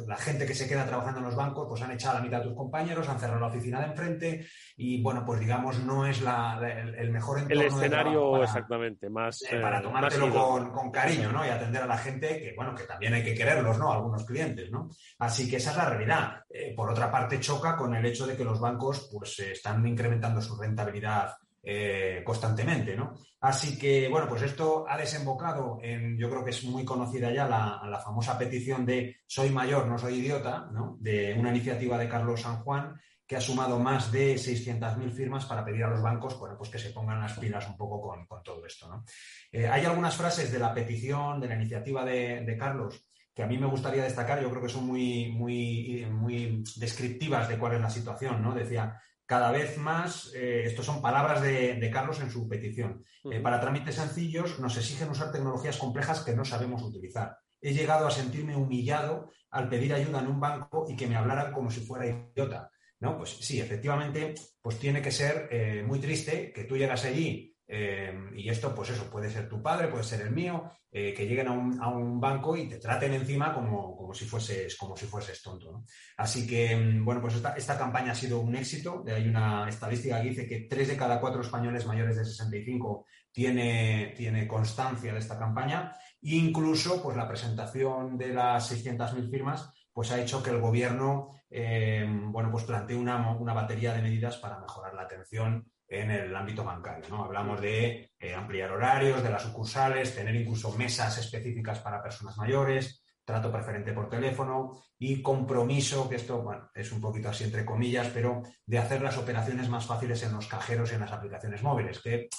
la, 0.07 0.15
gente 0.15 0.45
que 0.45 0.53
se 0.53 0.67
queda 0.67 0.85
trabajando 0.85 1.19
en 1.19 1.25
los 1.25 1.35
bancos, 1.35 1.67
pues 1.67 1.81
han 1.81 1.91
echado 1.91 2.15
a 2.15 2.19
la 2.19 2.25
mitad 2.25 2.37
de 2.39 2.45
tus 2.45 2.55
compañeros, 2.55 3.09
han 3.09 3.19
cerrado 3.19 3.39
la 3.39 3.47
oficina 3.47 3.79
de 3.79 3.87
enfrente 3.87 4.47
y 4.77 5.01
bueno, 5.01 5.23
pues 5.25 5.39
digamos, 5.39 5.79
no 5.79 6.05
es 6.05 6.21
la, 6.21 6.59
el, 6.61 7.11
mejor 7.11 7.39
entorno. 7.39 7.61
El 7.61 7.67
escenario 7.67 8.43
exactamente, 8.43 9.09
más. 9.09 9.43
Eh, 9.49 9.59
para 9.59 9.81
tomártelo 9.81 10.31
con, 10.31 10.71
con, 10.71 10.91
cariño, 10.91 11.31
¿no? 11.31 11.45
Y 11.45 11.49
atender 11.49 11.81
a 11.83 11.87
la 11.87 11.97
gente, 11.97 12.39
que 12.39 12.53
bueno, 12.55 12.73
que 12.73 12.83
también 12.83 13.13
hay 13.13 13.23
que 13.23 13.35
quererlos, 13.35 13.77
¿no? 13.77 13.91
Algunos 13.91 14.25
clientes, 14.25 14.71
¿no? 14.71 14.89
Así 15.19 15.49
que 15.49 15.57
esa 15.57 15.71
es 15.71 15.77
la 15.77 15.89
realidad. 15.89 16.43
Eh, 16.49 16.73
por 16.75 16.89
otra 16.89 17.11
parte, 17.11 17.39
choca 17.39 17.75
con 17.75 17.93
el 17.95 18.05
hecho 18.05 18.25
de 18.25 18.37
que 18.37 18.43
los 18.45 18.59
bancos, 18.59 19.09
pues, 19.11 19.39
están 19.39 19.85
incrementando 19.85 20.41
su 20.41 20.55
rentabilidad 20.55 21.35
eh, 21.67 22.21
constantemente, 22.23 22.95
¿no? 22.95 23.15
Así 23.41 23.75
que, 23.75 24.07
bueno, 24.07 24.27
pues 24.29 24.43
esto 24.43 24.85
ha 24.87 24.95
desembocado 24.95 25.79
en, 25.81 26.15
yo 26.15 26.29
creo 26.29 26.43
que 26.43 26.51
es 26.51 26.63
muy 26.63 26.85
conocida 26.85 27.33
ya 27.33 27.47
la, 27.47 27.99
famosa 28.03 28.37
petición 28.37 28.85
de 28.85 29.17
Soy 29.25 29.49
mayor, 29.49 29.87
no 29.87 29.97
soy 29.97 30.19
idiota, 30.19 30.69
¿no? 30.71 30.95
De 30.99 31.33
una 31.33 31.49
iniciativa 31.49 31.97
de 31.97 32.07
Carlos 32.07 32.41
San 32.41 32.57
Juan 32.57 32.95
que 33.25 33.35
ha 33.35 33.41
sumado 33.41 33.79
más 33.79 34.11
de 34.11 34.35
600.000 34.35 35.09
firmas 35.11 35.45
para 35.45 35.65
pedir 35.65 35.83
a 35.85 35.89
los 35.89 36.03
bancos, 36.03 36.37
bueno, 36.37 36.55
pues 36.55 36.69
que 36.69 36.77
se 36.77 36.91
pongan 36.91 37.19
las 37.19 37.39
pilas 37.39 37.67
un 37.67 37.75
poco 37.75 37.99
con, 37.99 38.43
todo 38.43 38.63
esto, 38.63 38.87
¿no? 38.87 39.03
Eh, 39.51 39.67
hay 39.67 39.85
algunas 39.85 40.15
frases 40.15 40.51
de 40.51 40.59
la 40.59 40.71
petición, 40.71 41.39
de 41.39 41.47
la 41.47 41.55
iniciativa 41.55 42.05
de, 42.05 42.55
Carlos, 42.59 43.03
que 43.33 43.41
a 43.41 43.47
mí 43.47 43.57
me 43.57 43.65
gustaría 43.65 44.03
destacar, 44.03 44.39
yo 44.39 44.51
creo 44.51 44.61
que 44.61 44.69
son 44.69 44.85
muy, 44.85 45.31
muy, 45.31 46.05
muy 46.11 46.63
descriptivas 46.75 47.49
de 47.49 47.57
cuál 47.57 47.73
es 47.73 47.81
la 47.81 47.89
situación, 47.89 48.43
¿no? 48.43 48.53
Decía, 48.53 49.01
cada 49.25 49.51
vez 49.51 49.77
más, 49.77 50.31
eh, 50.35 50.75
son 50.81 51.01
palabras 51.01 51.41
de, 51.41 51.89
Carlos 51.91 52.19
en 52.19 52.29
su 52.29 52.47
petición, 52.47 53.03
eh, 53.31 53.39
para 53.39 53.59
trámites 53.59 53.95
sencillos 53.95 54.59
nos 54.59 54.77
exigen 54.77 55.09
usar 55.09 55.31
tecnologías 55.31 55.77
complejas 55.77 56.21
que 56.21 56.35
no 56.35 56.45
sabemos 56.45 56.83
utilizar. 56.83 57.37
He 57.61 57.73
llegado 57.73 58.05
a 58.05 58.11
sentirme 58.11 58.55
humillado 58.55 59.31
al 59.49 59.69
pedir 59.69 59.93
ayuda 59.93 60.19
en 60.19 60.27
un 60.27 60.39
banco 60.39 60.85
y 60.89 60.95
que 60.95 61.07
me 61.07 61.15
hablaran 61.15 61.51
como 61.51 61.71
si 61.71 61.81
fuera 61.81 62.05
idiota. 62.05 62.69
¿No? 62.99 63.17
Pues 63.17 63.31
sí, 63.31 63.59
efectivamente, 63.59 64.35
pues 64.61 64.79
tiene 64.79 65.01
que 65.01 65.11
ser 65.11 65.49
eh, 65.51 65.83
muy 65.85 65.99
triste 65.99 66.53
que 66.53 66.63
tú 66.63 66.77
llegas 66.77 67.03
allí 67.03 67.54
Em, 67.67 68.37
y 68.37 68.49
esto, 68.49 68.75
pues 68.75 68.91
eso, 68.91 69.09
puede 69.09 69.29
ser 69.29 69.49
tu 69.49 69.61
padre, 69.61 69.87
puede 69.87 70.03
ser 70.03 70.21
el 70.21 70.31
mío, 70.31 70.69
eh, 70.91 71.13
que 71.13 71.25
lleguen 71.25 71.47
a 71.47 71.51
un, 71.89 72.19
banco 72.21 72.55
y 72.55 72.69
te 72.69 72.77
traten 72.77 73.13
encima 73.13 73.53
como, 73.53 73.95
como, 73.97 74.13
si, 74.13 74.25
fueses, 74.25 74.75
como 74.77 74.95
si 74.95 75.05
fueses 75.07 75.41
tonto. 75.41 75.83
Así 76.17 76.45
que, 76.45 76.71
em, 76.71 77.03
bueno, 77.03 77.21
pues 77.21 77.35
esta, 77.35 77.77
campaña 77.77 78.11
ha 78.11 78.15
sido 78.15 78.39
un 78.39 78.55
éxito. 78.55 79.03
Hay 79.07 79.27
una 79.27 79.67
estadística 79.67 80.21
que 80.21 80.29
dice 80.29 80.47
que 80.47 80.67
tres 80.69 80.89
de 80.89 80.97
cada 80.97 81.19
cuatro 81.19 81.41
españoles 81.41 81.85
mayores 81.85 82.17
de 82.17 82.25
65 82.25 83.05
tiene, 83.31 84.13
tiene 84.15 84.47
constancia 84.47 85.11
de 85.13 85.19
esta 85.19 85.37
campaña. 85.39 85.91
Incluso, 86.21 87.01
pues 87.01 87.17
la 87.17 87.27
presentación 87.27 88.17
de 88.17 88.33
las 88.33 88.71
600.000 88.71 89.29
firmas 89.29 89.71
pues 89.91 90.11
ha 90.11 90.21
hecho 90.21 90.43
que 90.43 90.49
el 90.49 90.59
gobierno, 90.59 91.29
em, 91.49 92.29
bueno, 92.29 92.51
pues 92.51 92.65
plantee 92.65 92.97
una, 92.97 93.31
una 93.37 93.53
batería 93.53 93.93
de 93.93 94.01
medidas 94.01 94.35
para 94.37 94.59
mejorar 94.59 94.93
la 94.93 95.03
atención 95.03 95.71
en 95.87 96.11
el 96.11 96.35
ámbito 96.35 96.63
bancario. 96.63 97.05
¿no? 97.09 97.23
Hablamos 97.23 97.61
de 97.61 98.11
eh, 98.19 98.33
ampliar 98.33 98.71
horarios 98.71 99.23
de 99.23 99.29
las 99.29 99.43
sucursales, 99.43 100.15
tener 100.15 100.35
incluso 100.35 100.71
mesas 100.77 101.17
específicas 101.17 101.79
para 101.79 102.01
personas 102.01 102.37
mayores, 102.37 103.03
trato 103.23 103.51
preferente 103.51 103.91
por 103.93 104.09
teléfono 104.09 104.83
y 104.97 105.21
compromiso, 105.21 106.07
que 106.07 106.15
esto 106.15 106.41
bueno, 106.41 106.69
es 106.73 106.91
un 106.91 107.01
poquito 107.01 107.29
así 107.29 107.43
entre 107.43 107.65
comillas, 107.65 108.07
pero 108.13 108.43
de 108.65 108.77
hacer 108.77 109.01
las 109.01 109.17
operaciones 109.17 109.67
más 109.67 109.85
fáciles 109.85 110.21
en 110.23 110.33
los 110.33 110.47
cajeros 110.47 110.91
y 110.91 110.95
en 110.95 111.01
las 111.01 111.11
aplicaciones 111.11 111.63
móviles, 111.63 111.99
que 111.99 112.29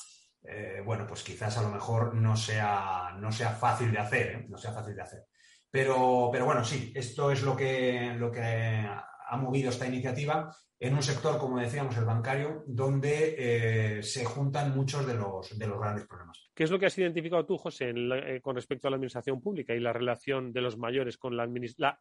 eh, 0.48 0.80
bueno, 0.85 1.06
pues 1.06 1.22
quizás 1.24 1.59
a 1.59 1.62
lo 1.62 1.70
mejor 1.70 2.14
no 2.14 2.37
sea, 2.37 3.16
no 3.18 3.32
sea 3.32 3.50
fácil 3.50 3.90
de 3.90 3.98
hacer, 3.98 4.26
¿eh? 4.28 4.46
no 4.48 4.56
sea 4.56 4.72
fácil 4.72 4.94
de 4.94 5.02
hacer. 5.02 5.24
Pero, 5.68 6.30
pero 6.30 6.44
bueno, 6.44 6.64
sí, 6.64 6.92
esto 6.94 7.32
es 7.32 7.42
lo 7.42 7.56
que, 7.56 8.14
lo 8.16 8.30
que 8.30 8.88
ha 9.26 9.36
movido 9.36 9.70
esta 9.70 9.86
iniciativa 9.86 10.54
en 10.78 10.94
un 10.94 11.02
sector, 11.02 11.38
como 11.38 11.58
decíamos, 11.58 11.96
el 11.96 12.04
bancario, 12.04 12.62
donde 12.66 13.34
eh, 13.38 14.02
se 14.02 14.24
juntan 14.24 14.76
muchos 14.76 15.06
de 15.06 15.14
los, 15.14 15.58
de 15.58 15.66
los 15.66 15.78
grandes 15.78 16.06
problemas. 16.06 16.50
¿Qué 16.54 16.64
es 16.64 16.70
lo 16.70 16.78
que 16.78 16.86
has 16.86 16.98
identificado 16.98 17.46
tú, 17.46 17.56
José, 17.56 17.92
eh, 17.96 18.40
con 18.42 18.56
respecto 18.56 18.86
a 18.86 18.90
la 18.90 18.96
administración 18.96 19.40
pública 19.40 19.74
y 19.74 19.80
la 19.80 19.92
relación 19.92 20.52
de 20.52 20.60
los 20.60 20.76
mayores 20.76 21.16
con 21.16 21.36
la, 21.36 21.48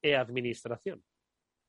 e-administración? 0.02 1.04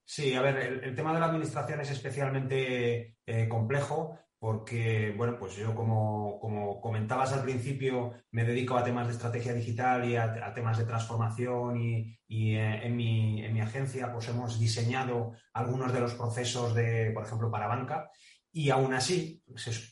Sí, 0.05 0.35
a 0.35 0.43
ver, 0.43 0.57
el, 0.85 0.95
tema 0.95 1.13
de 1.13 1.21
la 1.21 1.27
administración 1.27 1.81
es 1.81 1.91
especialmente 1.91 3.17
eh, 3.25 3.49
complejo 3.49 4.19
porque, 4.47 5.13
bueno, 5.17 5.37
pues 5.41 5.57
yo 5.57 5.75
como, 5.75 6.39
comentabas 6.81 7.33
al 7.33 7.43
principio, 7.43 8.13
me 8.31 8.45
dedico 8.45 8.77
a 8.77 8.85
temas 8.85 9.09
de 9.09 9.15
estrategia 9.15 9.53
digital 9.53 10.09
y 10.09 10.15
a, 10.15 10.55
temas 10.55 10.79
de 10.79 10.85
transformación 10.85 11.77
y, 11.81 12.55
eh, 12.55 12.81
en, 12.85 12.95
mi, 12.95 13.45
en, 13.45 13.53
mi, 13.53 13.61
agencia 13.61 14.13
pues 14.13 14.29
hemos 14.29 14.61
diseñado 14.61 15.33
algunos 15.53 15.93
de 15.93 15.99
los 15.99 16.15
procesos 16.15 16.77
de, 16.77 17.11
por 17.11 17.25
ejemplo, 17.25 17.51
para 17.51 17.67
banca 17.67 18.09
y 18.53 18.71
aún 18.71 18.95
así, 18.95 19.43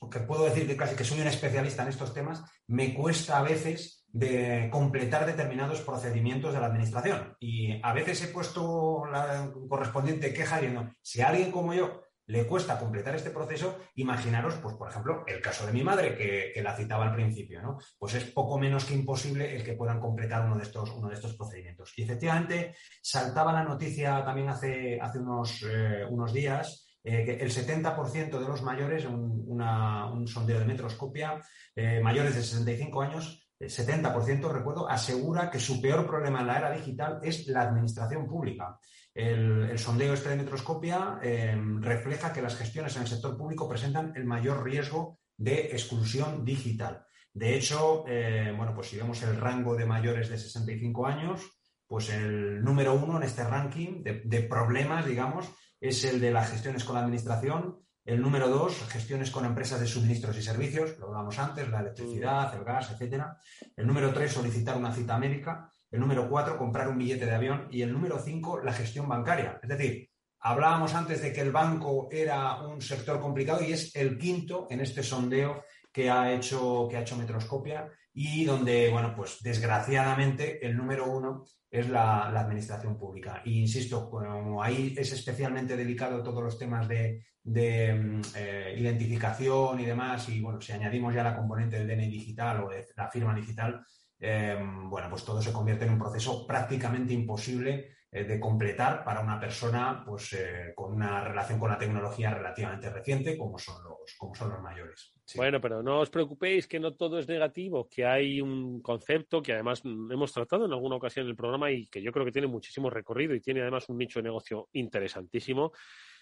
que 0.09 0.21
puedo 0.21 0.45
decir 0.45 0.69
que 0.69 0.77
casi 0.77 0.95
que 0.95 1.03
soy 1.03 1.21
un 1.21 1.27
especialista 1.27 1.83
en 1.83 1.89
estos 1.89 2.15
temas, 2.15 2.45
me 2.69 2.95
cuesta 2.95 3.41
a 3.41 3.43
veces 3.43 4.07
de 4.07 4.69
completar 4.71 5.27
determinados 5.27 5.81
procedimientos 5.81 6.55
de 6.55 6.61
la 6.61 6.67
administración. 6.67 7.37
Y 7.41 7.81
a 7.83 7.93
veces 7.93 8.23
he 8.23 8.29
puesto 8.29 9.05
la 9.07 9.51
correspondiente 9.69 10.33
queja 10.33 10.61
diciendo, 10.61 10.95
si 11.03 11.23
alguien 11.23 11.51
como 11.51 11.75
yo 11.75 12.04
le 12.27 12.47
cuesta 12.47 12.79
completar 12.79 13.15
este 13.15 13.31
proceso, 13.31 13.79
imaginaros, 13.97 14.55
pues, 14.57 14.75
por 14.77 14.89
ejemplo, 14.89 15.25
el 15.27 15.41
caso 15.41 15.67
de 15.67 15.73
mi 15.73 15.83
madre, 15.83 16.17
que, 16.17 16.63
la 16.63 16.75
citaba 16.75 17.05
al 17.05 17.15
principio, 17.15 17.61
¿no? 17.61 17.79
Pues 17.99 18.15
es 18.15 18.25
poco 18.25 18.59
menos 18.59 18.87
que 18.87 18.95
imposible 18.95 19.55
el 19.55 19.63
que 19.63 19.75
puedan 19.75 20.01
completar 20.01 20.47
uno 20.47 20.57
de 20.57 20.63
estos, 20.63 20.91
uno 20.93 21.09
de 21.09 21.15
estos 21.15 21.35
procedimientos. 21.35 21.93
Y 21.97 22.05
efectivamente, 22.05 22.75
saltaba 23.03 23.53
la 23.53 23.65
noticia 23.65 24.25
también 24.25 24.49
hace, 24.49 24.99
hace 24.99 25.19
unos, 25.19 25.63
eh, 25.69 26.05
unos 26.09 26.33
días 26.33 26.87
eh, 27.03 27.23
que 27.23 27.33
el 27.45 27.51
70% 27.51 28.39
de 28.39 28.49
los 28.49 28.63
mayores, 28.63 29.05
un, 29.05 29.61
un 29.61 30.27
sondeo 30.27 30.59
de 30.59 30.65
Metroscopia, 30.65 31.39
eh, 31.77 32.01
mayores 32.01 32.35
de 32.35 32.43
65 32.43 33.03
años, 33.03 33.45
el 33.59 33.71
70%, 33.71 34.51
recuerdo, 34.51 34.89
asegura 34.89 35.51
que 35.51 35.61
su 35.61 35.81
peor 35.81 36.07
problema 36.07 36.41
en 36.41 36.47
la 36.47 36.59
era 36.59 36.73
digital 36.73 37.21
es 37.23 37.47
la 37.47 37.63
administración 37.63 38.27
pública. 38.27 38.79
El, 39.15 39.79
sondeo 39.79 40.13
este 40.13 40.31
de 40.31 40.37
Metroscopia 40.37 41.21
em, 41.23 41.81
refleja 41.81 42.33
que 42.33 42.43
las 42.43 42.57
gestiones 42.57 42.97
en 42.97 43.03
el 43.03 43.09
sector 43.09 43.37
público 43.37 43.69
presentan 43.69 44.13
el 44.17 44.25
mayor 44.25 44.65
riesgo 44.65 45.21
de 45.37 45.71
exclusión 45.73 46.45
digital. 46.45 47.07
De 47.33 47.55
hecho, 47.55 48.05
eh, 48.09 48.53
bueno, 48.57 48.75
pues 48.75 48.89
si 48.89 48.97
vemos 48.97 49.23
el 49.23 49.37
rango 49.37 49.77
de 49.77 49.87
mayores 49.87 50.29
de 50.29 50.39
65 50.39 51.07
años, 51.07 51.41
pues 51.87 52.11
el 52.11 52.63
número 52.63 52.95
uno 52.95 53.17
en 53.17 53.23
este 53.23 53.45
ranking 53.45 54.03
de, 54.03 54.23
de 54.25 54.43
problemas, 54.43 55.07
digamos, 55.07 55.49
es 55.81 56.05
el 56.05 56.21
de 56.21 56.33
las 56.33 56.51
gestiones 56.51 56.83
con 56.83 56.95
la 56.95 57.03
administración. 57.03 57.79
El 58.05 58.21
número 58.21 58.49
dos, 58.49 58.75
gestiones 58.89 59.31
con 59.31 59.45
empresas 59.45 59.81
de 59.81 59.87
suministros 59.87 60.37
y 60.37 60.43
servicios, 60.43 60.99
lo 60.99 61.07
hablamos 61.07 61.39
antes, 61.39 61.69
la 61.69 61.81
electricidad, 61.81 62.55
el 62.55 62.65
gas, 62.65 62.91
etcétera. 62.91 63.39
El 63.77 63.87
número 63.87 64.13
tres, 64.13 64.33
solicitar 64.33 64.77
una 64.77 64.93
cita 64.93 65.19
médica. 65.19 65.71
El 65.95 66.01
número 66.01 66.29
cuatro, 66.29 66.59
comprar 66.59 66.89
un 66.89 66.99
billete 66.99 67.25
de 67.25 67.37
avión. 67.37 67.69
Y 67.71 67.83
el 67.83 67.93
número 67.93 68.19
cinco, 68.19 68.59
la 68.59 68.73
gestión 68.73 69.09
bancaria. 69.09 69.61
Es 69.63 69.69
decir, 69.69 70.11
hablábamos 70.41 70.93
antes 70.93 71.23
de 71.23 71.33
que 71.33 71.41
el 71.41 71.53
banco 71.53 72.09
era 72.11 72.63
un 72.63 72.83
sector 72.83 73.21
complicado 73.21 73.63
y 73.63 73.73
es 73.73 73.95
el 73.95 74.19
quinto 74.19 74.67
en 74.71 74.81
este 74.81 75.05
sondeo 75.05 75.63
que 75.93 76.11
ha 76.11 76.33
hecho, 76.33 76.89
que 76.91 76.97
ha 76.97 77.03
hecho 77.03 77.17
Metroscopia 77.17 77.89
y 78.13 78.45
donde, 78.45 78.91
bueno, 78.91 79.15
pues 79.15 79.39
desgraciadamente 79.41 80.67
el 80.67 80.77
número 80.77 81.09
uno 81.09 81.45
es 81.71 81.89
la, 81.89 82.25
administración 82.27 82.99
pública. 82.99 83.43
E 83.47 83.51
insisto, 83.51 84.11
como 84.11 84.61
ahí 84.65 84.97
es 84.99 85.13
especialmente 85.13 85.77
delicado 85.77 86.25
todos 86.25 86.43
los 86.43 86.59
temas 86.59 86.89
de, 86.89 87.23
mm, 87.45 88.21
eh, 88.35 88.75
identificación 88.79 89.79
y 89.79 89.85
demás, 89.85 90.29
y 90.29 90.41
bueno, 90.41 90.61
si 90.61 90.73
añadimos 90.73 91.15
ya 91.15 91.23
la 91.23 91.37
componente 91.37 91.79
del 91.79 91.87
DNI 91.87 92.09
digital 92.09 92.65
o 92.65 92.69
de 92.69 92.85
la 92.97 93.09
firma 93.09 93.33
digital, 93.33 93.81
eh, 94.27 94.57
bueno, 94.59 95.11
pues 95.11 95.23
todo 95.23 95.43
se 95.43 95.53
convierte 95.53 95.85
en 95.85 95.93
un 95.93 95.99
proceso 95.99 96.47
prácticamente 96.47 97.13
imposible 97.13 97.97
eh, 98.11 98.25
de 98.25 98.41
completar 98.41 99.05
para 99.05 99.21
una 99.21 99.39
persona 99.39 100.03
pues, 100.07 100.33
eh, 100.33 100.73
con 100.75 100.95
una 100.95 101.23
relación 101.23 101.59
con 101.59 101.69
la 101.69 101.77
tecnología 101.77 102.33
relativamente 102.33 102.89
reciente, 102.89 103.37
como 103.37 103.59
son 103.59 103.85
los, 103.85 104.17
como 104.17 104.35
son 104.35 104.49
los 104.51 104.63
mayores. 104.63 105.13
Bueno, 105.37 105.61
pero 105.61 105.83
no 105.83 106.01
os 106.01 106.09
preocupéis 106.09 106.67
que 106.67 106.81
no 106.81 106.95
todo 106.95 107.19
es 107.19 107.29
negativo, 107.29 107.87
que 107.87 108.07
hay 108.07 108.41
un 108.41 108.81
concepto 108.81 109.43
que 109.43 109.53
además 109.53 109.83
hemos 109.85 110.33
tratado 110.33 110.65
en 110.65 110.73
alguna 110.73 110.97
ocasión 110.97 111.27
en 111.27 111.31
el 111.31 111.37
programa 111.37 111.71
y 111.71 111.87
que 111.89 112.01
yo 112.01 112.11
creo 112.11 112.25
que 112.25 112.33
tiene 112.33 112.49
muchísimo 112.49 112.89
recorrido 112.89 113.35
y 113.35 113.43
tiene 113.43 113.61
además 113.61 113.91
un 113.91 113.99
nicho 113.99 114.21
de 114.21 114.25
negocio 114.25 114.69
interesantísimo 114.73 115.73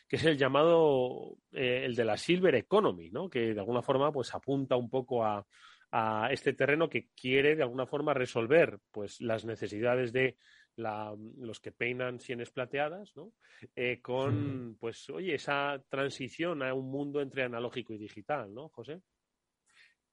que 0.09 0.17
es 0.17 0.25
el 0.25 0.37
llamado 0.37 1.37
eh, 1.53 1.85
el 1.85 1.95
de 1.95 2.05
la 2.05 2.17
silver 2.17 2.55
economy, 2.55 3.11
¿no? 3.11 3.31
Que 3.31 3.55
de 3.55 3.61
alguna 3.61 3.81
forma 3.81 4.13
pues 4.13 4.35
apunta 4.35 4.77
un 4.77 4.91
poco 4.91 5.25
a, 5.25 5.47
a 5.93 6.29
este 6.33 6.55
terreno 6.55 6.89
que 6.89 7.09
quiere 7.15 7.55
de 7.55 7.63
alguna 7.63 7.87
forma 7.87 8.15
resolver 8.15 8.79
pues 8.91 9.21
las 9.21 9.45
necesidades 9.45 10.13
de 10.13 10.37
los 10.77 11.61
que 11.61 11.71
peinan 11.71 12.19
sienes 12.19 12.51
plateadas, 12.51 13.13
¿no? 13.15 13.33
Eh, 13.77 14.01
con, 14.01 14.77
pues, 14.81 15.09
oye, 15.11 15.35
esa 15.35 15.83
transición 15.91 16.63
a 16.63 16.73
un 16.73 16.91
mundo 16.91 17.21
entre 17.21 17.45
analógico 17.45 17.93
y 17.93 17.99
digital, 17.99 18.53
¿no, 18.55 18.71
José? 18.71 19.03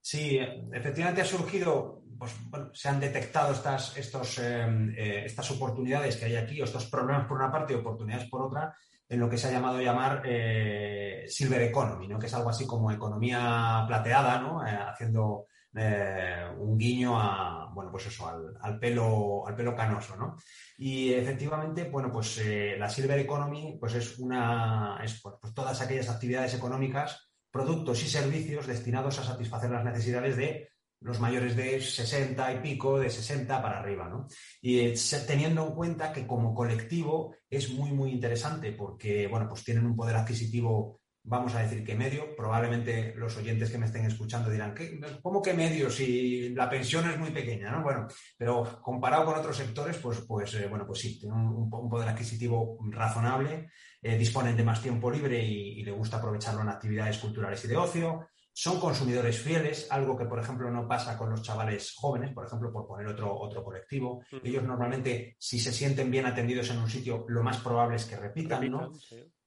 Sí, 0.02 0.38
efectivamente 0.72 1.22
ha 1.22 1.24
surgido, 1.24 2.04
pues, 2.18 2.34
bueno, 2.50 2.70
se 2.74 2.88
han 2.88 3.00
detectado 3.00 3.52
estas, 3.52 3.96
estos, 3.96 4.38
em, 4.38 4.90
eh, 4.90 5.24
estas 5.24 5.50
oportunidades 5.50 6.16
que 6.16 6.26
hay 6.26 6.36
aquí, 6.36 6.60
o 6.60 6.64
estos 6.64 6.90
problemas 6.90 7.26
por 7.26 7.38
una 7.38 7.50
parte 7.50 7.72
y 7.72 7.76
oportunidades 7.76 8.28
por 8.28 8.42
otra, 8.42 8.74
en 9.08 9.18
lo 9.18 9.28
que 9.28 9.36
se 9.36 9.48
ha 9.48 9.52
llamado 9.52 9.80
llamar 9.80 10.22
eh, 10.24 11.24
Silver 11.26 11.62
Economy, 11.62 12.06
¿no? 12.06 12.18
que 12.18 12.26
es 12.26 12.34
algo 12.34 12.50
así 12.50 12.66
como 12.66 12.92
economía 12.92 13.84
plateada, 13.86 14.40
¿no? 14.40 14.60
haciendo 14.60 15.46
eh, 15.74 16.46
un 16.58 16.76
guiño 16.76 17.20
a, 17.20 17.70
bueno, 17.72 17.90
pues 17.92 18.06
eso, 18.06 18.28
al, 18.60 18.78
pelo, 18.78 19.46
al 19.46 19.54
pelo 19.54 19.74
canoso, 19.74 20.16
¿no? 20.16 20.36
Y 20.78 21.12
efectivamente, 21.12 21.84
bueno, 21.84 22.10
pues 22.10 22.38
eh, 22.38 22.76
la 22.78 22.88
Silver 22.88 23.18
Economy, 23.18 23.76
pues 23.78 23.94
es 23.94 24.18
una, 24.18 24.98
es 25.02 25.20
pues, 25.20 25.36
pues, 25.40 25.54
todas 25.54 25.80
aquellas 25.80 26.08
actividades 26.08 26.54
económicas, 26.54 27.30
productos 27.50 28.02
y 28.02 28.08
servicios 28.08 28.66
destinados 28.66 29.18
a 29.18 29.24
satisfacer 29.24 29.70
las 29.70 29.84
necesidades 29.84 30.36
de 30.36 30.70
los 31.02 31.18
mayores 31.18 31.56
de 31.56 31.80
60 31.80 32.52
y 32.52 32.58
pico, 32.60 32.98
de 32.98 33.08
60 33.08 33.62
para 33.62 33.78
arriba, 33.80 34.08
¿no? 34.08 34.26
Y 34.60 34.80
eh, 34.80 34.94
teniendo 35.26 35.66
en 35.66 35.74
cuenta 35.74 36.12
que 36.12 36.26
como 36.26 36.54
colectivo 36.54 37.34
es 37.48 37.72
muy, 37.72 37.92
muy 37.92 38.10
interesante 38.12 38.72
porque, 38.72 39.26
bueno, 39.26 39.48
pues 39.48 39.64
tienen 39.64 39.86
un 39.86 39.96
poder 39.96 40.16
adquisitivo 40.16 40.99
vamos 41.22 41.54
a 41.54 41.62
decir 41.62 41.84
que 41.84 41.94
medio. 41.94 42.34
Probablemente 42.34 43.14
los 43.16 43.36
oyentes 43.36 43.70
que 43.70 43.78
me 43.78 43.86
estén 43.86 44.06
escuchando 44.06 44.50
dirán, 44.50 44.74
¿cómo 45.22 45.42
que 45.42 45.54
medio 45.54 45.90
si 45.90 46.50
la 46.50 46.68
pensión 46.68 47.08
es 47.08 47.18
muy 47.18 47.30
pequeña? 47.30 47.70
¿no? 47.70 47.82
Bueno, 47.82 48.06
pero 48.36 48.80
comparado 48.82 49.26
con 49.26 49.38
otros 49.38 49.56
sectores, 49.56 49.96
pues, 49.98 50.20
pues 50.22 50.54
eh, 50.54 50.66
bueno, 50.68 50.86
pues 50.86 51.00
sí, 51.00 51.18
tienen 51.18 51.38
un, 51.38 51.70
poder 51.70 52.08
adquisitivo 52.08 52.78
razonable, 52.90 53.70
eh, 54.02 54.16
disponen 54.16 54.56
de 54.56 54.64
más 54.64 54.82
tiempo 54.82 55.10
libre 55.10 55.42
y, 55.42 55.80
y 55.80 55.84
le 55.84 55.92
gusta 55.92 56.16
aprovecharlo 56.16 56.62
en 56.62 56.68
actividades 56.68 57.18
culturales 57.18 57.64
y 57.64 57.68
de 57.68 57.76
ocio. 57.76 58.28
Son 58.52 58.80
consumidores 58.80 59.38
fieles, 59.40 59.86
algo 59.90 60.16
que, 60.16 60.26
por 60.26 60.38
ejemplo, 60.38 60.70
no 60.70 60.86
pasa 60.86 61.16
con 61.16 61.30
los 61.30 61.42
chavales 61.42 61.94
jóvenes, 61.96 62.32
por 62.32 62.46
ejemplo, 62.46 62.72
por 62.72 62.86
poner 62.86 63.06
otro, 63.06 63.32
otro 63.38 63.62
colectivo. 63.62 64.22
Ellos 64.42 64.64
normalmente, 64.64 65.36
si 65.38 65.58
se 65.58 65.72
sienten 65.72 66.10
bien 66.10 66.26
atendidos 66.26 66.68
en 66.70 66.78
un 66.78 66.90
sitio, 66.90 67.24
lo 67.28 67.42
más 67.42 67.58
probable 67.58 67.96
es 67.96 68.04
que 68.04 68.16
repitan, 68.16 68.70
¿no? 68.70 68.92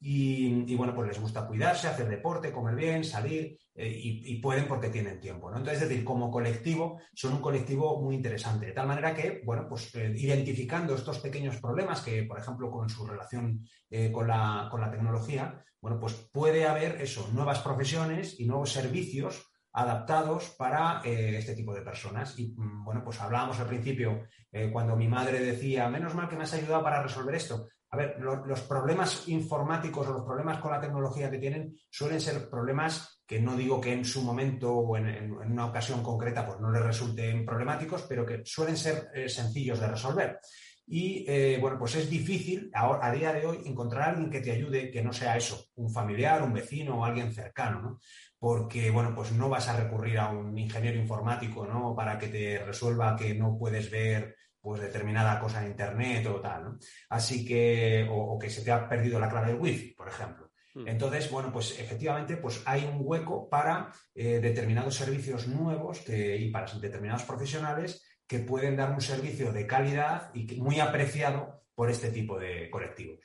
Y, 0.05 0.75
bueno, 0.75 0.93
pues 0.93 1.07
les 1.07 1.19
gusta 1.21 1.47
cuidarse, 1.47 1.87
hacer 1.87 2.09
deporte, 2.09 2.51
comer 2.51 2.75
bien, 2.75 3.05
salir 3.05 3.57
eh, 3.73 4.01
y, 4.03 4.35
pueden 4.41 4.67
porque 4.67 4.89
tienen 4.89 5.21
tiempo, 5.21 5.49
¿no? 5.49 5.55
Entonces, 5.55 5.81
es 5.81 5.87
decir, 5.87 6.03
como 6.03 6.29
colectivo, 6.29 6.99
son 7.13 7.35
un 7.35 7.39
colectivo 7.41 8.01
muy 8.01 8.15
interesante. 8.15 8.65
De 8.65 8.71
tal 8.73 8.85
manera 8.85 9.13
que, 9.13 9.41
bueno, 9.45 9.65
pues 9.69 9.95
eh, 9.95 10.13
identificando 10.17 10.93
estos 10.93 11.19
pequeños 11.19 11.55
problemas 11.61 12.01
que, 12.01 12.23
por 12.23 12.37
ejemplo, 12.37 12.69
con 12.69 12.89
su 12.89 13.07
relación 13.07 13.65
eh, 13.89 14.11
con, 14.11 14.27
la, 14.27 14.67
con 14.69 14.81
la 14.81 14.91
tecnología, 14.91 15.63
bueno, 15.79 15.97
pues 16.01 16.15
puede 16.33 16.67
haber 16.67 17.01
eso, 17.01 17.29
nuevas 17.31 17.59
profesiones 17.59 18.37
y 18.41 18.45
nuevos 18.45 18.73
servicios 18.73 19.53
adaptados 19.71 20.49
para 20.57 21.01
este 21.05 21.55
tipo 21.55 21.73
de 21.73 21.81
personas. 21.81 22.37
Y 22.37 22.53
mm, 22.57 22.83
bueno, 22.83 23.05
pues 23.05 23.21
hablábamos 23.21 23.57
al 23.59 23.67
principio, 23.67 24.27
cuando 24.73 24.97
mi 24.97 25.07
madre 25.07 25.39
decía, 25.39 25.89
menos 25.89 26.13
mal 26.13 26.27
que 26.27 26.35
me 26.35 26.43
has 26.43 26.53
ayudado 26.53 26.83
para 26.83 27.01
resolver 27.01 27.35
esto. 27.35 27.69
A 27.93 27.95
ver, 27.95 28.19
los 28.19 28.61
problemas 28.61 29.27
informáticos 29.27 30.07
o 30.07 30.13
los 30.13 30.23
problemas 30.23 30.57
con 30.57 30.71
la 30.71 30.81
tecnología 30.81 31.29
que 31.29 31.37
tienen 31.37 31.75
suelen 31.91 32.19
ser 32.19 32.49
problemas 32.49 33.21
que 33.23 33.39
no 33.39 33.55
digo 33.55 33.79
que 33.79 33.93
en 33.93 34.03
su 34.03 34.23
momento 34.23 34.73
o 34.73 34.97
en, 34.97 35.31
una 35.31 35.67
ocasión 35.67 36.01
concreta 36.01 36.43
pues 36.43 36.59
no 36.59 36.71
les 36.71 36.81
resulten 36.81 37.45
problemáticos, 37.45 38.01
pero 38.09 38.25
que 38.25 38.41
suelen 38.45 38.77
ser 38.77 39.11
eh, 39.13 39.29
sencillos 39.29 39.79
de 39.79 39.87
resolver. 39.89 40.39
Y 40.87 41.23
eh, 41.27 41.59
bueno, 41.61 41.77
pues 41.77 41.93
es 41.93 42.09
difícil 42.09 42.71
a, 42.73 43.11
día 43.11 43.31
de 43.31 43.45
hoy 43.45 43.59
encontrar 43.63 44.01
a 44.01 44.11
alguien 44.13 44.31
que 44.31 44.41
te 44.41 44.51
ayude 44.53 44.89
que 44.89 45.03
no 45.03 45.13
sea 45.13 45.37
eso, 45.37 45.63
un 45.75 45.93
familiar, 45.93 46.41
un 46.41 46.51
vecino 46.51 46.99
o 46.99 47.05
alguien 47.05 47.31
cercano, 47.31 47.79
¿no? 47.79 47.99
Porque, 48.39 48.89
bueno, 48.89 49.13
pues 49.13 49.31
no 49.33 49.49
vas 49.49 49.69
a 49.69 49.77
recurrir 49.77 50.17
a 50.17 50.29
un 50.29 50.57
ingeniero 50.57 50.97
informático, 50.97 51.67
¿no? 51.67 51.95
Para 51.95 52.17
que 52.17 52.29
te 52.29 52.57
resuelva 52.65 53.15
que 53.15 53.35
no 53.35 53.55
puedes 53.55 53.91
ver 53.91 54.35
pues 54.63 54.79
determinada 54.79 55.41
cosa 55.41 55.61
en 55.61 55.71
internet 55.71 56.25
o 56.27 56.39
tal, 56.39 56.63
¿no? 56.63 56.77
Así 57.09 57.43
que, 57.43 58.07
o, 58.09 58.39
que 58.39 58.49
se 58.49 58.61
te 58.63 58.71
ha 58.71 58.87
perdido 58.87 59.19
la 59.19 59.27
clave 59.27 59.47
del 59.47 59.59
wifi, 59.59 59.93
por 59.93 60.07
ejemplo. 60.07 60.51
Hmm. 60.73 60.87
Entonces, 60.87 61.29
bueno, 61.29 61.51
pues 61.51 61.77
efectivamente, 61.81 62.37
pues 62.37 62.63
hay 62.65 62.85
un 62.85 63.01
hueco 63.01 63.49
para 63.49 63.91
eh, 64.15 64.39
determinados 64.39 64.95
servicios 64.95 65.49
nuevos 65.49 65.99
que, 65.99 66.37
y 66.37 66.49
para 66.49 66.71
determinados 66.79 67.23
profesionales 67.23 68.05
que 68.25 68.39
pueden 68.39 68.77
dar 68.77 68.91
un 68.91 69.01
servicio 69.01 69.51
de 69.51 69.67
calidad 69.67 70.31
y 70.33 70.61
muy 70.61 70.79
apreciado 70.79 71.65
por 71.75 71.89
este 71.89 72.09
tipo 72.09 72.39
de 72.39 72.69
colectivos. 72.69 73.19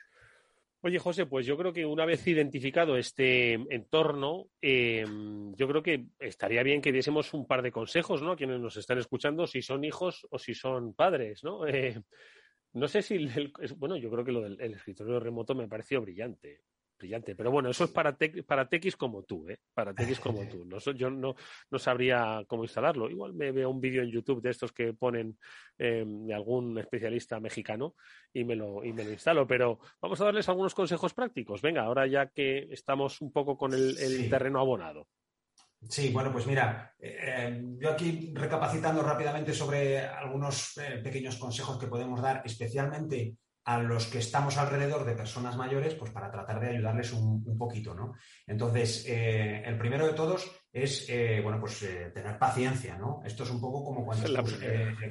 Oye, 0.80 1.00
José, 1.00 1.26
pues 1.26 1.44
yo 1.44 1.56
creo 1.56 1.72
que 1.72 1.84
una 1.84 2.04
vez 2.04 2.24
identificado 2.28 2.96
este 2.96 3.54
entorno, 3.54 4.46
em, 4.60 5.52
yo 5.56 5.66
creo 5.66 5.82
que 5.82 6.06
estaría 6.20 6.62
bien 6.62 6.80
que 6.80 6.92
diésemos 6.92 7.34
un 7.34 7.48
par 7.48 7.62
de 7.62 7.72
consejos, 7.72 8.22
¿no? 8.22 8.32
A 8.32 8.36
quienes 8.36 8.60
nos 8.60 8.76
están 8.76 8.98
escuchando, 8.98 9.48
si 9.48 9.60
son 9.60 9.82
hijos 9.82 10.26
o 10.30 10.38
si 10.38 10.54
son 10.54 10.94
padres, 10.94 11.42
¿no? 11.42 11.66
Eh, 11.66 12.00
no 12.74 12.86
sé 12.86 13.02
si, 13.02 13.28
bueno, 13.76 13.96
yo 13.96 14.08
creo 14.10 14.24
que 14.24 14.32
lo 14.32 14.42
del 14.42 14.74
escritorio 14.74 15.18
remoto 15.18 15.54
me 15.54 15.66
pareció 15.66 16.00
brillante 16.00 16.62
brillante. 16.98 17.34
Pero 17.34 17.50
bueno, 17.50 17.70
eso 17.70 17.84
es 17.84 17.90
para, 17.90 18.16
para 18.46 18.68
tequis 18.68 18.96
como 18.96 19.22
tú, 19.22 19.48
¿eh? 19.48 19.58
Para 19.72 19.94
tequis 19.94 20.20
como 20.20 20.40
tú. 20.48 20.64
No, 20.64 20.78
yo 20.78 21.10
no, 21.10 21.34
no 21.70 21.78
sabría 21.78 22.44
cómo 22.46 22.64
instalarlo. 22.64 23.08
Igual 23.08 23.34
me 23.34 23.52
veo 23.52 23.70
un 23.70 23.80
vídeo 23.80 24.02
en 24.02 24.10
YouTube 24.10 24.42
de 24.42 24.50
estos 24.50 24.72
que 24.72 24.92
ponen 24.92 25.38
em, 25.78 26.26
de 26.26 26.34
algún 26.34 26.78
especialista 26.78 27.40
mexicano 27.40 27.94
y 28.32 28.44
me, 28.44 28.56
lo, 28.56 28.84
y 28.84 28.92
me 28.92 29.04
lo 29.04 29.12
instalo. 29.12 29.46
Pero 29.46 29.78
vamos 30.00 30.20
a 30.20 30.24
darles 30.24 30.48
algunos 30.48 30.74
consejos 30.74 31.14
prácticos. 31.14 31.62
Venga, 31.62 31.82
ahora 31.82 32.06
ya 32.06 32.26
que 32.26 32.68
estamos 32.70 33.20
un 33.20 33.32
poco 33.32 33.56
con 33.56 33.72
el, 33.72 34.28
terreno 34.28 34.60
abonado. 34.60 35.06
Sí, 35.88 36.10
bueno, 36.10 36.32
pues 36.32 36.44
mira, 36.46 36.92
eh, 36.98 37.62
yo 37.78 37.90
aquí 37.90 38.32
recapacitando 38.34 39.00
rápidamente 39.00 39.54
sobre 39.54 40.00
algunos 40.00 40.76
eh, 40.78 41.00
pequeños 41.02 41.36
consejos 41.36 41.78
que 41.78 41.86
podemos 41.86 42.20
dar, 42.20 42.42
especialmente 42.44 43.36
a 43.68 43.82
los 43.82 44.06
que 44.06 44.20
estamos 44.20 44.56
alrededor 44.56 45.04
de 45.04 45.12
personas 45.14 45.54
mayores, 45.54 45.92
pues 45.92 46.10
para 46.10 46.30
tratar 46.30 46.58
de 46.58 46.70
ayudarles 46.70 47.12
un, 47.12 47.58
poquito, 47.58 47.94
¿no? 47.94 48.14
Entonces, 48.46 49.04
eh, 49.06 49.62
el 49.62 49.76
primero 49.76 50.06
de 50.06 50.14
todos 50.14 50.50
es, 50.72 51.04
eh, 51.10 51.40
bueno, 51.42 51.60
pues 51.60 51.82
eh, 51.82 52.10
tener 52.14 52.38
paciencia, 52.38 52.96
¿no? 52.96 53.20
Esto 53.26 53.42
es 53.42 53.50
un 53.50 53.60
poco 53.60 53.84
como 53.84 54.06
cuando, 54.06 54.42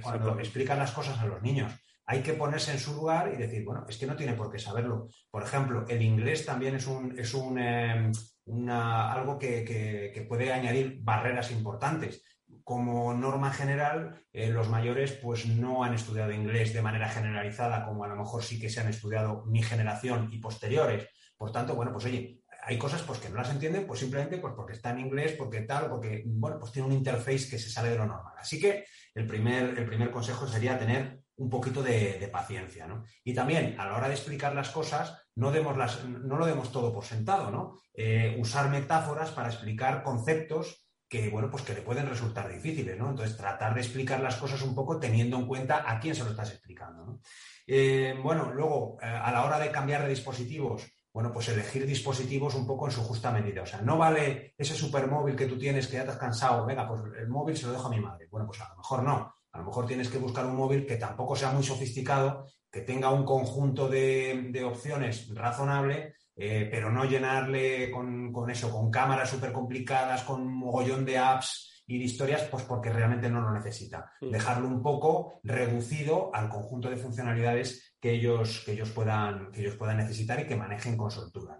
cuando 0.02 0.40
explican 0.40 0.80
las 0.80 0.92
cosas 0.92 1.20
a 1.20 1.28
los 1.28 1.40
niños. 1.44 1.72
Hay 2.08 2.24
que 2.24 2.34
ponerse 2.34 2.72
en 2.72 2.80
su 2.80 2.96
lugar 2.96 3.32
y 3.32 3.38
decir, 3.38 3.64
bueno, 3.64 3.86
es 3.88 3.96
que 3.96 4.08
no 4.08 4.16
tiene 4.16 4.34
por 4.34 4.52
qué 4.52 4.58
saberlo. 4.58 5.08
Por 5.30 5.44
ejemplo, 5.44 5.86
el 5.88 6.02
inglés 6.02 6.44
también 6.44 6.78
es 6.78 6.88
un, 6.88 7.14
es 7.20 7.36
un 7.36 8.70
algo 8.72 9.38
que 9.38 10.26
puede 10.28 10.52
añadir 10.52 10.98
barreras 11.04 11.52
importantes 11.52 12.24
como 12.68 13.14
norma 13.14 13.54
general, 13.54 14.26
eh, 14.34 14.50
los 14.50 14.68
mayores 14.68 15.14
pues 15.14 15.46
no 15.46 15.86
han 15.86 15.94
estudiado 15.94 16.34
inglés 16.34 16.74
de 16.74 16.82
manera 16.82 17.08
generalizada, 17.08 17.86
como 17.86 18.04
a 18.04 18.10
lo 18.10 18.18
mejor 18.18 18.44
sí 18.44 18.60
que 18.60 18.70
se 18.70 18.82
han 18.82 18.90
estudiado 18.90 19.46
mi 19.46 19.64
generación 19.64 20.28
y 20.34 20.40
posteriores. 20.40 21.08
Por 21.38 21.54
tanto, 21.54 21.76
bueno, 21.76 21.94
pues 21.94 22.04
oye, 22.04 22.42
hay 22.64 22.78
cosas 22.78 23.04
pues, 23.04 23.20
que 23.20 23.30
no 23.30 23.38
las 23.38 23.52
entienden, 23.52 23.88
pues 23.88 24.02
simplemente 24.02 24.38
pues, 24.40 24.54
porque 24.54 24.74
está 24.74 24.90
en 24.90 25.00
inglés, 25.00 25.32
porque 25.38 25.62
tal, 25.62 25.90
porque, 25.90 26.24
bueno, 26.26 26.60
pues 26.60 26.74
tiene 26.74 26.90
un 26.90 26.94
interface 26.94 27.50
que 27.50 27.58
se 27.58 27.70
sale 27.70 27.92
de 27.92 28.00
lo 28.00 28.06
normal. 28.06 28.34
Así 28.38 28.60
que 28.60 28.84
el 29.16 29.26
primer, 29.26 29.80
el 29.80 29.86
primer 29.86 30.12
consejo 30.12 30.46
sería 30.46 30.78
tener 30.78 31.22
un 31.38 31.50
poquito 31.50 31.82
de, 31.82 32.30
paciencia, 32.34 32.86
¿no? 32.86 33.06
Y 33.24 33.34
también, 33.34 33.80
a 33.80 33.86
la 33.86 33.96
hora 33.96 34.10
de 34.10 34.16
explicar 34.16 34.54
las 34.54 34.72
cosas, 34.72 35.18
no, 35.36 35.52
demos 35.52 35.78
las, 35.78 36.04
no 36.04 36.36
lo 36.36 36.46
demos 36.46 36.70
todo 36.74 36.92
por 36.92 37.06
sentado, 37.06 37.50
¿no? 37.50 37.80
Eh, 37.94 38.36
usar 38.38 38.70
metáforas 38.70 39.32
para 39.32 39.48
explicar 39.48 40.04
conceptos 40.04 40.87
que, 41.08 41.30
bueno, 41.30 41.50
pues 41.50 41.64
que 41.64 41.74
le 41.74 41.82
pueden 41.82 42.08
resultar 42.08 42.52
difíciles, 42.52 42.98
¿no? 42.98 43.10
Entonces, 43.10 43.38
tratar 43.38 43.74
de 43.74 43.82
explicar 43.82 44.20
las 44.20 44.36
cosas 44.36 44.62
un 44.62 44.76
poco 44.76 45.00
teniendo 45.00 45.38
en 45.38 45.48
cuenta 45.48 45.90
a 45.90 46.00
quién 46.00 46.16
se 46.16 46.24
lo 46.24 46.32
estás 46.32 46.52
explicando. 46.52 47.20
Eh, 47.66 48.16
bueno, 48.22 48.52
luego, 48.54 48.98
eh, 49.02 49.06
a 49.06 49.32
la 49.32 49.46
hora 49.46 49.60
de 49.60 49.72
cambiar 49.72 50.04
de 50.04 50.10
dispositivos, 50.10 50.86
bueno, 51.14 51.32
pues 51.34 51.50
elegir 51.50 51.86
dispositivos 51.86 52.54
un 52.56 52.68
poco 52.68 52.86
en 52.86 52.92
su 52.92 53.02
justa 53.02 53.32
medida. 53.32 53.64
O 53.64 53.66
sea, 53.66 53.82
no 53.82 53.98
vale 53.98 54.54
ese 54.58 54.76
supermóvil 54.76 55.36
que 55.36 55.48
tú 55.48 55.58
tienes 55.58 55.88
que 55.88 55.98
ya 55.98 56.04
te 56.04 56.12
has 56.12 56.18
cansado, 56.18 56.66
venga, 56.66 56.88
pues 56.88 57.02
el 57.18 57.28
móvil 57.28 57.58
se 57.58 57.66
lo 57.66 57.72
dejo 57.72 57.88
a 57.88 57.90
mi 57.92 58.00
madre. 58.00 58.28
Bueno, 58.30 58.46
pues 58.46 58.62
a 58.62 58.70
lo 58.70 58.78
mejor 58.78 59.04
no. 59.04 59.34
A 59.52 59.58
lo 59.60 59.66
mejor 59.66 59.88
tienes 59.88 60.10
que 60.10 60.20
buscar 60.20 60.46
un 60.46 60.56
móvil 60.56 60.86
que 60.86 60.98
tampoco 60.98 61.36
sea 61.36 61.52
muy 61.52 61.64
sofisticado, 61.64 62.46
que 62.72 62.82
tenga 62.82 63.10
un 63.10 63.26
conjunto 63.26 63.90
de, 63.90 64.64
opciones 64.64 65.34
razonable, 65.34 66.14
eh, 66.38 66.68
pero 66.72 66.92
no 66.92 67.06
llenarle 67.06 67.90
con, 67.90 68.32
con 68.32 68.50
eso, 68.50 68.72
con 68.72 68.92
cámaras 68.92 69.30
súper 69.30 69.52
complicadas, 69.52 70.24
con 70.24 70.42
un 70.42 70.58
mogollón 70.58 71.04
de 71.04 71.18
apps 71.18 71.84
y 71.88 71.98
de 71.98 72.04
historias, 72.04 72.44
pues 72.44 72.64
porque 72.64 72.92
realmente 72.92 73.30
no 73.30 73.40
lo 73.40 73.52
necesita. 73.52 74.12
Dejarlo 74.20 74.68
un 74.68 74.84
poco 74.84 75.40
reducido 75.44 76.30
al 76.36 76.50
conjunto 76.50 76.90
de 76.90 76.98
funcionalidades 76.98 77.96
que 78.00 78.12
ellos, 78.12 78.62
que 78.66 78.74
ellos, 78.74 78.92
puedan, 78.92 79.52
que 79.52 79.62
ellos 79.62 79.76
puedan 79.78 79.98
necesitar 79.98 80.40
y 80.40 80.46
que 80.46 80.58
manejen 80.58 80.98
con 80.98 81.10
soltura. 81.10 81.58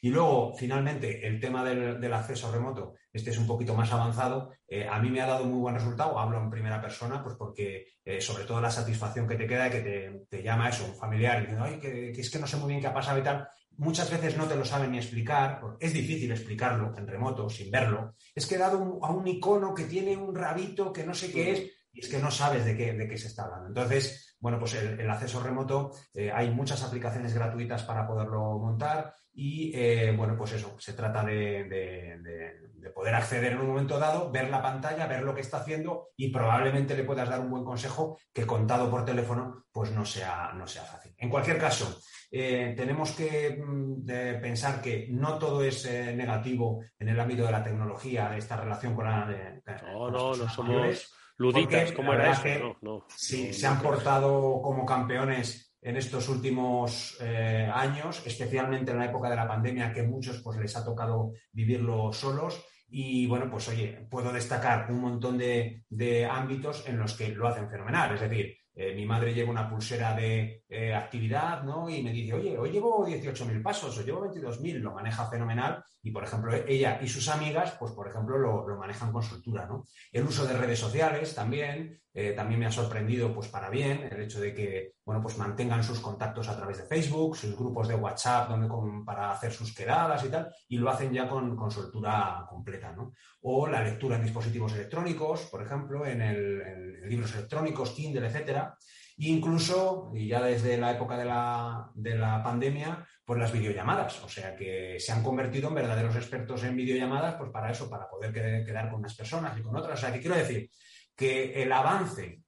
Y 0.00 0.08
luego, 0.08 0.54
finalmente, 0.56 1.26
el 1.26 1.38
tema 1.38 1.62
del, 1.62 2.12
acceso 2.12 2.50
remoto, 2.50 2.94
este 3.12 3.30
es 3.30 3.38
un 3.38 3.46
poquito 3.46 3.74
más 3.74 3.92
avanzado. 3.92 4.50
Eh, 4.66 4.88
a 4.88 4.98
mí 4.98 5.10
me 5.10 5.20
ha 5.20 5.26
dado 5.26 5.44
muy 5.44 5.60
buen 5.60 5.74
resultado, 5.74 6.18
hablo 6.18 6.38
en 6.38 6.50
primera 6.50 6.80
persona, 6.80 7.22
pues 7.22 7.36
porque 7.36 7.86
eh, 8.02 8.20
sobre 8.20 8.44
todo 8.44 8.60
la 8.62 8.70
satisfacción 8.70 9.28
que 9.28 9.36
te 9.36 9.46
queda, 9.46 9.70
que 9.70 9.80
te, 9.80 10.26
te 10.28 10.42
llama 10.42 10.70
eso, 10.70 10.86
un 10.86 10.96
familiar, 10.96 11.38
y 11.38 11.40
diciendo, 11.42 11.64
ay, 11.66 11.78
que, 11.78 12.12
que, 12.12 12.20
es 12.22 12.30
que 12.30 12.38
no 12.38 12.46
sé 12.46 12.56
muy 12.56 12.70
bien 12.70 12.80
qué 12.80 12.86
ha 12.86 12.94
pasado 12.94 13.18
y 13.18 13.22
tal, 13.22 13.46
muchas 13.78 14.10
veces 14.10 14.36
no 14.36 14.46
te 14.46 14.56
lo 14.56 14.64
saben 14.64 14.92
ni 14.92 14.98
explicar, 14.98 15.60
es 15.80 15.92
difícil 15.92 16.30
explicarlo 16.30 16.94
en 16.96 17.06
remoto, 17.06 17.48
sin 17.48 17.70
verlo. 17.70 18.14
Es 18.34 18.46
que 18.46 18.58
dado 18.58 18.98
a 19.02 19.10
un 19.10 19.26
icono 19.26 19.74
que 19.74 19.84
tiene 19.84 20.16
un 20.16 20.34
rabito 20.34 20.92
que 20.92 21.04
no 21.04 21.14
sé 21.14 21.30
qué 21.32 21.52
es, 21.52 21.70
y 21.92 22.00
es 22.00 22.08
que 22.08 22.18
no 22.18 22.30
sabes 22.30 22.64
de 22.64 22.76
qué, 22.76 22.92
de 22.92 23.08
qué 23.08 23.16
se 23.16 23.28
está 23.28 23.44
hablando. 23.44 23.68
Entonces, 23.68 24.36
bueno, 24.38 24.58
pues 24.58 24.74
el, 24.74 25.10
acceso 25.10 25.42
remoto, 25.42 25.92
eh, 26.12 26.30
hay 26.30 26.50
muchas 26.50 26.82
aplicaciones 26.82 27.34
gratuitas 27.34 27.82
para 27.84 28.06
poderlo 28.06 28.58
montar 28.58 29.14
y, 29.32 29.72
eh, 29.74 30.14
bueno, 30.16 30.36
pues 30.36 30.52
eso, 30.52 30.76
se 30.78 30.92
trata 30.92 31.24
de, 31.24 32.64
poder 32.94 33.14
acceder 33.14 33.52
en 33.52 33.58
un 33.58 33.68
momento 33.68 33.98
dado, 33.98 34.30
ver 34.30 34.48
la 34.48 34.62
pantalla, 34.62 35.06
ver 35.06 35.22
lo 35.22 35.34
que 35.34 35.40
está 35.40 35.58
haciendo 35.58 36.10
y 36.16 36.30
probablemente 36.30 36.96
le 36.96 37.04
puedas 37.04 37.28
dar 37.28 37.40
un 37.40 37.50
buen 37.50 37.64
consejo 37.64 38.18
que 38.32 38.46
contado 38.46 38.90
por 38.90 39.04
teléfono, 39.04 39.66
pues 39.72 39.90
no 39.90 40.04
sea, 40.04 40.52
no 40.54 40.66
sea 40.66 40.82
fácil. 40.82 41.14
En 41.18 41.28
cualquier 41.28 41.58
caso, 41.58 42.00
eh, 42.30 42.74
tenemos 42.76 43.12
que 43.12 43.62
mm, 43.64 44.04
pensar 44.40 44.80
que 44.80 45.08
no 45.10 45.38
todo 45.38 45.62
es 45.62 45.84
eh, 45.86 46.14
negativo 46.14 46.82
en 46.98 47.08
el 47.08 47.20
ámbito 47.20 47.44
de 47.46 47.52
la 47.52 47.62
tecnología, 47.62 48.36
esta 48.36 48.56
relación 48.56 48.94
con 48.94 49.04
la... 49.04 49.60
no, 49.82 50.10
no, 50.10 50.34
no 50.34 50.48
somos 50.48 51.12
luditas, 51.38 51.92
como 51.92 52.12
era 52.12 52.32
eso. 52.32 52.76
No, 52.82 53.06
sí, 53.08 53.52
se 53.52 53.66
han 53.66 53.80
portado 53.80 54.60
como 54.62 54.84
campeones 54.84 55.74
en 55.80 55.96
estos 55.96 56.28
últimos 56.28 57.16
eh, 57.20 57.70
años, 57.72 58.22
especialmente 58.26 58.90
en 58.90 58.98
la 58.98 59.06
época 59.06 59.30
de 59.30 59.36
la 59.36 59.46
pandemia, 59.46 59.92
que 59.92 60.02
muchos 60.02 60.40
pues 60.42 60.58
les 60.58 60.76
ha 60.76 60.84
tocado 60.84 61.32
vivirlo 61.52 62.12
solos. 62.12 62.64
Y 62.88 63.26
bueno, 63.26 63.50
pues 63.50 63.68
oye, 63.68 64.06
puedo 64.10 64.32
destacar 64.32 64.90
un 64.90 65.00
montón 65.00 65.38
de, 65.38 65.84
de 65.88 66.24
ámbitos 66.24 66.88
en 66.88 66.98
los 66.98 67.14
que 67.14 67.28
lo 67.28 67.48
hacen 67.48 67.68
fenomenal. 67.68 68.14
Es 68.14 68.20
decir, 68.20 68.56
eh, 68.78 68.94
mi 68.94 69.06
madre 69.06 69.32
lleva 69.32 69.50
una 69.50 69.66
pulsera 69.70 70.14
de 70.14 70.64
eh, 70.68 70.94
actividad, 70.94 71.62
¿no? 71.62 71.88
Y 71.88 72.02
me 72.02 72.12
dice, 72.12 72.34
oye, 72.34 72.58
hoy 72.58 72.70
llevo 72.70 73.06
18.000 73.06 73.62
pasos, 73.62 73.96
o 73.96 74.02
llevo 74.02 74.26
22.000, 74.26 74.80
lo 74.80 74.92
maneja 74.92 75.26
fenomenal. 75.30 75.82
Y, 76.02 76.10
por 76.10 76.22
ejemplo, 76.22 76.52
ella 76.52 77.00
y 77.00 77.08
sus 77.08 77.26
amigas, 77.30 77.74
pues, 77.80 77.92
por 77.92 78.06
ejemplo, 78.06 78.36
lo, 78.36 78.76
manejan 78.76 79.12
con 79.12 79.22
soltura, 79.22 79.64
¿no? 79.64 79.86
El 80.12 80.24
uso 80.24 80.44
de 80.44 80.52
redes 80.52 80.78
sociales 80.78 81.34
también, 81.34 81.98
eh, 82.18 82.32
también 82.32 82.58
me 82.58 82.64
ha 82.64 82.72
sorprendido, 82.72 83.34
pues, 83.34 83.48
para 83.48 83.68
bien, 83.68 84.08
el 84.10 84.22
hecho 84.22 84.40
de 84.40 84.54
que, 84.54 84.94
bueno, 85.04 85.20
pues 85.20 85.36
mantengan 85.36 85.84
sus 85.84 86.00
contactos 86.00 86.48
a 86.48 86.56
través 86.56 86.78
de 86.78 86.86
Facebook, 86.86 87.36
sus 87.36 87.54
grupos 87.54 87.88
de 87.88 87.94
WhatsApp 87.94 88.48
donde, 88.48 88.70
para 89.04 89.32
hacer 89.32 89.52
sus 89.52 89.74
quedadas 89.74 90.24
y 90.24 90.30
tal, 90.30 90.50
y 90.66 90.78
lo 90.78 90.88
hacen 90.88 91.12
ya 91.12 91.28
con, 91.28 91.54
con 91.54 91.70
soltura 91.70 92.46
completa, 92.48 92.90
¿no? 92.92 93.12
O 93.42 93.66
la 93.66 93.82
lectura 93.82 94.16
en 94.16 94.22
dispositivos 94.22 94.72
electrónicos, 94.72 95.42
por 95.50 95.62
ejemplo, 95.62 96.06
en, 96.06 96.22
el, 96.22 97.06
libros 97.06 97.34
electrónicos, 97.34 97.90
Kindle, 97.90 98.26
etcétera, 98.26 98.74
incluso, 99.18 100.10
y 100.14 100.28
ya 100.28 100.42
desde 100.42 100.78
la 100.78 100.92
época 100.92 101.18
de 101.18 101.26
la, 101.26 101.90
de 101.94 102.16
la 102.16 102.42
pandemia, 102.42 103.06
pues 103.26 103.38
las 103.38 103.52
videollamadas. 103.52 104.24
O 104.24 104.28
sea 104.30 104.56
que 104.56 104.96
se 104.98 105.12
han 105.12 105.22
convertido 105.22 105.68
en 105.68 105.74
verdaderos 105.74 106.16
expertos 106.16 106.64
en 106.64 106.76
videollamadas, 106.76 107.34
pues 107.34 107.50
para 107.50 107.70
eso, 107.70 107.90
para 107.90 108.08
poder 108.08 108.32
quedar 108.32 108.88
con 108.88 109.00
unas 109.00 109.14
personas 109.14 109.58
y 109.58 109.62
con 109.62 109.76
otras. 109.76 109.98
O 109.98 110.00
sea 110.00 110.12
que 110.14 110.20
quiero 110.20 110.36
decir 110.36 110.70
que 111.16 111.62
el 111.62 111.72
avance, 111.72 112.42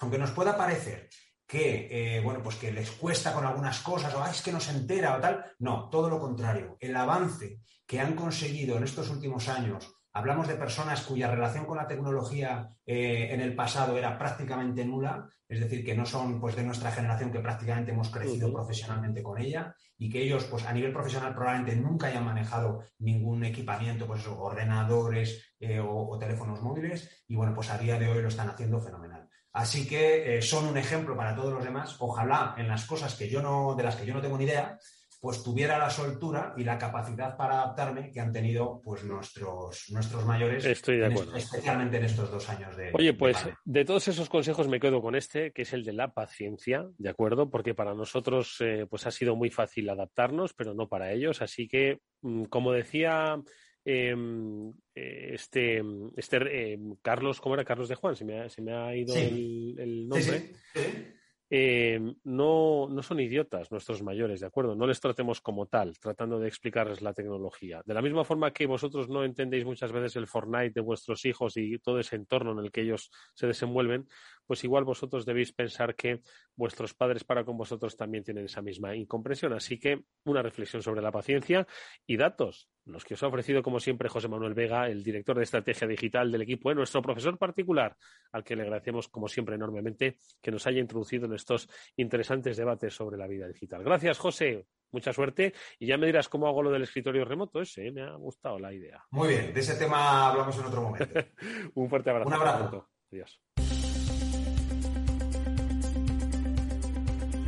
aunque 0.00 0.18
nos 0.18 0.32
pueda 0.32 0.56
parecer 0.56 1.08
que, 1.46 1.88
eh, 1.90 2.20
bueno, 2.20 2.42
pues 2.42 2.56
que 2.56 2.70
les 2.70 2.90
cuesta 2.90 3.32
con 3.32 3.46
algunas 3.46 3.80
cosas, 3.80 4.12
o 4.14 4.26
es 4.26 4.42
que 4.42 4.52
no 4.52 4.60
se 4.60 4.72
entera 4.72 5.16
o 5.16 5.20
tal, 5.20 5.42
no, 5.60 5.88
todo 5.88 6.10
lo 6.10 6.20
contrario. 6.20 6.76
El 6.78 6.94
avance 6.94 7.60
que 7.86 8.00
han 8.00 8.14
conseguido 8.14 8.76
en 8.76 8.84
estos 8.84 9.08
últimos 9.08 9.48
años 9.48 9.97
Hablamos 10.18 10.48
de 10.48 10.56
personas 10.56 11.02
cuya 11.02 11.30
relación 11.30 11.64
con 11.64 11.76
la 11.76 11.86
tecnología 11.86 12.68
eh, 12.84 13.28
en 13.30 13.40
el 13.40 13.54
pasado 13.54 13.96
era 13.96 14.18
prácticamente 14.18 14.84
nula, 14.84 15.28
es 15.48 15.60
decir, 15.60 15.84
que 15.84 15.94
no 15.94 16.04
son 16.04 16.40
pues, 16.40 16.56
de 16.56 16.64
nuestra 16.64 16.90
generación 16.90 17.30
que 17.30 17.38
prácticamente 17.38 17.92
hemos 17.92 18.10
crecido 18.10 18.52
profesionalmente 18.52 19.22
con 19.22 19.40
ella 19.40 19.72
y 19.96 20.10
que 20.10 20.20
ellos 20.20 20.42
pues, 20.46 20.66
a 20.66 20.72
nivel 20.72 20.92
profesional 20.92 21.36
probablemente 21.36 21.76
nunca 21.76 22.08
hayan 22.08 22.24
manejado 22.24 22.82
ningún 22.98 23.44
equipamiento, 23.44 24.08
pues 24.08 24.26
ordenadores 24.26 25.54
eh, 25.60 25.78
o, 25.78 26.18
teléfonos 26.18 26.62
móviles 26.62 27.22
y 27.28 27.36
bueno, 27.36 27.54
pues 27.54 27.70
a 27.70 27.78
día 27.78 27.96
de 27.96 28.08
hoy 28.08 28.20
lo 28.20 28.26
están 28.26 28.48
haciendo 28.48 28.80
fenomenal. 28.80 29.28
Así 29.52 29.86
que 29.86 30.38
eh, 30.38 30.42
son 30.42 30.66
un 30.66 30.78
ejemplo 30.78 31.16
para 31.16 31.36
todos 31.36 31.54
los 31.54 31.62
demás. 31.62 31.94
Ojalá 32.00 32.56
en 32.58 32.66
las 32.66 32.86
cosas 32.86 33.14
que 33.14 33.28
yo 33.28 33.40
no, 33.40 33.76
de 33.76 33.84
las 33.84 33.94
que 33.94 34.04
yo 34.04 34.14
no 34.14 34.20
tengo 34.20 34.36
ni 34.36 34.46
idea, 34.46 34.80
pues 35.20 35.42
tuviera 35.42 35.78
la 35.78 35.90
soltura 35.90 36.54
y 36.56 36.62
la 36.62 36.78
capacidad 36.78 37.36
para 37.36 37.62
adaptarme 37.62 38.10
que 38.12 38.20
han 38.20 38.32
tenido 38.32 38.80
pues 38.82 39.02
nuestros, 39.02 39.86
nuestros 39.90 40.24
mayores, 40.24 40.64
Estoy 40.64 40.98
de 40.98 41.06
acuerdo. 41.06 41.36
especialmente 41.36 41.96
en 41.96 42.04
estos 42.04 42.30
dos 42.30 42.48
años 42.48 42.76
de. 42.76 42.92
Oye, 42.92 43.14
pues 43.14 43.36
de, 43.64 43.84
todos 43.84 44.06
esos 44.06 44.28
consejos 44.28 44.68
me 44.68 44.78
quedo 44.78 45.02
con 45.02 45.16
este, 45.16 45.50
que 45.52 45.62
es 45.62 45.72
el 45.72 45.84
de 45.84 45.92
la 45.92 46.14
paciencia, 46.14 46.86
¿de 46.98 47.08
acuerdo? 47.08 47.50
Porque 47.50 47.74
para 47.74 47.94
nosotros 47.94 48.56
eh, 48.60 48.86
pues 48.88 49.06
ha 49.06 49.10
sido 49.10 49.34
muy 49.34 49.50
fácil 49.50 49.88
adaptarnos, 49.90 50.54
pero 50.54 50.72
no 50.74 50.88
para 50.88 51.12
ellos. 51.12 51.42
Así 51.42 51.66
que, 51.66 51.98
mm, 52.22 52.44
como 52.44 52.72
decía 52.72 53.42
em, 53.84 54.70
eh, 54.94 55.30
este, 55.32 55.82
este 56.16 56.72
em, 56.74 56.94
Carlos, 57.02 57.40
¿cómo 57.40 57.56
era? 57.56 57.64
Carlos 57.64 57.88
de 57.88 57.96
Juan, 57.96 58.14
se 58.14 58.24
me 58.24 58.40
ha, 58.40 58.48
se 58.48 58.62
me 58.62 58.72
ha 58.72 58.94
ido 58.94 59.16
el, 59.16 60.06
nombre. 60.06 60.52
Sí, 60.74 61.17
eh, 61.50 61.98
no, 62.24 62.88
no 62.90 63.02
son 63.02 63.20
idiotas 63.20 63.70
nuestros 63.70 64.02
mayores, 64.02 64.40
¿de 64.40 64.46
acuerdo? 64.46 64.74
No 64.74 64.86
les 64.86 65.00
tratemos 65.00 65.40
como 65.40 65.66
tal, 65.66 65.98
tratando 65.98 66.38
de 66.38 66.48
explicarles 66.48 67.00
la 67.00 67.14
tecnología. 67.14 67.82
De 67.86 67.94
la 67.94 68.02
misma 68.02 68.24
forma 68.24 68.52
que 68.52 68.66
vosotros 68.66 69.08
no 69.08 69.24
entendéis 69.24 69.64
muchas 69.64 69.90
veces 69.90 70.16
el 70.16 70.26
Fortnite 70.26 70.72
de 70.74 70.80
vuestros 70.80 71.24
hijos 71.24 71.56
y 71.56 71.78
todo 71.78 72.00
ese 72.00 72.16
entorno 72.16 72.52
en 72.52 72.58
el 72.58 72.70
que 72.70 72.82
ellos 72.82 73.10
se 73.34 73.46
desenvuelven, 73.46 74.08
pues 74.48 74.64
igual 74.64 74.84
vosotros 74.84 75.26
debéis 75.26 75.52
pensar 75.52 75.94
que 75.94 76.22
vuestros 76.56 76.94
padres 76.94 77.22
para 77.22 77.44
con 77.44 77.58
vosotros 77.58 77.96
también 77.96 78.24
tienen 78.24 78.46
esa 78.46 78.62
misma 78.62 78.96
incomprensión. 78.96 79.52
Así 79.52 79.78
que 79.78 80.04
una 80.24 80.42
reflexión 80.42 80.82
sobre 80.82 81.02
la 81.02 81.12
paciencia 81.12 81.66
y 82.06 82.16
datos, 82.16 82.70
los 82.86 83.04
que 83.04 83.12
os 83.12 83.22
ha 83.22 83.26
ofrecido 83.26 83.62
como 83.62 83.78
siempre 83.78 84.08
José 84.08 84.26
Manuel 84.26 84.54
Vega, 84.54 84.88
el 84.88 85.04
director 85.04 85.36
de 85.36 85.44
estrategia 85.44 85.86
digital 85.86 86.32
del 86.32 86.40
equipo, 86.40 86.72
nuestro 86.72 87.02
profesor 87.02 87.36
particular, 87.36 87.94
al 88.32 88.42
que 88.42 88.56
le 88.56 88.62
agradecemos 88.62 89.08
como 89.08 89.28
siempre 89.28 89.56
enormemente 89.56 90.16
que 90.40 90.50
nos 90.50 90.66
haya 90.66 90.80
introducido 90.80 91.26
en 91.26 91.34
estos 91.34 91.68
interesantes 91.96 92.56
debates 92.56 92.94
sobre 92.94 93.18
la 93.18 93.26
vida 93.26 93.46
digital. 93.46 93.84
Gracias, 93.84 94.18
José. 94.18 94.66
Mucha 94.90 95.12
suerte 95.12 95.52
y 95.78 95.86
ya 95.86 95.98
me 95.98 96.06
dirás 96.06 96.30
cómo 96.30 96.48
hago 96.48 96.62
lo 96.62 96.70
del 96.70 96.84
escritorio 96.84 97.26
remoto 97.26 97.60
ese, 97.60 97.88
¿eh? 97.88 97.92
me 97.92 98.00
ha 98.00 98.14
gustado 98.14 98.58
la 98.58 98.72
idea. 98.72 99.04
Muy 99.10 99.28
bien, 99.28 99.52
de 99.52 99.60
ese 99.60 99.74
tema 99.74 100.30
hablamos 100.30 100.58
en 100.58 100.64
otro 100.64 100.80
momento. 100.80 101.20
Un 101.74 101.90
fuerte 101.90 102.08
abrazo. 102.08 102.28
Un 102.28 102.34
abrazo. 102.34 102.88
Adiós. 103.12 103.38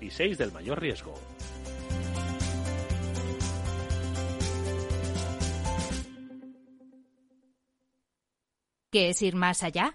y 0.00 0.10
6 0.10 0.38
del 0.38 0.52
mayor 0.52 0.80
riesgo. 0.80 1.14
¿Qué 8.90 9.10
es 9.10 9.22
ir 9.22 9.36
más 9.36 9.62
allá? 9.62 9.94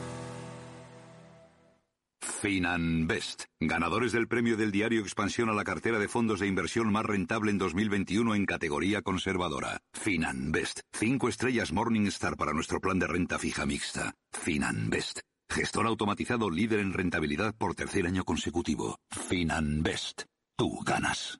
Finanbest, 2.41 3.43
ganadores 3.59 4.13
del 4.13 4.27
premio 4.27 4.57
del 4.57 4.71
diario 4.71 5.01
Expansión 5.01 5.49
a 5.49 5.53
la 5.53 5.63
cartera 5.63 5.99
de 5.99 6.07
fondos 6.07 6.39
de 6.39 6.47
inversión 6.47 6.91
más 6.91 7.05
rentable 7.05 7.51
en 7.51 7.59
2021 7.59 8.33
en 8.33 8.47
categoría 8.47 9.03
conservadora. 9.03 9.79
Finanbest, 9.93 10.79
cinco 10.91 11.29
estrellas 11.29 11.71
Morningstar 11.71 12.37
para 12.37 12.53
nuestro 12.53 12.81
plan 12.81 12.97
de 12.97 13.05
renta 13.05 13.37
fija 13.37 13.67
mixta. 13.67 14.15
Finanbest, 14.31 15.19
gestor 15.51 15.85
automatizado 15.85 16.49
líder 16.49 16.79
en 16.79 16.93
rentabilidad 16.93 17.53
por 17.55 17.75
tercer 17.75 18.07
año 18.07 18.23
consecutivo. 18.23 18.97
Finanbest, 19.11 20.23
tú 20.57 20.79
ganas. 20.83 21.37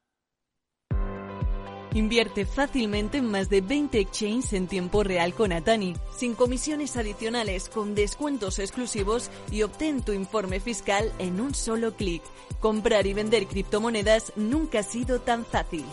Invierte 1.94 2.46
fácilmente 2.46 3.18
en 3.18 3.30
más 3.30 3.50
de 3.50 3.60
20 3.60 4.00
exchanges 4.00 4.54
en 4.54 4.68
tiempo 4.68 5.04
real 5.04 5.34
con 5.34 5.52
Atani, 5.52 5.96
sin 6.16 6.36
comisiones 6.36 6.96
adicionales, 6.96 7.68
con 7.68 7.96
descuentos 7.96 8.60
exclusivos 8.60 9.30
y 9.52 9.64
obtén 9.64 10.02
tu 10.02 10.14
informe 10.14 10.62
fiscal 10.62 11.12
en 11.20 11.42
un 11.42 11.54
solo 11.54 11.94
clic. 11.96 12.24
Comprar 12.62 13.08
y 13.08 13.14
vender 13.14 13.46
criptomonedas 13.46 14.32
nunca 14.38 14.80
ha 14.80 14.84
sido 14.84 15.20
tan 15.20 15.46
fácil. 15.46 15.84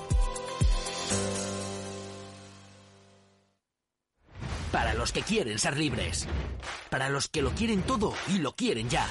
Para 4.70 4.94
los 4.94 5.10
que 5.10 5.22
quieren 5.22 5.58
ser 5.58 5.76
libres. 5.76 6.28
Para 6.90 7.08
los 7.08 7.26
que 7.28 7.42
lo 7.42 7.50
quieren 7.50 7.82
todo 7.82 8.14
y 8.28 8.38
lo 8.38 8.54
quieren 8.54 8.88
ya. 8.88 9.08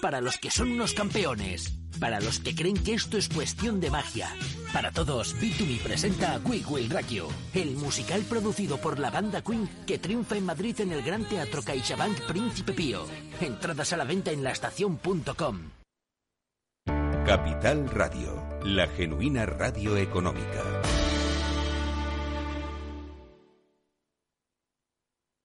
Para 0.00 0.20
los 0.20 0.36
que 0.38 0.50
son 0.50 0.70
unos 0.70 0.92
campeones. 0.92 1.77
Para 2.00 2.20
los 2.20 2.38
que 2.38 2.54
creen 2.54 2.76
que 2.76 2.94
esto 2.94 3.18
es 3.18 3.28
cuestión 3.28 3.80
de 3.80 3.90
magia. 3.90 4.28
Para 4.72 4.92
todos, 4.92 5.34
B2B 5.36 5.80
presenta 5.80 6.34
a 6.34 6.40
Quick 6.40 6.70
Will 6.70 6.90
Rakio, 6.90 7.28
el 7.54 7.76
musical 7.76 8.22
producido 8.22 8.78
por 8.78 8.98
la 8.98 9.10
banda 9.10 9.42
Queen 9.42 9.68
que 9.86 9.98
triunfa 9.98 10.36
en 10.36 10.44
Madrid 10.44 10.80
en 10.80 10.92
el 10.92 11.02
Gran 11.02 11.24
Teatro 11.24 11.62
CaixaBank 11.62 12.20
Príncipe 12.26 12.72
Pío. 12.72 13.04
Entradas 13.40 13.92
a 13.92 13.96
la 13.96 14.04
venta 14.04 14.30
en 14.30 14.44
laestacion.com. 14.44 15.70
Capital 17.26 17.90
Radio, 17.90 18.42
la 18.64 18.86
genuina 18.86 19.44
radio 19.44 19.98
económica. 19.98 20.82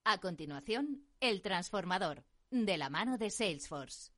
A 0.06 0.17
continuación, 0.19 1.01
El 1.19 1.41
Transformador, 1.41 2.23
de 2.51 2.77
la 2.77 2.89
mano 2.89 3.17
de 3.17 3.29
Salesforce. 3.29 4.12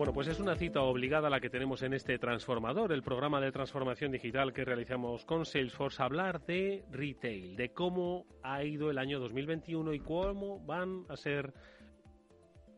Bueno, 0.00 0.14
pues 0.14 0.28
es 0.28 0.40
una 0.40 0.56
cita 0.56 0.80
obligada 0.80 1.28
la 1.28 1.40
que 1.40 1.50
tenemos 1.50 1.82
en 1.82 1.92
este 1.92 2.18
transformador, 2.18 2.90
el 2.90 3.02
programa 3.02 3.38
de 3.38 3.52
transformación 3.52 4.12
digital 4.12 4.54
que 4.54 4.64
realizamos 4.64 5.26
con 5.26 5.44
Salesforce, 5.44 6.02
hablar 6.02 6.40
de 6.46 6.86
retail, 6.90 7.54
de 7.54 7.74
cómo 7.74 8.24
ha 8.42 8.64
ido 8.64 8.90
el 8.90 8.96
año 8.96 9.20
2021 9.20 9.92
y 9.92 10.00
cómo 10.00 10.58
van 10.64 11.04
a 11.10 11.18
ser 11.18 11.52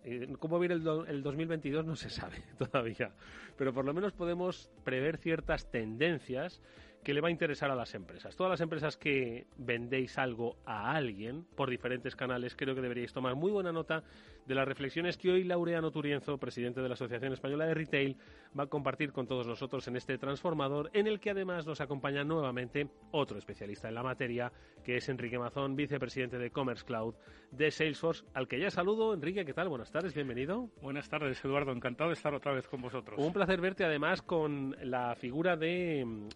eh, 0.02 0.34
¿Cómo 0.40 0.58
viene 0.58 0.74
el, 0.74 0.82
el, 1.06 1.22
2022? 1.22 1.86
No 1.86 1.94
se 1.94 2.10
sabe 2.10 2.42
todavía, 2.58 3.12
pero 3.56 3.72
por 3.72 3.84
lo 3.84 3.94
menos 3.94 4.12
podemos 4.12 4.68
prever 4.82 5.16
ciertas 5.16 5.70
tendencias 5.70 6.60
que 7.02 7.14
le 7.14 7.20
va 7.20 7.28
a 7.28 7.30
interesar 7.30 7.70
a 7.70 7.74
las 7.74 7.94
empresas. 7.94 8.36
Todas 8.36 8.50
las 8.50 8.60
empresas 8.60 8.96
que 8.96 9.46
vendéis 9.56 10.18
algo 10.18 10.56
a 10.64 10.94
alguien 10.94 11.44
por 11.56 11.68
diferentes 11.68 12.14
canales, 12.14 12.54
creo 12.56 12.74
que 12.74 12.80
deberíais 12.80 13.12
tomar 13.12 13.34
muy 13.34 13.50
buena 13.50 13.72
nota 13.72 14.04
de 14.46 14.54
las 14.54 14.66
reflexiones 14.66 15.16
que 15.16 15.30
hoy 15.30 15.44
Laureano 15.44 15.90
Turienzo, 15.90 16.38
presidente 16.38 16.80
de 16.80 16.88
la 16.88 16.94
Asociación 16.94 17.32
Española 17.32 17.66
de 17.66 17.74
Retail, 17.74 18.16
va 18.58 18.64
a 18.64 18.66
compartir 18.66 19.12
con 19.12 19.26
todos 19.26 19.46
nosotros 19.46 19.86
en 19.88 19.96
este 19.96 20.18
transformador, 20.18 20.90
en 20.92 21.06
el 21.06 21.20
que 21.20 21.30
además 21.30 21.66
nos 21.66 21.80
acompaña 21.80 22.24
nuevamente 22.24 22.88
otro 23.10 23.38
especialista 23.38 23.88
en 23.88 23.94
la 23.94 24.02
materia, 24.02 24.52
que 24.84 24.96
es 24.96 25.08
Enrique 25.08 25.38
Mazón, 25.38 25.76
vicepresidente 25.76 26.38
de 26.38 26.50
Commerce 26.50 26.84
Cloud 26.84 27.14
de 27.50 27.70
Salesforce, 27.70 28.24
al 28.34 28.48
que 28.48 28.58
ya 28.58 28.70
saludo. 28.70 29.14
Enrique, 29.14 29.44
¿qué 29.44 29.54
tal? 29.54 29.68
Buenas 29.68 29.90
tardes, 29.90 30.14
bienvenido. 30.14 30.70
Buenas 30.80 31.08
tardes, 31.08 31.44
Eduardo. 31.44 31.72
Encantado 31.72 32.10
de 32.10 32.14
estar 32.14 32.34
otra 32.34 32.52
vez 32.52 32.66
con 32.66 32.80
vosotros. 32.80 33.18
Un 33.18 33.32
placer 33.32 33.60
verte 33.60 33.84
además 33.84 34.22
con 34.22 34.76
la 34.82 35.14
figura 35.14 35.56
de 35.56 36.04
mm, 36.04 36.28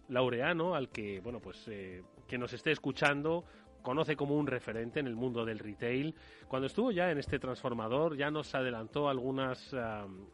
Al 0.75 0.89
que, 0.89 1.19
bueno, 1.21 1.39
pues 1.39 1.67
eh, 1.67 2.03
que 2.27 2.37
nos 2.37 2.53
esté 2.53 2.71
escuchando, 2.71 3.43
conoce 3.87 4.17
como 4.17 4.35
un 4.35 4.47
referente 4.47 4.99
en 4.99 5.07
el 5.07 5.15
mundo 5.15 5.45
del 5.45 5.59
retail. 5.59 6.13
Cuando 6.49 6.67
estuvo 6.67 6.91
ya 6.91 7.09
en 7.09 7.19
este 7.19 7.39
transformador 7.39 8.17
ya 8.17 8.29
nos 8.29 8.53
adelantó 8.53 9.07
algunas, 9.07 9.73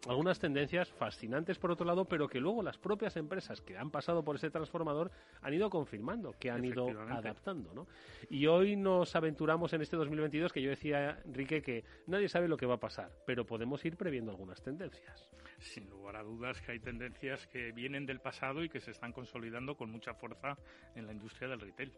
algunas 0.08 0.40
tendencias 0.40 0.90
fascinantes 0.90 1.60
por 1.60 1.70
otro 1.70 1.86
lado, 1.86 2.06
pero 2.06 2.28
que 2.28 2.40
luego 2.40 2.64
las 2.64 2.80
propias 2.80 3.16
empresas 3.16 3.62
que 3.62 3.78
han 3.78 3.92
pasado 3.92 4.24
por 4.24 4.38
ese 4.38 4.50
transformador 4.50 5.12
han 5.44 5.54
ido 5.54 5.70
confirmando, 5.70 6.34
que 6.40 6.50
han 6.50 6.66
ido 6.66 6.90
adaptando. 7.12 7.76
¿no? 7.76 7.86
Y 8.28 8.48
hoy 8.48 8.76
nos 8.76 9.16
aventuramos 9.16 9.72
en 9.74 9.84
este 9.84 9.98
2022 9.98 10.52
que 10.52 10.64
yo 10.64 10.72
decía, 10.72 11.22
Enrique, 11.24 11.62
que 11.62 11.84
nadie 12.08 12.30
sabe 12.30 12.48
lo 12.48 12.58
que 12.58 12.66
va 12.66 12.74
a 12.74 12.80
pasar, 12.80 13.12
pero 13.28 13.46
podemos 13.46 13.86
ir 13.86 13.98
previendo 13.98 14.32
algunas 14.32 14.64
tendencias. 14.64 15.30
Sin 15.60 15.88
lugar 15.92 16.16
a 16.16 16.24
dudas 16.24 16.60
que 16.60 16.72
hay 16.72 16.80
tendencias 16.80 17.46
que 17.46 17.72
vienen 17.72 18.08
del 18.08 18.20
pasado 18.20 18.64
y 18.64 18.70
que 18.70 18.80
se 18.80 18.90
están 18.90 19.14
consolidando 19.14 19.78
con 19.78 19.92
mucha 19.92 20.16
fuerza 20.16 20.58
en 20.96 21.06
la 21.06 21.14
industria 21.14 21.50
del 21.50 21.60
retail. 21.60 21.94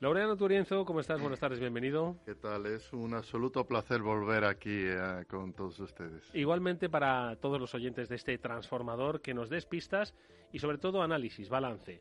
Laureano 0.00 0.34
Turienzo, 0.34 0.86
¿cómo 0.86 1.00
estás? 1.00 1.20
Buenas 1.20 1.40
tardes, 1.40 1.60
bienvenido. 1.60 2.16
¿Qué 2.24 2.34
tal? 2.34 2.64
Es 2.64 2.90
un 2.94 3.12
absoluto 3.12 3.66
placer 3.66 4.00
volver 4.00 4.44
aquí 4.46 4.84
eh, 4.86 5.26
con 5.28 5.52
todos 5.52 5.78
ustedes. 5.78 6.34
Igualmente 6.34 6.88
para 6.88 7.36
todos 7.36 7.60
los 7.60 7.74
oyentes 7.74 8.08
de 8.08 8.16
este 8.16 8.38
transformador, 8.38 9.20
que 9.20 9.34
nos 9.34 9.50
des 9.50 9.66
pistas 9.66 10.14
y 10.52 10.58
sobre 10.58 10.78
todo 10.78 11.02
análisis, 11.02 11.50
balance. 11.50 12.00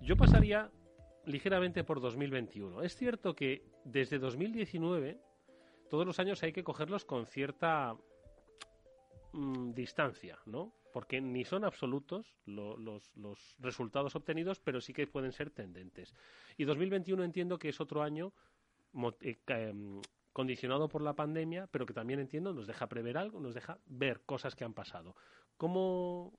Yo 0.00 0.16
pasaría 0.16 0.70
ligeramente 1.26 1.84
por 1.84 2.00
2021. 2.00 2.80
Es 2.80 2.96
cierto 2.96 3.34
que 3.34 3.62
desde 3.84 4.18
2019 4.18 5.20
todos 5.90 6.06
los 6.06 6.18
años 6.18 6.42
hay 6.42 6.52
que 6.54 6.64
cogerlos 6.64 7.04
con 7.04 7.26
cierta 7.26 7.94
mm, 9.34 9.72
distancia, 9.74 10.38
¿no? 10.46 10.72
Porque 10.94 11.20
ni 11.20 11.44
son 11.44 11.64
absolutos 11.64 12.36
los, 12.46 13.10
resultados 13.58 14.14
obtenidos, 14.14 14.60
pero 14.60 14.80
sí 14.80 14.92
que 14.92 15.08
pueden 15.08 15.32
ser 15.32 15.50
tendentes. 15.50 16.14
Y 16.56 16.62
2021 16.62 17.24
entiendo 17.24 17.58
que 17.58 17.68
es 17.68 17.80
otro 17.80 18.04
año 18.04 18.32
eh, 19.22 19.40
em, 19.48 20.00
condicionado 20.32 20.86
por 20.88 21.02
la 21.02 21.14
pandemia, 21.14 21.66
pero 21.66 21.84
que 21.84 21.94
también 21.94 22.20
entiendo 22.20 22.54
nos 22.54 22.68
deja 22.68 22.88
prever 22.88 23.18
algo, 23.18 23.40
nos 23.40 23.54
deja 23.54 23.80
ver 23.86 24.20
cosas 24.20 24.54
que 24.54 24.62
han 24.62 24.72
pasado. 24.72 25.16
¿Cómo, 25.56 26.38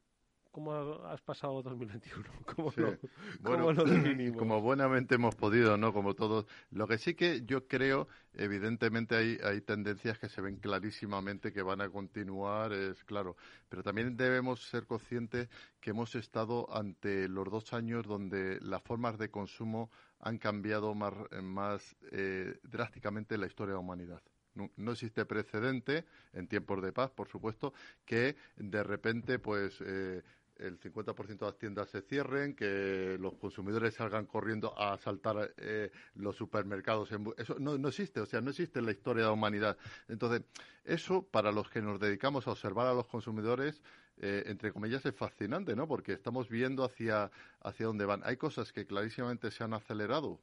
¿Cómo 0.56 0.72
has 1.08 1.20
pasado 1.20 1.62
2021? 1.62 2.24
¿Cómo, 2.56 2.72
lo, 2.78 2.98
bueno, 3.42 3.74
definimos? 3.74 4.38
Como 4.38 4.62
buenamente 4.62 5.16
hemos 5.16 5.36
podido, 5.36 5.76
¿no? 5.76 5.92
Como 5.92 6.14
todos. 6.14 6.46
Lo 6.72 6.88
que 6.88 6.98
sí 6.98 7.14
que 7.14 7.42
yo 7.46 7.68
creo, 7.68 8.08
evidentemente 8.34 9.18
hay, 9.18 9.38
hay 9.44 9.60
tendencias 9.60 10.18
que 10.18 10.30
se 10.30 10.40
ven 10.40 10.56
clarísimamente 10.56 11.52
que 11.52 11.62
van 11.62 11.82
a 11.82 11.90
continuar, 11.90 12.72
es 12.72 13.04
claro. 13.04 13.36
Pero 13.68 13.84
también 13.84 14.16
debemos 14.16 14.64
ser 14.70 14.86
conscientes 14.86 15.50
que 15.82 15.90
hemos 15.90 16.16
estado 16.16 16.74
ante 16.74 17.28
los 17.28 17.52
dos 17.52 17.74
años 17.74 18.08
donde 18.08 18.58
las 18.62 18.82
formas 18.82 19.18
de 19.18 19.30
consumo 19.30 19.92
han 20.22 20.38
cambiado 20.38 20.96
más, 20.96 21.16
más 21.44 21.98
eh, 22.14 22.60
drásticamente 22.64 23.38
la 23.38 23.48
historia 23.48 23.74
de 23.74 23.76
la 23.76 23.82
humanidad. 23.82 24.22
No, 24.54 24.72
no 24.78 24.94
existe 24.94 25.26
precedente 25.26 26.06
en 26.32 26.48
tiempos 26.48 26.82
de 26.82 26.94
paz, 26.94 27.12
por 27.12 27.28
supuesto, 27.28 27.74
que 28.06 28.38
de 28.56 28.84
repente, 28.84 29.38
pues, 29.38 29.82
eh, 29.82 30.24
el 30.58 30.80
50% 30.80 31.40
de 31.40 31.46
las 31.46 31.58
tiendas 31.58 31.90
se 31.90 32.02
cierren, 32.02 32.56
que 32.56 33.18
los 33.20 33.36
consumidores 33.36 33.96
salgan 33.96 34.26
corriendo 34.26 34.78
a 34.78 34.94
asaltar 34.94 35.54
eh, 35.58 35.92
los 36.16 36.36
supermercados. 36.36 37.10
Eso 37.38 37.58
no, 37.60 37.78
no, 37.78 37.88
existe, 37.90 38.20
o 38.20 38.26
sea, 38.26 38.42
no 38.42 38.52
existe 38.52 38.80
en 38.80 38.86
la 38.86 38.92
historia 38.92 39.24
de 39.24 39.30
la 39.30 39.34
humanidad. 39.34 39.78
Entonces, 40.08 40.44
eso 40.84 41.24
para 41.24 41.52
los 41.52 41.70
que 41.70 41.82
nos 41.82 42.00
dedicamos 42.00 42.48
a 42.48 42.52
observar 42.52 42.88
a 42.88 42.94
los 42.94 43.08
consumidores, 43.08 43.82
eh, 44.18 44.44
entre 44.48 44.72
comillas, 44.72 45.06
es 45.06 45.16
fascinante, 45.16 45.76
¿no? 45.76 45.88
Porque 45.88 46.14
estamos 46.14 46.50
viendo 46.50 46.84
hacia, 46.84 47.32
hacia 47.62 47.86
dónde 47.86 48.06
van. 48.06 48.22
Hay 48.24 48.38
cosas 48.38 48.72
que 48.72 48.86
clarísimamente 48.86 49.52
se 49.52 49.64
han 49.64 49.74
acelerado 49.74 50.40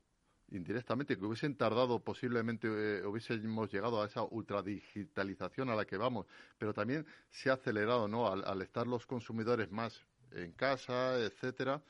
indirectamente, 0.51 1.16
que 1.16 1.24
hubiesen 1.24 1.57
tardado 1.57 2.01
posiblemente, 2.01 2.68
eh, 2.68 3.07
hubiésemos 3.07 3.72
llegado 3.72 4.03
a 4.03 4.07
esa 4.07 4.22
ultradigitalización 4.22 5.70
a 5.70 5.74
la 5.74 5.84
que 5.84 5.97
vamos, 5.97 6.26
pero 6.59 6.74
también 6.74 7.07
se 7.30 7.51
ha 7.51 7.55
acelerado, 7.55 8.09
¿no? 8.09 8.30
Al, 8.30 8.45
al 8.45 8.62
estar 8.62 8.86
los 8.86 9.07
consumidores 9.07 9.70
más 9.70 10.01
en 10.32 10.53
casa, 10.53 11.18
etcétera, 11.18 11.82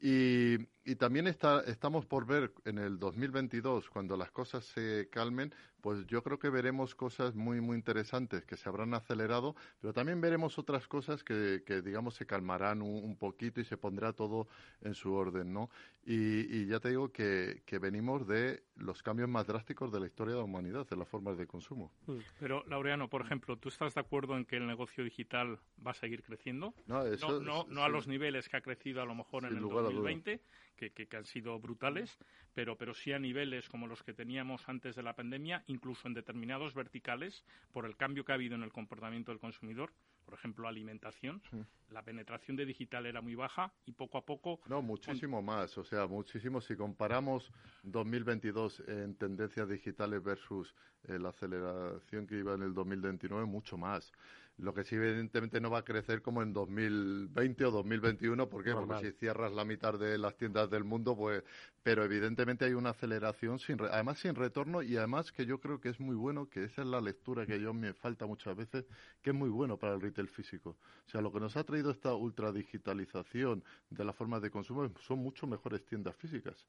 y, 0.00 0.56
y 0.84 0.96
también 0.96 1.26
está, 1.26 1.60
estamos 1.66 2.06
por 2.06 2.26
ver 2.26 2.52
en 2.64 2.78
el 2.78 2.98
2022, 2.98 3.90
cuando 3.90 4.16
las 4.16 4.30
cosas 4.30 4.64
se 4.64 5.08
calmen, 5.10 5.52
pues 5.80 6.06
yo 6.06 6.22
creo 6.22 6.38
que 6.38 6.48
veremos 6.50 6.94
cosas 6.94 7.34
muy, 7.34 7.60
muy 7.60 7.76
interesantes 7.76 8.44
que 8.44 8.56
se 8.56 8.68
habrán 8.68 8.94
acelerado, 8.94 9.54
pero 9.80 9.92
también 9.92 10.20
veremos 10.20 10.58
otras 10.58 10.86
cosas 10.86 11.24
que, 11.24 11.62
que 11.66 11.82
digamos, 11.82 12.14
se 12.14 12.26
calmarán 12.26 12.82
un, 12.82 13.16
poquito 13.16 13.60
y 13.60 13.64
se 13.64 13.76
pondrá 13.76 14.12
todo 14.12 14.48
en 14.82 14.94
su 14.94 15.12
orden, 15.12 15.52
¿no? 15.52 15.70
Y, 16.04 16.56
y 16.56 16.66
ya 16.66 16.80
te 16.80 16.90
digo 16.90 17.12
que, 17.12 17.62
que, 17.66 17.78
venimos 17.78 18.26
de 18.26 18.62
los 18.76 19.02
cambios 19.02 19.28
más 19.28 19.46
drásticos 19.46 19.92
de 19.92 20.00
la 20.00 20.06
historia 20.06 20.34
de 20.34 20.40
la 20.40 20.44
humanidad, 20.44 20.88
de 20.88 20.96
las 20.96 21.08
formas 21.08 21.36
de 21.36 21.46
consumo. 21.46 21.92
Mm. 22.06 22.18
Pero, 22.38 22.64
Laureano, 22.66 23.08
por 23.08 23.20
ejemplo, 23.20 23.56
¿tú 23.58 23.68
estás 23.68 23.94
de 23.94 24.00
acuerdo 24.00 24.36
en 24.36 24.46
que 24.46 24.56
el 24.56 24.66
negocio 24.66 25.04
digital 25.04 25.58
va 25.84 25.90
a 25.90 25.94
seguir 25.94 26.22
creciendo? 26.22 26.74
No, 26.86 27.04
eso, 27.04 27.40
no, 27.40 27.64
no, 27.64 27.66
no 27.68 27.84
a 27.84 27.88
los 27.88 28.06
niveles 28.06 28.48
que 28.48 28.56
ha 28.56 28.62
crecido 28.62 29.02
a 29.02 29.04
lo 29.04 29.14
mejor 29.14 29.44
en 29.44 29.56
el 29.56 29.60
2020, 29.60 30.40
que, 30.80 30.90
que, 30.92 31.06
que, 31.06 31.16
han 31.18 31.26
sido 31.26 31.60
brutales, 31.60 32.18
pero, 32.54 32.76
pero 32.78 32.94
sí 32.94 33.12
a 33.12 33.18
niveles 33.18 33.68
como 33.68 33.86
los 33.86 34.02
que 34.02 34.14
teníamos 34.14 34.66
antes 34.66 34.96
de 34.96 35.02
la 35.02 35.14
pandemia, 35.14 35.62
incluso 35.66 36.08
en 36.08 36.14
determinados 36.14 36.72
verticales, 36.72 37.44
por 37.70 37.84
el 37.84 37.96
cambio 37.96 38.24
que 38.24 38.32
ha 38.32 38.36
habido 38.36 38.54
en 38.54 38.62
el 38.62 38.72
comportamiento 38.72 39.30
del 39.30 39.38
consumidor, 39.38 39.92
por 40.24 40.34
ejemplo, 40.34 40.66
alimentación, 40.68 41.42
sí. 41.50 41.58
la 41.90 42.02
penetración 42.02 42.56
de 42.56 42.64
digital 42.64 43.04
era 43.04 43.20
muy 43.20 43.34
baja 43.34 43.72
y 43.84 43.92
poco 43.92 44.16
a 44.16 44.24
poco. 44.24 44.60
No, 44.68 44.80
muchísimo 44.80 45.38
con... 45.38 45.46
más, 45.46 45.76
o 45.76 45.84
sea, 45.84 46.06
muchísimo. 46.06 46.60
Si 46.60 46.76
comparamos 46.76 47.52
2022 47.82 48.84
en 48.88 49.16
tendencias 49.16 49.68
digitales 49.68 50.22
versus 50.22 50.74
eh, 51.08 51.18
la 51.18 51.30
aceleración 51.30 52.26
que 52.26 52.38
iba 52.38 52.54
en 52.54 52.62
el 52.62 52.72
2029, 52.72 53.44
mucho 53.44 53.76
más. 53.76 54.12
Lo 54.60 54.74
que 54.74 54.84
sí, 54.84 54.94
evidentemente, 54.94 55.60
no 55.60 55.70
va 55.70 55.78
a 55.78 55.84
crecer 55.84 56.22
como 56.22 56.42
en 56.42 56.52
2020 56.52 57.64
o 57.64 57.70
2021. 57.70 58.48
¿Por 58.48 58.62
qué? 58.62 58.70
Normal. 58.70 58.98
Porque 58.98 59.12
si 59.12 59.18
cierras 59.18 59.52
la 59.52 59.64
mitad 59.64 59.98
de 59.98 60.18
las 60.18 60.36
tiendas 60.36 60.70
del 60.70 60.84
mundo, 60.84 61.16
pues. 61.16 61.42
Pero 61.82 62.04
evidentemente 62.04 62.66
hay 62.66 62.74
una 62.74 62.90
aceleración, 62.90 63.58
sin, 63.58 63.80
además 63.80 64.18
sin 64.18 64.34
retorno, 64.34 64.82
y 64.82 64.96
además 64.96 65.32
que 65.32 65.46
yo 65.46 65.60
creo 65.60 65.80
que 65.80 65.88
es 65.88 65.98
muy 65.98 66.14
bueno, 66.14 66.48
que 66.48 66.64
esa 66.64 66.82
es 66.82 66.88
la 66.88 67.00
lectura 67.00 67.46
que 67.46 67.60
yo 67.60 67.72
me 67.72 67.94
falta 67.94 68.26
muchas 68.26 68.54
veces, 68.54 68.84
que 69.22 69.30
es 69.30 69.36
muy 69.36 69.48
bueno 69.48 69.78
para 69.78 69.94
el 69.94 70.00
retail 70.00 70.28
físico. 70.28 70.76
O 71.06 71.10
sea, 71.10 71.22
lo 71.22 71.32
que 71.32 71.40
nos 71.40 71.56
ha 71.56 71.64
traído 71.64 71.90
esta 71.90 72.14
ultradigitalización 72.14 73.64
de 73.88 74.04
las 74.04 74.14
formas 74.14 74.42
de 74.42 74.50
consumo 74.50 74.90
son 75.00 75.20
mucho 75.20 75.46
mejores 75.46 75.84
tiendas 75.86 76.14
físicas 76.16 76.66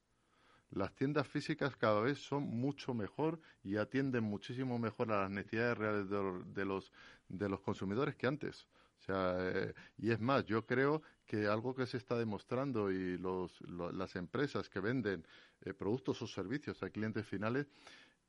las 0.72 0.94
tiendas 0.94 1.26
físicas 1.28 1.76
cada 1.76 2.00
vez 2.00 2.18
son 2.18 2.44
mucho 2.44 2.94
mejor 2.94 3.40
y 3.62 3.76
atienden 3.76 4.24
muchísimo 4.24 4.78
mejor 4.78 5.12
a 5.12 5.22
las 5.22 5.30
necesidades 5.30 5.78
reales 5.78 6.08
de, 6.08 6.64
los, 6.64 6.92
de 7.28 7.48
los 7.48 7.60
consumidores 7.60 8.16
que 8.16 8.26
antes. 8.26 8.66
O 9.00 9.04
sea, 9.04 9.36
eh, 9.38 9.74
y 9.98 10.10
es 10.10 10.20
más, 10.20 10.44
yo 10.46 10.64
creo 10.64 11.02
que 11.26 11.46
algo 11.46 11.74
que 11.74 11.86
se 11.86 11.96
está 11.96 12.16
demostrando 12.16 12.90
y 12.90 13.18
los, 13.18 13.60
lo, 13.62 13.90
las 13.92 14.16
empresas 14.16 14.68
que 14.68 14.80
venden 14.80 15.26
eh, 15.62 15.74
productos 15.74 16.22
o 16.22 16.26
servicios 16.26 16.82
a 16.82 16.90
clientes 16.90 17.26
finales 17.26 17.66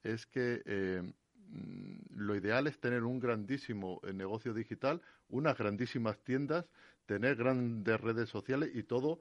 es 0.04 0.26
que 0.26 0.64
eh, 0.66 1.14
lo 2.16 2.36
ideal 2.36 2.68
es 2.68 2.80
tener 2.80 3.04
un 3.04 3.20
grandísimo 3.20 4.02
negocio 4.14 4.54
digital, 4.54 5.02
unas 5.30 5.58
grandísimas 5.58 6.18
tiendas, 6.24 6.66
tener 7.06 7.36
grandes 7.36 8.02
redes 8.02 8.30
sociales 8.30 8.72
y 8.74 8.84
todo 8.84 9.20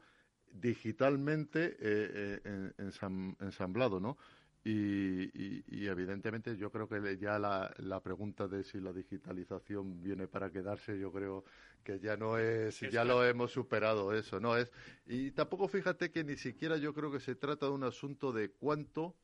digitalmente 0.53 1.77
eh, 1.81 2.41
eh, 2.45 2.73
ensam, 2.79 3.35
ensamblado, 3.41 4.01
¿no? 4.01 4.19
Y, 4.65 5.25
y, 5.35 5.65
y, 5.67 5.89
evidentemente 5.89 6.57
yo 6.57 6.71
creo 6.71 6.89
que 6.89 7.19
ya 7.19 7.37
la, 7.41 7.75
la, 7.79 8.01
pregunta 8.01 8.47
de 8.47 8.63
si 8.63 8.81
la 8.81 8.93
digitalización 8.93 10.01
viene 10.01 10.29
para 10.29 10.51
quedarse, 10.51 10.97
yo 11.01 11.11
creo 11.11 11.45
que 11.83 11.99
ya 11.99 12.17
no 12.17 12.39
es, 12.39 12.79
ya 12.79 13.05
lo 13.05 13.25
hemos 13.25 13.51
superado 13.51 14.15
eso, 14.15 14.39
¿no? 14.39 14.57
es 14.57 14.71
Y 15.05 15.33
tampoco 15.33 15.67
fíjate 15.67 16.13
que 16.13 16.23
ni 16.23 16.37
siquiera 16.37 16.77
yo 16.77 16.95
creo 16.95 17.11
que 17.11 17.19
se 17.19 17.35
trata 17.35 17.67
de 17.67 17.73
un 17.73 17.83
asunto 17.83 18.33
de 18.33 18.51
cuánto 18.51 19.17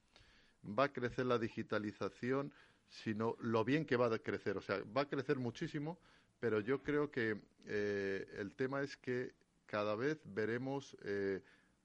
va 0.67 0.85
a 0.85 0.93
crecer 0.93 1.27
la 1.27 1.39
digitalización, 1.39 2.53
sino 2.89 3.37
lo 3.41 3.65
bien 3.65 3.85
que 3.85 3.97
va 3.97 4.13
a 4.13 4.19
crecer. 4.19 4.57
O 4.57 4.61
sea, 4.61 4.83
va 4.97 5.03
a 5.03 5.09
crecer 5.09 5.39
muchísimo, 5.39 5.99
pero 6.41 6.61
yo 6.61 6.83
creo 6.83 7.11
que 7.11 7.41
eh, 7.67 8.27
el 8.39 8.53
tema 8.53 8.83
es 8.83 8.97
que 8.97 9.35
cada 9.69 9.95
vez 9.95 10.21
veremos 10.25 10.97
eh, 11.05 11.43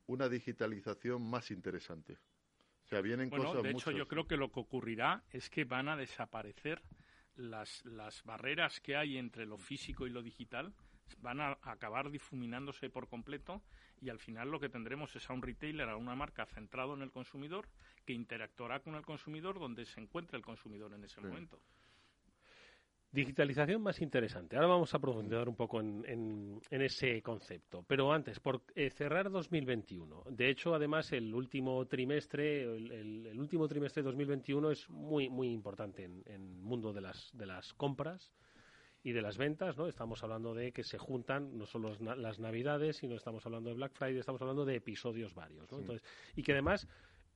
una 0.07 0.29
digitalización 0.29 1.29
más 1.29 1.51
interesante. 1.51 2.17
O 2.85 2.87
sea, 2.87 3.01
vienen 3.01 3.29
bueno, 3.29 3.45
cosas 3.45 3.63
de 3.63 3.69
hecho, 3.69 3.91
muchas... 3.91 3.95
yo 3.95 4.07
creo 4.07 4.27
que 4.27 4.37
lo 4.37 4.51
que 4.51 4.59
ocurrirá 4.59 5.23
es 5.31 5.49
que 5.49 5.65
van 5.65 5.89
a 5.89 5.97
desaparecer 5.97 6.81
las, 7.35 7.85
las 7.85 8.23
barreras 8.23 8.79
que 8.79 8.95
hay 8.95 9.17
entre 9.17 9.45
lo 9.45 9.57
físico 9.57 10.07
y 10.07 10.09
lo 10.09 10.21
digital 10.21 10.73
van 11.19 11.41
a 11.41 11.57
acabar 11.61 12.09
difuminándose 12.09 12.89
por 12.89 13.07
completo 13.07 13.61
y 14.01 14.09
al 14.09 14.19
final 14.19 14.49
lo 14.49 14.59
que 14.59 14.69
tendremos 14.69 15.15
es 15.15 15.29
a 15.29 15.33
un 15.33 15.41
retailer, 15.41 15.89
a 15.89 15.97
una 15.97 16.15
marca 16.15 16.45
centrado 16.45 16.93
en 16.93 17.01
el 17.01 17.11
consumidor 17.11 17.67
que 18.05 18.13
interactuará 18.13 18.79
con 18.79 18.95
el 18.95 19.05
consumidor 19.05 19.59
donde 19.59 19.85
se 19.85 20.01
encuentre 20.01 20.37
el 20.37 20.43
consumidor 20.43 20.93
en 20.93 21.03
ese 21.03 21.21
sí. 21.21 21.27
momento. 21.27 21.61
Digitalización 23.13 23.79
más 23.83 24.01
interesante. 24.01 24.55
Ahora 24.55 24.69
vamos 24.69 24.91
a 24.95 24.99
profundizar 24.99 25.47
un 25.47 25.55
poco 25.55 25.79
en, 25.79 26.03
en, 26.07 26.59
en 26.71 26.81
ese 26.81 27.21
concepto. 27.21 27.85
Pero 27.87 28.11
antes, 28.11 28.39
por 28.39 28.63
eh, 28.73 28.89
cerrar 28.89 29.29
2021. 29.29 30.23
De 30.31 30.49
hecho, 30.49 30.73
además, 30.73 31.11
el 31.13 31.31
último 31.31 31.85
trimestre, 31.85 32.63
el, 32.63 32.91
el, 32.91 33.25
el 33.27 33.39
último 33.39 33.67
trimestre 33.67 34.01
de 34.01 34.07
2021 34.07 34.71
es 34.71 34.89
muy, 34.89 35.29
muy 35.29 35.51
importante 35.51 36.05
en 36.05 36.23
el 36.25 36.41
mundo 36.41 36.91
de 36.91 37.01
las, 37.01 37.29
de 37.33 37.45
las 37.45 37.71
compras 37.75 38.31
y 39.03 39.11
de 39.11 39.21
las 39.21 39.37
ventas, 39.37 39.77
¿no? 39.77 39.87
Estamos 39.87 40.23
hablando 40.23 40.55
de 40.55 40.71
que 40.71 40.83
se 40.83 40.97
juntan 40.97 41.57
no 41.57 41.65
solo 41.65 41.95
las 41.99 42.39
navidades, 42.39 42.97
sino 42.97 43.15
estamos 43.15 43.45
hablando 43.45 43.69
de 43.69 43.75
Black 43.75 43.91
Friday, 43.93 44.17
estamos 44.17 44.41
hablando 44.41 44.65
de 44.65 44.75
episodios 44.75 45.35
varios, 45.35 45.69
¿no? 45.71 45.77
Sí. 45.77 45.81
Entonces, 45.83 46.07
y 46.35 46.41
que 46.41 46.53
además 46.53 46.87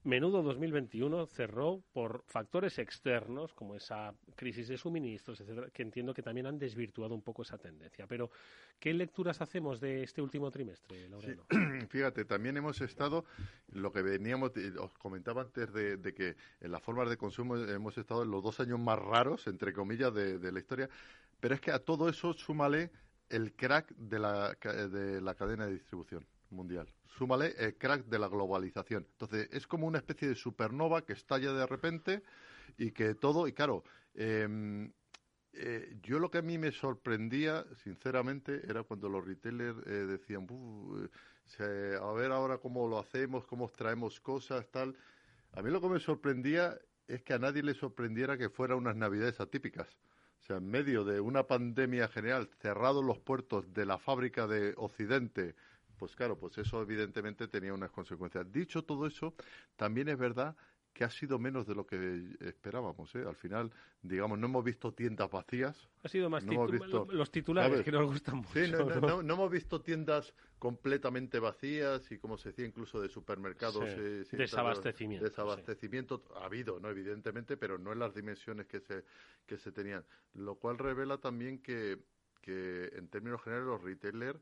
Menudo 0.07 0.41
2021 0.41 1.25
cerró 1.25 1.83
por 1.91 2.23
factores 2.27 2.79
externos, 2.79 3.53
como 3.53 3.75
esa 3.75 4.13
crisis 4.37 4.69
de 4.69 4.77
suministros, 4.77 5.41
etcétera, 5.41 5.69
que 5.69 5.81
entiendo 5.83 6.13
que 6.13 6.23
también 6.23 6.47
han 6.47 6.57
desvirtuado 6.57 7.13
un 7.13 7.21
poco 7.21 7.41
esa 7.41 7.57
tendencia. 7.57 8.07
Pero, 8.07 8.31
¿qué 8.79 8.93
lecturas 8.93 9.41
hacemos 9.41 9.81
de 9.81 10.03
este 10.03 10.21
último 10.21 10.49
trimestre, 10.49 11.09
Laureano? 11.09 11.43
Fíjate, 11.89 12.23
también 12.23 12.55
hemos 12.55 12.79
estado, 12.79 13.25
lo 13.73 13.91
que 13.91 14.01
veníamos, 14.01 14.53
os 14.79 14.93
comentaba 14.93 15.41
antes 15.41 15.73
de, 15.73 16.13
que 16.13 16.37
en 16.61 16.71
las 16.71 16.81
formas 16.81 17.09
de 17.09 17.17
consumo 17.17 17.57
hemos 17.57 17.97
estado 17.97 18.23
en 18.23 18.31
los 18.31 18.41
dos 18.41 18.61
años 18.61 18.79
más 18.79 18.97
raros, 18.97 19.45
entre 19.47 19.73
comillas, 19.73 20.13
de, 20.13 20.39
de 20.39 20.51
la 20.53 20.59
historia, 20.59 20.89
pero 21.41 21.53
es 21.53 21.59
que 21.59 21.71
a 21.71 21.79
todo 21.79 22.07
eso 22.07 22.31
súmale 22.31 22.91
el 23.27 23.51
crack 23.57 23.93
de 23.97 24.19
la, 24.19 24.53
de 24.53 25.19
la 25.19 25.35
cadena 25.35 25.65
de 25.65 25.73
distribución 25.73 26.25
mundial. 26.51 26.87
Súmale 27.17 27.53
el 27.57 27.77
crack 27.77 28.05
de 28.05 28.19
la 28.19 28.27
globalización. 28.27 29.07
Entonces, 29.11 29.49
es 29.51 29.67
como 29.67 29.87
una 29.87 29.97
especie 29.97 30.27
de 30.27 30.35
supernova 30.35 31.03
que 31.05 31.13
estalla 31.13 31.53
de 31.53 31.65
repente 31.65 32.23
y 32.77 32.91
que 32.91 33.15
todo, 33.15 33.47
y 33.47 33.53
claro, 33.53 33.83
eh, 34.13 34.89
eh, 35.53 35.97
yo 36.03 36.19
lo 36.19 36.29
que 36.29 36.37
a 36.37 36.41
mí 36.43 36.57
me 36.57 36.71
sorprendía, 36.71 37.65
sinceramente, 37.83 38.61
era 38.67 38.83
cuando 38.83 39.09
los 39.09 39.25
retailers 39.25 39.77
eh, 39.87 40.05
decían, 40.05 40.47
a 41.99 42.11
ver 42.11 42.31
ahora 42.31 42.59
cómo 42.59 42.87
lo 42.87 42.99
hacemos, 42.99 43.45
cómo 43.45 43.67
traemos 43.69 44.19
cosas, 44.19 44.67
tal. 44.69 44.95
A 45.53 45.63
mí 45.63 45.71
lo 45.71 45.81
que 45.81 45.89
me 45.89 45.99
sorprendía 45.99 46.77
es 47.07 47.23
que 47.23 47.33
a 47.33 47.39
nadie 47.39 47.63
le 47.63 47.73
sorprendiera 47.73 48.37
que 48.37 48.49
fueran 48.49 48.77
unas 48.77 48.95
navidades 48.95 49.39
atípicas. 49.39 49.87
O 50.41 50.45
sea, 50.45 50.57
en 50.57 50.69
medio 50.69 51.03
de 51.03 51.19
una 51.19 51.47
pandemia 51.47 52.07
general, 52.07 52.49
cerrados 52.61 53.03
los 53.03 53.19
puertos 53.19 53.73
de 53.73 53.85
la 53.85 53.97
fábrica 53.97 54.45
de 54.45 54.73
Occidente, 54.77 55.55
pues 55.97 56.15
claro, 56.15 56.37
pues 56.37 56.57
eso 56.57 56.81
evidentemente 56.81 57.47
tenía 57.47 57.73
unas 57.73 57.91
consecuencias. 57.91 58.51
Dicho 58.51 58.83
todo 58.83 59.07
eso, 59.07 59.33
también 59.75 60.09
es 60.09 60.17
verdad 60.17 60.55
que 60.97 61.03
ha 61.03 61.11
sido 61.11 61.37
menos 61.37 61.67
de 61.67 61.75
lo 61.75 61.85
que 61.85 62.35
esperábamos. 62.39 63.13
¿eh? 63.13 63.23
Al 63.27 63.35
final, 63.35 63.71
digamos, 64.01 64.39
no 64.39 64.47
hemos 64.47 64.63
visto 64.63 64.91
tiendas 64.95 65.29
vacías. 65.29 65.87
Ha 66.01 66.09
sido 66.09 66.27
más 66.27 66.43
los 66.43 67.29
titulares 67.29 67.83
que 67.83 67.91
nos 67.91 68.07
gustan 68.07 68.37
mucho. 68.37 68.49
Sí, 68.51 68.71
no, 68.71 69.21
no, 69.21 69.33
hemos 69.33 69.51
visto 69.51 69.79
tiendas 69.79 70.33
completamente 70.57 71.37
vacías 71.37 72.11
y, 72.11 72.17
como 72.17 72.35
se 72.35 72.49
decía, 72.49 72.65
incluso 72.65 72.99
de 72.99 73.09
supermercados. 73.09 73.83
Eh, 73.85 74.23
desabastecimiento. 74.31 75.23
Desabastecimiento 75.23 76.23
ha 76.35 76.45
habido, 76.45 76.79
¿no? 76.79 76.89
Evidentemente, 76.89 77.57
pero 77.57 77.77
no 77.77 77.93
en 77.93 77.99
las 77.99 78.15
dimensiones 78.15 78.65
que 78.65 78.79
se, 78.79 79.05
que 79.45 79.59
se 79.59 79.71
tenían. 79.71 80.03
Lo 80.33 80.55
cual 80.55 80.79
revela 80.79 81.19
también 81.19 81.59
que, 81.59 81.99
que 82.41 82.89
en 82.95 83.07
términos 83.07 83.43
generales, 83.43 83.67
los 83.67 83.83
retailers, 83.83 84.39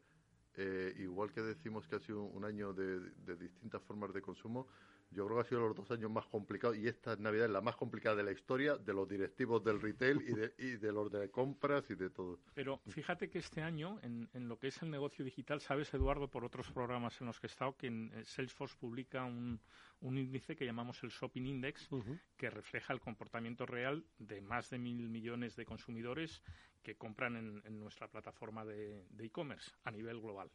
eh, 0.57 0.93
igual 0.99 1.31
que 1.31 1.41
decimos 1.41 1.87
que 1.87 1.95
ha 1.95 1.99
sido 1.99 2.23
un 2.23 2.45
año 2.45 2.73
de, 2.73 2.99
de 2.99 3.35
distintas 3.35 3.81
formas 3.83 4.13
de 4.13 4.21
consumo, 4.21 4.67
yo 5.11 5.25
creo 5.25 5.37
que 5.37 5.41
ha 5.41 5.49
sido 5.49 5.61
los 5.61 5.75
dos 5.75 5.89
años 5.91 6.11
más 6.11 6.25
complicados 6.25 6.77
y 6.77 6.87
esta 6.87 7.15
Navidad 7.15 7.45
es 7.45 7.51
la 7.51 7.61
más 7.61 7.75
complicada 7.75 8.17
de 8.17 8.23
la 8.23 8.31
historia 8.31 8.75
de 8.75 8.93
los 8.93 9.07
directivos 9.07 9.63
del 9.63 9.81
retail 9.81 10.21
y 10.21 10.33
de, 10.33 10.53
y 10.57 10.77
de 10.77 10.91
los 10.91 11.11
de 11.11 11.29
compras 11.29 11.89
y 11.89 11.95
de 11.95 12.09
todo. 12.09 12.39
Pero 12.53 12.81
fíjate 12.87 13.29
que 13.29 13.39
este 13.39 13.61
año, 13.61 13.99
en, 14.01 14.27
lo 14.47 14.59
que 14.59 14.67
es 14.67 14.81
el 14.81 14.91
negocio 14.91 15.23
digital, 15.23 15.61
sabes, 15.61 15.93
Eduardo, 15.93 16.27
por 16.27 16.43
otros 16.43 16.69
programas 16.71 17.19
en 17.21 17.27
los 17.27 17.39
que 17.39 17.47
he 17.47 17.49
estado, 17.49 17.77
que 17.77 17.87
en 17.87 18.11
eh, 18.13 18.25
Salesforce 18.25 18.75
publica 18.77 19.23
un, 19.23 19.59
índice 20.01 20.55
que 20.55 20.65
llamamos 20.65 21.01
el 21.03 21.09
Shopping 21.09 21.45
Index, 21.45 21.89
que 22.37 22.49
refleja 22.49 22.93
el 22.93 22.99
comportamiento 22.99 23.65
real 23.65 24.05
de 24.19 24.41
más 24.41 24.69
de 24.69 24.77
mil 24.77 25.09
millones 25.09 25.55
de 25.55 25.65
consumidores 25.65 26.43
que 26.85 26.95
compran 26.95 27.35
en, 27.65 27.79
nuestra 27.79 28.07
plataforma 28.07 28.63
de 28.63 29.03
e-commerce 29.19 29.71
a 29.83 29.91
nivel 29.91 30.21
global. 30.21 30.49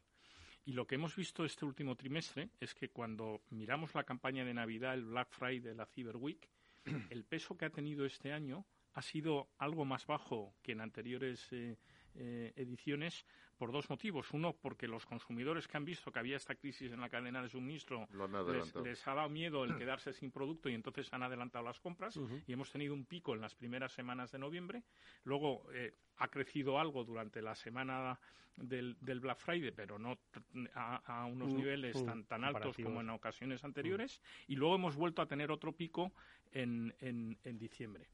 Y 0.65 0.73
lo 0.73 0.87
que 0.87 0.95
hemos 0.95 1.17
visto 1.17 1.45
este 1.45 1.65
último 1.65 1.97
trimestre 1.97 2.51
es 2.61 2.75
que 2.75 2.91
cuando 2.91 3.43
miramos 3.51 3.95
la 3.95 4.05
campaña 4.05 4.45
de 4.45 4.55
Navidad, 4.55 4.95
el 4.95 5.05
Black 5.05 5.33
Friday, 5.33 5.75
la 5.75 5.87
Cyber 5.87 6.17
Week, 6.17 6.49
el 7.11 7.25
peso 7.25 7.57
que 7.57 7.65
ha 7.65 7.71
tenido 7.71 8.05
este 8.05 8.33
año 8.33 8.65
ha 8.93 9.03
sido 9.03 9.51
algo 9.59 9.85
más 9.85 10.07
bajo 10.07 10.55
que 10.63 10.73
en 10.73 10.81
anteriores 10.81 11.53
eh, 11.53 11.77
eh, 12.15 12.53
ediciones 12.57 13.25
por 13.61 13.73
dos 13.73 13.91
motivos. 13.91 14.33
Uno, 14.33 14.55
porque 14.55 14.89
los 14.89 15.05
consumidores 15.05 15.69
que 15.69 15.77
han 15.77 15.85
visto 15.85 16.11
que 16.11 16.19
había 16.19 16.39
esta 16.39 16.55
crisis 16.55 16.93
en 16.93 17.01
la 17.03 17.11
cadena 17.11 17.43
de 17.43 17.51
suministro 17.51 18.09
les, 18.83 19.07
ha 19.07 19.15
dado 19.15 19.29
miedo 19.29 19.65
el 19.65 19.77
quedarse 19.79 20.15
sin 20.15 20.31
producto 20.31 20.71
y 20.71 20.75
entonces 20.75 21.13
han 21.13 21.23
adelantado 21.23 21.63
las 21.63 21.79
compras 21.79 22.19
y 22.47 22.53
hemos 22.55 22.73
tenido 22.73 22.95
un 22.95 23.05
pico 23.05 23.35
en 23.35 23.43
las 23.43 23.55
primeras 23.55 23.93
semanas 23.93 24.33
de 24.33 24.39
noviembre. 24.39 24.83
Luego 25.25 25.71
eh, 25.75 25.93
ha 26.17 26.29
crecido 26.29 26.79
algo 26.79 27.05
durante 27.05 27.43
la 27.43 27.55
semana 27.55 28.19
del, 28.57 28.97
Black 29.03 29.39
Friday, 29.39 29.73
pero 29.73 29.99
no 29.99 30.19
a, 30.75 31.27
unos 31.27 31.53
niveles 31.53 32.03
tan, 32.03 32.25
tan 32.25 32.45
altos 32.45 32.79
como 32.83 33.03
en 33.03 33.11
ocasiones 33.11 33.63
anteriores. 33.63 34.23
Y 34.49 34.57
luego 34.57 34.77
hemos 34.77 34.97
vuelto 34.97 35.21
a 35.21 35.27
tener 35.27 35.51
otro 35.51 35.73
pico 35.73 36.13
en, 36.51 36.95
en 37.03 37.59
diciembre. 37.59 38.09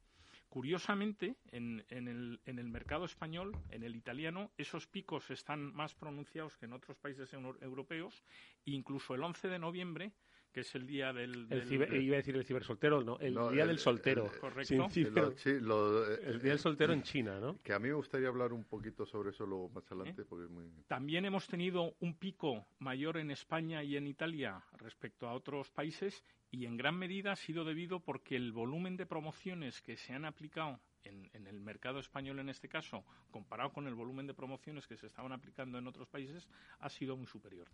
Curiosamente, 0.49 1.36
en, 1.51 1.84
el, 1.88 2.40
en, 2.44 2.59
el, 2.59 2.68
mercado 2.68 3.05
español, 3.05 3.57
en 3.70 3.82
el 3.82 3.97
italiano, 3.97 4.53
esos 4.57 4.86
picos 4.86 5.30
están 5.30 5.74
más 5.74 5.94
pronunciados 5.94 6.57
que 6.57 6.66
en 6.66 6.72
otros 6.72 6.97
países 6.99 7.32
europeos. 7.32 8.24
Incluso 8.64 9.14
el 9.14 9.22
11 9.22 9.49
de 9.49 9.59
noviembre 9.59 10.12
que 10.57 10.62
es 10.62 10.74
el 10.74 10.86
día 10.86 11.12
del... 11.12 11.46
iba 11.70 11.84
a 11.84 12.16
decir 12.16 12.34
el 12.34 12.42
cibersoltero, 12.42 13.04
no, 13.04 13.18
el 13.18 13.34
día 13.52 13.66
del 13.66 13.78
soltero. 13.78 14.32
Correcto. 14.40 14.88
sí, 14.88 15.02
el 15.50 16.40
día 16.40 16.52
del 16.52 16.59
soltero 16.59 16.94
en 16.94 17.02
China, 17.02 17.38
¿no? 17.38 17.61
Que 17.62 17.74
a 17.74 17.78
mí 17.78 17.88
me 17.88 17.94
gustaría 17.94 18.28
hablar 18.28 18.54
un 18.54 18.64
poquito 18.64 19.04
sobre 19.04 19.32
eso 19.32 19.44
luego 19.44 19.68
más 19.68 19.84
adelante. 19.92 20.24
Porque 20.24 20.48
muy... 20.48 20.64
También 20.86 21.26
hemos 21.26 21.46
tenido 21.46 21.94
un 22.00 22.14
pico 22.14 22.66
mayor 22.78 23.18
en 23.18 23.30
España 23.30 23.82
y 23.82 23.98
en 23.98 24.07
Italia 24.07 24.64
respecto 24.78 25.28
a 25.28 25.34
otros 25.34 25.70
países 25.70 26.24
y 26.50 26.64
en 26.64 26.78
gran 26.78 26.96
medida 26.96 27.32
ha 27.32 27.36
sido 27.36 27.62
debido 27.66 28.00
porque 28.00 28.36
el 28.36 28.52
volumen 28.52 28.96
de 28.96 29.04
promociones 29.04 29.82
que 29.82 29.98
se 29.98 30.14
han 30.14 30.24
aplicado 30.24 30.80
en, 31.04 31.28
en, 31.34 31.46
el 31.48 31.61
mercado 31.61 31.98
español 31.98 32.38
en 32.38 32.48
este 32.48 32.66
caso, 32.66 33.04
comparado 33.30 33.74
con 33.74 33.86
el 33.88 33.94
volumen 33.94 34.26
de 34.26 34.32
promociones 34.32 34.86
que 34.86 34.96
se 34.96 35.07
estaban 35.07 35.32
aplicando 35.32 35.76
en 35.76 35.86
otros 35.86 36.09
países, 36.09 36.48
ha 36.78 36.88
sido 36.88 37.14
muy 37.14 37.26
superior. 37.26 37.68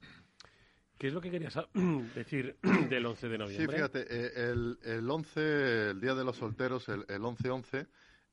¿Qué 0.99 1.09
es 1.09 1.14
lo 1.14 1.20
que 1.20 1.30
querías 1.30 1.59
decir 2.14 2.57
del 2.88 3.07
11 3.07 3.28
de 3.28 3.38
noviembre? 3.38 3.66
Sí, 3.66 3.72
fíjate, 3.72 4.01
eh, 4.09 4.51
el, 4.51 4.78
el 4.82 5.11
11, 5.11 5.90
el 5.90 6.01
Día 6.01 6.14
de 6.14 6.24
los 6.24 6.36
Solteros, 6.36 6.88
el, 6.88 7.05
el 7.09 7.22
11-11, 7.22 7.86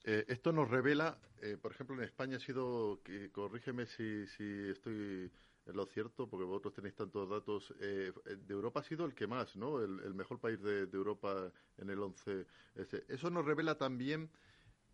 eh, 0.04 0.26
esto 0.28 0.52
nos 0.52 0.70
revela, 0.70 1.20
eh, 1.42 1.58
por 1.62 1.72
ejemplo, 1.72 1.96
en 1.96 2.04
España 2.04 2.38
ha 2.38 2.40
sido, 2.40 3.02
que, 3.04 3.32
corrígeme 3.32 3.86
si, 3.86 4.28
si 4.28 4.70
estoy 4.70 5.32
en 5.66 5.76
lo 5.76 5.86
cierto, 5.86 6.28
porque 6.28 6.46
vosotros 6.46 6.74
tenéis 6.74 6.96
tantos 6.96 7.30
datos, 7.30 7.74
de 7.80 8.14
Europa 8.54 8.80
ha 8.80 8.84
sido 8.84 9.06
el 9.06 9.14
que 9.14 9.28
más, 9.28 9.56
¿no? 9.56 9.84
El, 9.84 10.16
mejor 10.16 10.40
país 10.40 10.60
de, 10.62 10.90
Europa 10.94 11.52
en 11.78 11.92
el 11.92 12.00
11. 12.00 12.48
Eso 13.08 13.30
nos 13.30 13.46
revela 13.46 13.78
también 13.78 14.32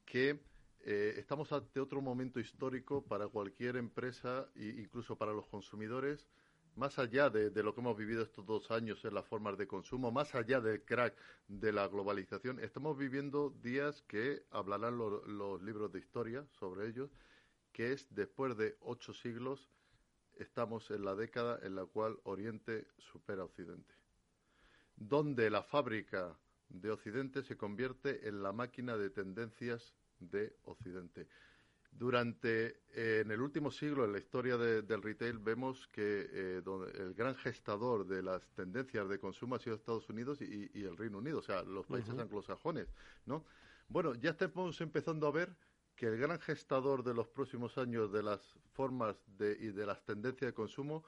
que 0.05 0.37
estamos 0.83 1.53
ante 1.53 1.79
otro 1.79 2.01
momento 2.01 2.41
histórico 2.41 3.05
para 3.05 3.29
cualquier 3.29 3.77
empresa 3.77 4.49
e 4.53 4.75
incluso 4.77 5.17
para 5.17 5.31
los 5.31 5.47
consumidores 5.47 6.27
más 6.75 6.99
allá 6.99 7.29
de, 7.29 7.63
lo 7.63 7.73
que 7.73 7.81
hemos 7.81 7.97
vivido 7.97 8.23
estos 8.23 8.45
dos 8.45 8.69
años 8.69 9.03
en 9.05 9.13
las 9.13 9.25
formas 9.25 9.57
de 9.57 9.67
consumo, 9.67 10.11
más 10.11 10.35
allá 10.35 10.59
del 10.59 10.83
crack 10.83 11.15
de 11.47 11.71
la 11.71 11.87
globalización, 11.87 12.59
estamos 12.59 12.97
viviendo 12.97 13.51
días 13.61 14.01
que 14.03 14.43
hablarán 14.51 14.97
los 14.97 15.61
libros 15.63 15.91
de 15.91 15.99
historia 15.99 16.45
sobre 16.59 16.87
ellos, 16.87 17.09
que 17.71 17.93
es 17.93 18.07
después 18.13 18.57
de 18.57 18.77
ocho 18.81 19.13
siglos, 19.13 19.69
estamos 20.37 20.91
en 20.91 21.05
la 21.05 21.15
década 21.15 21.59
en 21.63 21.75
la 21.75 21.85
cual 21.85 22.19
Oriente 22.23 22.87
supera 22.97 23.45
Occidente, 23.45 23.93
donde 24.97 25.49
la 25.49 25.63
fábrica 25.63 26.37
de 26.67 26.91
Occidente 26.91 27.43
se 27.43 27.55
convierte 27.55 28.27
en 28.27 28.43
la 28.43 28.51
máquina 28.51 28.97
de 28.97 29.09
tendencias 29.09 29.93
de 30.19 30.55
Occidente. 30.63 31.27
Durante, 31.97 32.81
eh, 32.93 33.21
en 33.23 33.31
el 33.31 33.39
último 33.39 33.71
siglo, 33.71 34.03
en 34.03 34.11
la 34.11 34.19
historia 34.19 34.57
del 34.57 35.01
retail, 35.01 35.39
vemos 35.39 35.87
que 35.87 36.27
eh, 36.29 36.61
el 36.95 37.13
gran 37.13 37.35
gestador 37.35 38.05
de 38.05 38.21
las 38.21 38.45
tendencias 38.49 39.07
de 39.07 39.17
consumo 39.17 39.55
ha 39.55 39.59
sido 39.59 39.77
Estados 39.77 40.09
Unidos 40.09 40.41
y, 40.41 40.69
el 40.73 40.97
Reino 40.97 41.19
Unido, 41.19 41.39
o 41.39 41.41
sea, 41.41 41.63
los 41.63 41.85
países 41.85 42.17
anglosajones, 42.19 42.87
¿no? 43.25 43.45
Bueno, 43.87 44.13
ya 44.15 44.31
estamos 44.31 44.81
empezando 44.81 45.25
a 45.25 45.31
ver 45.31 45.55
que 45.95 46.07
el 46.07 46.17
gran 46.17 46.37
gestador 46.41 47.01
de 47.01 47.13
los 47.13 47.29
próximos 47.29 47.77
años 47.77 48.11
de 48.11 48.23
las 48.23 48.41
formas 48.73 49.15
de, 49.37 49.57
y 49.57 49.67
de 49.67 49.85
las 49.85 50.03
tendencias 50.03 50.49
de 50.49 50.53
consumo 50.53 51.05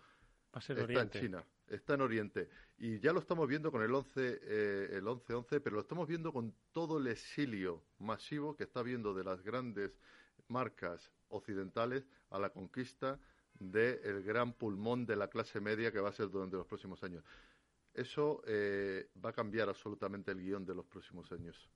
está 0.53 1.01
en 1.01 1.09
China, 1.09 1.45
está 1.67 1.95
en 1.95 2.01
Oriente. 2.01 2.49
Y 2.77 2.99
ya 2.99 3.11
lo 3.11 3.19
estamos 3.19 3.47
viendo 3.47 3.71
con 3.71 3.81
el 3.81 3.93
11, 3.93 4.39
eh, 4.41 4.89
el 4.93 5.03
11-11, 5.03 5.61
pero 5.61 5.75
lo 5.75 5.81
estamos 5.81 6.07
viendo 6.07 6.31
con 6.31 6.55
todo 6.71 6.97
el 6.97 7.07
exilio 7.07 7.83
masivo 7.99 8.55
que 8.55 8.63
está 8.63 8.83
viendo 8.83 9.13
de 9.13 9.25
las 9.25 9.41
grandes 9.41 9.99
marcas 10.49 11.11
occidentales 11.29 12.07
a 12.29 12.39
la 12.39 12.49
conquista 12.49 13.19
del 13.59 14.23
gran 14.23 14.53
pulmón 14.53 15.05
de 15.05 15.15
la 15.15 15.29
clase 15.29 15.59
media 15.59 15.91
que 15.91 15.99
va 15.99 16.09
a 16.09 16.13
ser 16.13 16.29
durante 16.29 16.57
los 16.57 16.67
próximos 16.67 17.03
años. 17.03 17.23
Eso 17.93 18.43
eh, 18.45 19.09
va 19.23 19.31
a 19.31 19.33
cambiar 19.33 19.69
absolutamente 19.69 20.31
el 20.31 20.39
guion 20.39 20.65
de 20.65 20.75
los 20.75 20.85
próximos 20.85 21.31
años. 21.31 21.69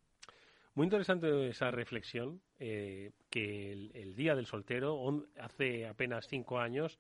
Muy 0.76 0.86
interesante 0.86 1.50
esa 1.50 1.72
reflexión, 1.72 2.42
eh, 2.60 3.12
que 3.30 3.74
el, 3.74 4.16
Día 4.16 4.36
del 4.36 4.46
Soltero, 4.46 5.26
hace 5.40 5.88
apenas 5.88 6.28
cinco 6.28 6.60
años 6.60 6.98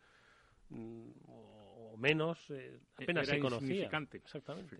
mm, 0.69 1.11
o 1.27 1.95
menos, 1.97 2.49
eh, 2.49 2.79
apenas 2.95 3.27
se 3.27 3.39
conocía. 3.39 3.89
Exactamente. 4.13 4.75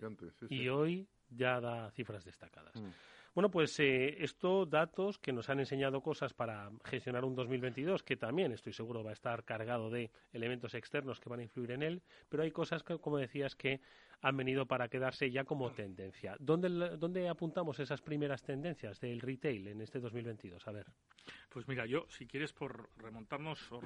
Y 0.50 0.68
hoy 0.68 1.08
ya 1.30 1.60
da 1.60 1.90
cifras 1.92 2.24
destacadas. 2.24 2.74
Mm. 2.76 2.90
Bueno, 3.34 3.50
pues 3.50 3.80
eh, 3.80 4.22
esto, 4.22 4.66
datos 4.66 5.18
que 5.18 5.32
nos 5.32 5.48
han 5.48 5.58
enseñado 5.58 6.02
cosas 6.02 6.34
para 6.34 6.70
gestionar 6.84 7.24
un 7.24 7.34
2022, 7.34 8.02
que 8.02 8.18
también 8.18 8.52
estoy 8.52 8.74
seguro 8.74 9.02
va 9.02 9.08
a 9.08 9.14
estar 9.14 9.44
cargado 9.44 9.88
de 9.88 10.10
elementos 10.34 10.74
externos 10.74 11.18
que 11.18 11.30
van 11.30 11.40
a 11.40 11.44
influir 11.44 11.70
en 11.70 11.82
él, 11.82 12.02
pero 12.28 12.42
hay 12.42 12.50
cosas, 12.50 12.82
que, 12.82 12.98
como 12.98 13.16
decías, 13.16 13.56
que 13.56 13.80
han 14.22 14.36
venido 14.36 14.66
para 14.66 14.88
quedarse 14.88 15.30
ya 15.30 15.44
como 15.44 15.72
tendencia. 15.72 16.36
¿Dónde, 16.38 16.96
¿Dónde 16.96 17.28
apuntamos 17.28 17.78
esas 17.80 18.00
primeras 18.00 18.42
tendencias 18.42 19.00
del 19.00 19.20
retail 19.20 19.68
en 19.68 19.80
este 19.80 19.98
2022? 19.98 20.66
A 20.68 20.72
ver. 20.72 20.86
Pues 21.48 21.66
mira, 21.68 21.84
yo, 21.86 22.06
si 22.08 22.26
quieres, 22.26 22.52
por 22.52 22.88
remontarnos 22.96 23.70
o 23.72 23.80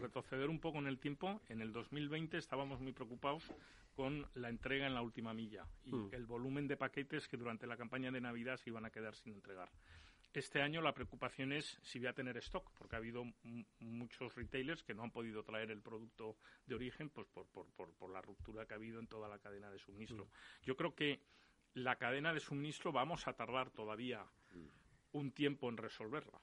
retroceder 0.00 0.48
un 0.50 0.60
poco 0.60 0.78
en 0.78 0.86
el 0.86 0.98
tiempo, 0.98 1.40
en 1.48 1.62
el 1.62 1.72
2020 1.72 2.36
estábamos 2.36 2.80
muy 2.80 2.92
preocupados 2.92 3.50
con 3.96 4.26
la 4.34 4.48
entrega 4.48 4.86
en 4.86 4.94
la 4.94 5.02
última 5.02 5.34
milla 5.34 5.66
y 5.84 5.92
mm. 5.92 6.10
el 6.12 6.26
volumen 6.26 6.68
de 6.68 6.76
paquetes 6.76 7.26
que 7.26 7.36
durante 7.36 7.66
la 7.66 7.76
campaña 7.76 8.12
de 8.12 8.20
Navidad 8.20 8.56
se 8.56 8.70
iban 8.70 8.84
a 8.84 8.90
quedar 8.90 9.16
sin 9.16 9.32
entregar. 9.32 9.70
Este 10.32 10.60
año 10.60 10.82
la 10.82 10.92
preocupación 10.92 11.52
es 11.52 11.78
si 11.82 11.98
voy 11.98 12.08
a 12.08 12.12
tener 12.12 12.36
stock, 12.36 12.70
porque 12.76 12.96
ha 12.96 12.98
habido 12.98 13.24
muchos 13.80 14.34
retailers 14.34 14.82
que 14.82 14.94
no 14.94 15.02
han 15.02 15.10
podido 15.10 15.42
traer 15.42 15.70
el 15.70 15.80
producto 15.80 16.36
de 16.66 16.74
origen 16.74 17.08
pues 17.08 17.26
por, 17.28 17.46
por, 17.46 17.66
por, 17.72 18.10
la 18.10 18.20
ruptura 18.20 18.66
que 18.66 18.74
ha 18.74 18.76
habido 18.76 19.00
en 19.00 19.06
toda 19.06 19.28
la 19.28 19.38
cadena 19.38 19.70
de 19.70 19.78
suministro. 19.78 20.26
Mm. 20.26 20.64
Yo 20.64 20.76
creo 20.76 20.94
que 20.94 21.20
la 21.74 21.96
cadena 21.96 22.34
de 22.34 22.40
suministro 22.40 22.92
vamos 22.92 23.26
a 23.26 23.32
tardar 23.32 23.70
todavía 23.70 24.24
mm. 24.52 24.66
un 25.12 25.32
tiempo 25.32 25.68
en 25.68 25.78
resolverla. 25.78 26.40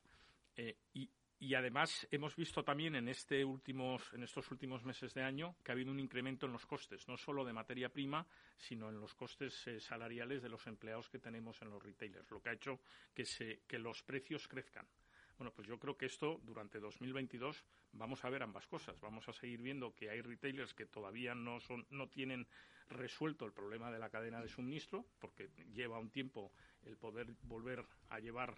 Eh, 0.56 0.78
y, 0.94 1.10
Y 1.38 1.54
además 1.54 2.08
hemos 2.12 2.36
visto 2.36 2.64
también 2.64 2.96
en, 2.96 3.10
este 3.10 3.44
últimos, 3.44 4.14
en 4.14 4.24
estos 4.24 4.50
últimos 4.52 4.84
meses 4.86 5.14
de 5.14 5.22
año 5.22 5.56
que 5.64 5.72
ha 5.72 5.74
habido 5.74 5.92
un 5.92 6.00
incremento 6.00 6.46
en 6.46 6.54
los 6.54 6.66
costes, 6.66 7.08
no 7.08 7.18
solo 7.18 7.44
de 7.44 7.52
materia 7.52 7.90
prima, 7.90 8.26
sino 8.58 8.90
en 8.90 9.00
los 9.00 9.14
costes 9.14 9.68
eh, 9.68 9.80
salariales 9.80 10.42
de 10.42 10.50
los 10.50 10.66
empleados 10.68 11.10
que 11.10 11.20
tenemos 11.20 11.62
en 11.62 11.70
los 11.70 11.84
retailers, 11.84 12.32
lo 12.32 12.42
que 12.42 12.50
ha 12.50 12.54
hecho 12.54 12.80
que, 13.14 13.26
se, 13.26 13.62
que 13.68 13.80
los 13.80 14.02
precios 14.02 14.48
crezcan. 14.48 14.88
Bueno, 15.38 15.52
pues 15.52 15.68
yo 15.68 15.78
creo 15.78 15.98
que 15.98 16.06
esto 16.06 16.40
durante 16.44 16.80
2022 16.80 17.66
vamos 17.92 18.24
a 18.24 18.30
ver 18.30 18.42
ambas 18.42 18.68
cosas. 18.68 19.00
Vamos 19.02 19.28
a 19.28 19.34
seguir 19.34 19.62
viendo 19.62 19.94
que 19.94 20.10
hay 20.10 20.22
retailers 20.22 20.74
que 20.74 20.86
todavía 20.86 21.36
no 21.36 21.60
son, 21.60 21.86
no 21.90 22.08
tienen 22.08 22.48
resuelto 22.88 23.46
el 23.46 23.52
problema 23.52 23.92
de 23.92 24.00
la 24.00 24.10
cadena 24.10 24.42
de 24.42 24.48
suministro, 24.48 25.06
porque 25.20 25.50
lleva 25.74 26.00
un 26.00 26.10
tiempo 26.10 26.54
el 26.84 26.96
poder 26.98 27.34
volver 27.44 27.86
a 28.10 28.20
llevar 28.20 28.56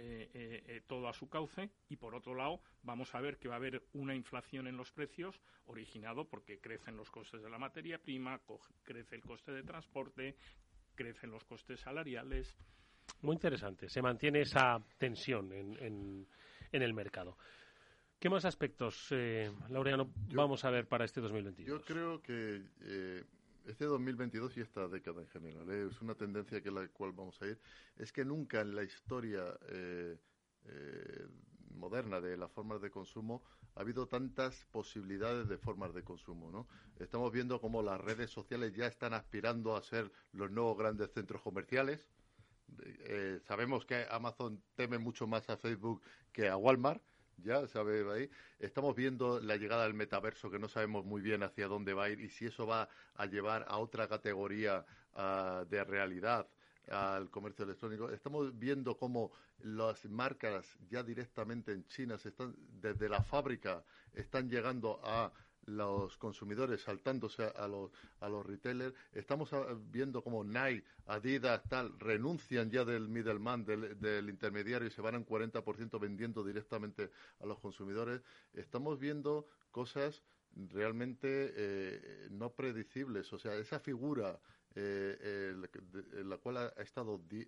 eh, 0.00 0.30
eh, 0.32 0.62
eh, 0.68 0.82
todo 0.86 1.08
a 1.08 1.12
su 1.12 1.28
cauce 1.28 1.70
y 1.88 1.96
por 1.96 2.14
otro 2.14 2.32
lado 2.32 2.60
vamos 2.84 3.12
a 3.16 3.20
ver 3.20 3.36
que 3.36 3.48
va 3.48 3.54
a 3.54 3.56
haber 3.56 3.82
una 3.94 4.14
inflación 4.14 4.68
en 4.68 4.76
los 4.76 4.92
precios 4.92 5.40
originado 5.66 6.24
porque 6.24 6.60
crecen 6.60 6.96
los 6.96 7.10
costes 7.10 7.42
de 7.42 7.50
la 7.50 7.58
materia 7.58 7.98
prima, 7.98 8.40
crece 8.84 9.16
el 9.16 9.22
coste 9.22 9.50
de 9.50 9.64
transporte, 9.64 10.36
crecen 10.94 11.32
los 11.32 11.42
costes 11.42 11.80
salariales. 11.80 12.56
Muy 13.22 13.34
interesante. 13.34 13.88
Se 13.88 14.00
mantiene 14.00 14.42
esa 14.42 14.78
tensión 14.98 15.52
en, 15.52 15.76
en, 16.70 16.82
el 16.82 16.94
mercado. 16.94 17.36
¿Qué 18.20 18.30
más 18.30 18.44
aspectos, 18.44 19.08
eh, 19.10 19.50
Laureano, 19.68 20.12
vamos 20.32 20.64
a 20.64 20.70
ver 20.70 20.86
para 20.86 21.06
este 21.06 21.20
2022? 21.20 21.80
Yo 21.80 21.84
creo 21.84 22.22
que 22.22 22.62
este 23.68 23.84
2022 23.84 24.56
y 24.56 24.60
esta 24.62 24.88
década 24.88 25.20
en 25.20 25.28
general, 25.28 25.70
¿eh? 25.70 25.88
es 25.90 26.00
una 26.00 26.14
tendencia 26.14 26.62
que 26.62 26.70
la 26.70 26.88
cual 26.88 27.12
vamos 27.12 27.40
a 27.42 27.46
ir, 27.46 27.60
es 27.96 28.12
que 28.12 28.24
nunca 28.24 28.60
en 28.62 28.74
la 28.74 28.82
historia 28.82 29.44
eh, 29.68 30.18
eh, 30.64 31.26
moderna 31.74 32.20
de 32.20 32.36
las 32.36 32.50
formas 32.50 32.80
de 32.80 32.90
consumo 32.90 33.42
ha 33.74 33.80
habido 33.80 34.08
tantas 34.08 34.64
posibilidades 34.72 35.48
de 35.48 35.58
formas 35.58 35.94
de 35.94 36.02
consumo, 36.02 36.50
¿no? 36.50 36.66
Estamos 36.98 37.30
viendo 37.30 37.60
cómo 37.60 37.82
las 37.82 38.00
redes 38.00 38.30
sociales 38.30 38.74
ya 38.74 38.86
están 38.86 39.12
aspirando 39.12 39.76
a 39.76 39.82
ser 39.82 40.10
los 40.32 40.50
nuevos 40.50 40.76
grandes 40.76 41.12
centros 41.12 41.42
comerciales. 41.42 42.08
sabemos 43.46 43.84
que 43.84 44.06
Amazon 44.10 44.60
teme 44.74 44.98
mucho 44.98 45.26
más 45.26 45.48
a 45.48 45.56
Facebook 45.56 46.02
que 46.32 46.48
a 46.48 46.56
Walmart 46.56 47.02
ya 47.42 47.66
sabes 47.68 48.06
ahí. 48.06 48.30
Estamos 48.58 48.94
viendo 48.94 49.40
la 49.40 49.56
llegada 49.56 49.84
del 49.84 49.94
metaverso 49.94 50.50
que 50.50 50.58
no 50.58 50.68
sabemos 50.68 51.04
muy 51.04 51.20
bien 51.22 51.42
hacia 51.42 51.68
dónde 51.68 51.94
va 51.94 52.04
a 52.04 52.10
ir 52.10 52.20
y 52.20 52.28
si 52.28 52.46
eso 52.46 52.66
va 52.66 52.88
a 53.14 53.26
llevar 53.26 53.64
a 53.68 53.78
otra 53.78 54.08
categoría 54.08 54.84
ah, 55.14 55.64
de 55.68 55.84
realidad 55.84 56.46
al 56.90 57.30
comercio 57.30 57.64
electrónico. 57.64 58.10
Estamos 58.10 58.58
viendo 58.58 58.96
cómo 58.96 59.32
las 59.60 60.04
marcas 60.06 60.78
ya 60.88 61.02
directamente 61.02 61.72
en 61.72 61.86
China 61.86 62.18
se 62.18 62.28
están 62.28 62.54
desde 62.80 63.08
la 63.08 63.22
fábrica 63.22 63.82
están 64.14 64.48
llegando 64.48 65.00
a 65.02 65.32
los 65.68 66.16
consumidores 66.16 66.82
saltándose 66.82 67.44
a 67.44 67.68
los, 67.68 67.90
a 68.20 68.28
los 68.28 68.44
retailers. 68.44 68.94
Estamos 69.12 69.52
ah, 69.52 69.66
viendo 69.90 70.22
como 70.22 70.42
Nike, 70.44 70.84
Adidas, 71.06 71.62
tal, 71.68 71.98
renuncian 71.98 72.70
ya 72.70 72.84
del 72.84 73.08
middleman, 73.08 73.64
del, 73.64 73.98
del 74.00 74.30
intermediario 74.30 74.88
y 74.88 74.90
se 74.90 75.02
van 75.02 75.14
a 75.14 75.18
un 75.18 75.26
40% 75.26 76.00
vendiendo 76.00 76.42
directamente 76.42 77.10
a 77.40 77.46
los 77.46 77.58
consumidores. 77.58 78.22
Estamos 78.54 78.98
viendo 78.98 79.46
cosas 79.70 80.22
realmente 80.54 81.52
eh, 81.54 82.28
no 82.30 82.50
predecibles. 82.50 83.32
O 83.32 83.38
sea, 83.38 83.54
esa 83.54 83.78
figura 83.78 84.40
eh, 84.74 85.54
en 86.12 86.28
la 86.28 86.38
cual 86.38 86.56
ha 86.56 86.82
estado 86.82 87.20
eh, 87.30 87.46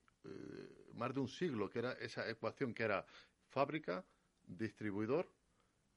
más 0.94 1.14
de 1.14 1.20
un 1.20 1.28
siglo, 1.28 1.70
que 1.70 1.78
era 1.78 1.92
esa 1.92 2.28
ecuación 2.28 2.74
que 2.74 2.82
era 2.82 3.04
fábrica, 3.48 4.04
distribuidor, 4.46 5.28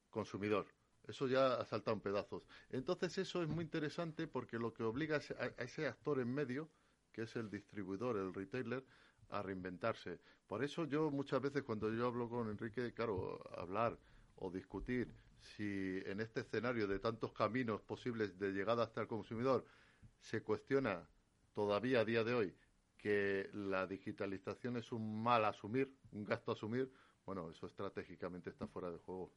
consumidor 0.09 0.67
eso 1.07 1.27
ya 1.27 1.55
ha 1.55 1.65
saltado 1.65 1.95
en 1.95 2.01
pedazos. 2.01 2.47
Entonces 2.69 3.17
eso 3.17 3.43
es 3.43 3.49
muy 3.49 3.63
interesante 3.63 4.27
porque 4.27 4.57
lo 4.57 4.73
que 4.73 4.83
obliga 4.83 5.17
a 5.17 5.63
ese 5.63 5.87
actor 5.87 6.19
en 6.19 6.33
medio, 6.33 6.69
que 7.11 7.23
es 7.23 7.35
el 7.35 7.49
distribuidor, 7.49 8.17
el 8.17 8.33
retailer, 8.33 8.83
a 9.29 9.41
reinventarse. 9.41 10.19
Por 10.47 10.63
eso 10.63 10.85
yo 10.85 11.09
muchas 11.09 11.41
veces 11.41 11.63
cuando 11.63 11.91
yo 11.93 12.07
hablo 12.07 12.29
con 12.29 12.49
Enrique, 12.49 12.93
claro, 12.93 13.41
hablar 13.57 13.97
o 14.35 14.51
discutir 14.51 15.11
si 15.39 16.01
en 16.05 16.21
este 16.21 16.41
escenario 16.41 16.87
de 16.87 16.99
tantos 16.99 17.33
caminos 17.33 17.81
posibles 17.81 18.37
de 18.39 18.51
llegada 18.51 18.83
hasta 18.83 19.01
el 19.01 19.07
consumidor 19.07 19.65
se 20.19 20.41
cuestiona 20.41 21.07
todavía 21.53 22.01
a 22.01 22.05
día 22.05 22.23
de 22.23 22.33
hoy 22.33 22.55
que 22.97 23.49
la 23.53 23.85
digitalización 23.85 24.77
es 24.77 24.91
un 24.93 25.21
mal 25.21 25.43
asumir, 25.43 25.93
un 26.13 26.23
gasto 26.23 26.51
a 26.51 26.53
asumir, 26.53 26.89
bueno, 27.25 27.49
eso 27.49 27.67
estratégicamente 27.67 28.49
está 28.49 28.67
fuera 28.67 28.89
de 28.91 28.97
juego. 28.99 29.33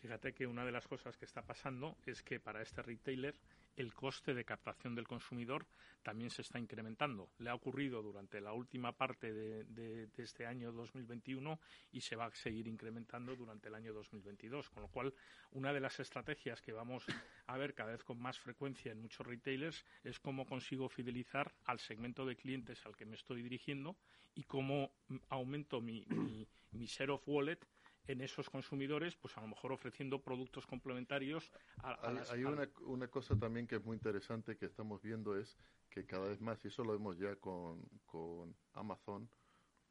Fíjate 0.00 0.32
que 0.32 0.46
una 0.46 0.64
de 0.64 0.72
las 0.72 0.88
cosas 0.88 1.16
que 1.18 1.26
está 1.26 1.42
pasando 1.42 1.98
es 2.06 2.22
que 2.22 2.40
para 2.40 2.62
este 2.62 2.80
retailer 2.82 3.34
el 3.76 3.92
coste 3.92 4.34
de 4.34 4.44
captación 4.44 4.94
del 4.94 5.06
consumidor 5.06 5.66
también 6.02 6.30
se 6.30 6.40
está 6.42 6.58
incrementando. 6.58 7.28
Le 7.38 7.50
ha 7.50 7.54
ocurrido 7.54 8.02
durante 8.02 8.40
la 8.40 8.54
última 8.54 8.92
parte 8.92 9.32
de, 9.32 10.08
este 10.16 10.46
año 10.46 10.72
2021 10.72 11.60
y 11.92 12.00
se 12.00 12.16
va 12.16 12.26
a 12.26 12.34
seguir 12.34 12.66
incrementando 12.66 13.36
durante 13.36 13.68
el 13.68 13.74
año 13.74 13.92
2022. 13.92 14.70
Con 14.70 14.82
lo 14.82 14.88
cual, 14.88 15.14
una 15.52 15.72
de 15.72 15.80
las 15.80 16.00
estrategias 16.00 16.62
que 16.62 16.72
vamos 16.72 17.04
a 17.46 17.56
ver 17.58 17.74
cada 17.74 17.92
vez 17.92 18.02
con 18.02 18.18
más 18.18 18.38
frecuencia 18.38 18.92
en 18.92 19.00
muchos 19.00 19.26
retailers 19.26 19.84
es 20.02 20.18
cómo 20.18 20.46
consigo 20.46 20.88
fidelizar 20.88 21.52
al 21.64 21.78
segmento 21.78 22.24
de 22.24 22.36
clientes 22.36 22.84
al 22.86 22.96
que 22.96 23.06
me 23.06 23.16
estoy 23.16 23.42
dirigiendo 23.42 23.96
y 24.34 24.44
cómo 24.44 24.92
aumento 25.28 25.80
mi, 25.80 26.06
mi, 26.06 26.46
mi 26.72 26.86
share 26.86 27.10
of 27.10 27.22
wallet 27.26 27.58
en 28.06 28.20
esos 28.20 28.50
consumidores, 28.50 29.16
pues 29.16 29.36
a 29.36 29.40
lo 29.40 29.48
mejor 29.48 29.72
ofreciendo 29.72 30.20
productos 30.20 30.66
complementarios 30.66 31.50
a, 31.82 31.98
hay, 32.30 32.44
una, 32.44 32.68
una, 32.86 33.08
cosa 33.08 33.38
también 33.38 33.66
que 33.66 33.76
es 33.76 33.84
muy 33.84 33.96
interesante 33.96 34.56
que 34.56 34.66
estamos 34.66 35.02
viendo 35.02 35.36
es 35.36 35.56
que 35.88 36.06
cada 36.06 36.28
vez 36.28 36.40
más, 36.40 36.64
y 36.64 36.68
eso 36.68 36.84
lo 36.84 36.92
vemos 36.92 37.18
ya 37.18 37.36
con, 37.36 37.82
con 38.06 38.54
Amazon, 38.74 39.28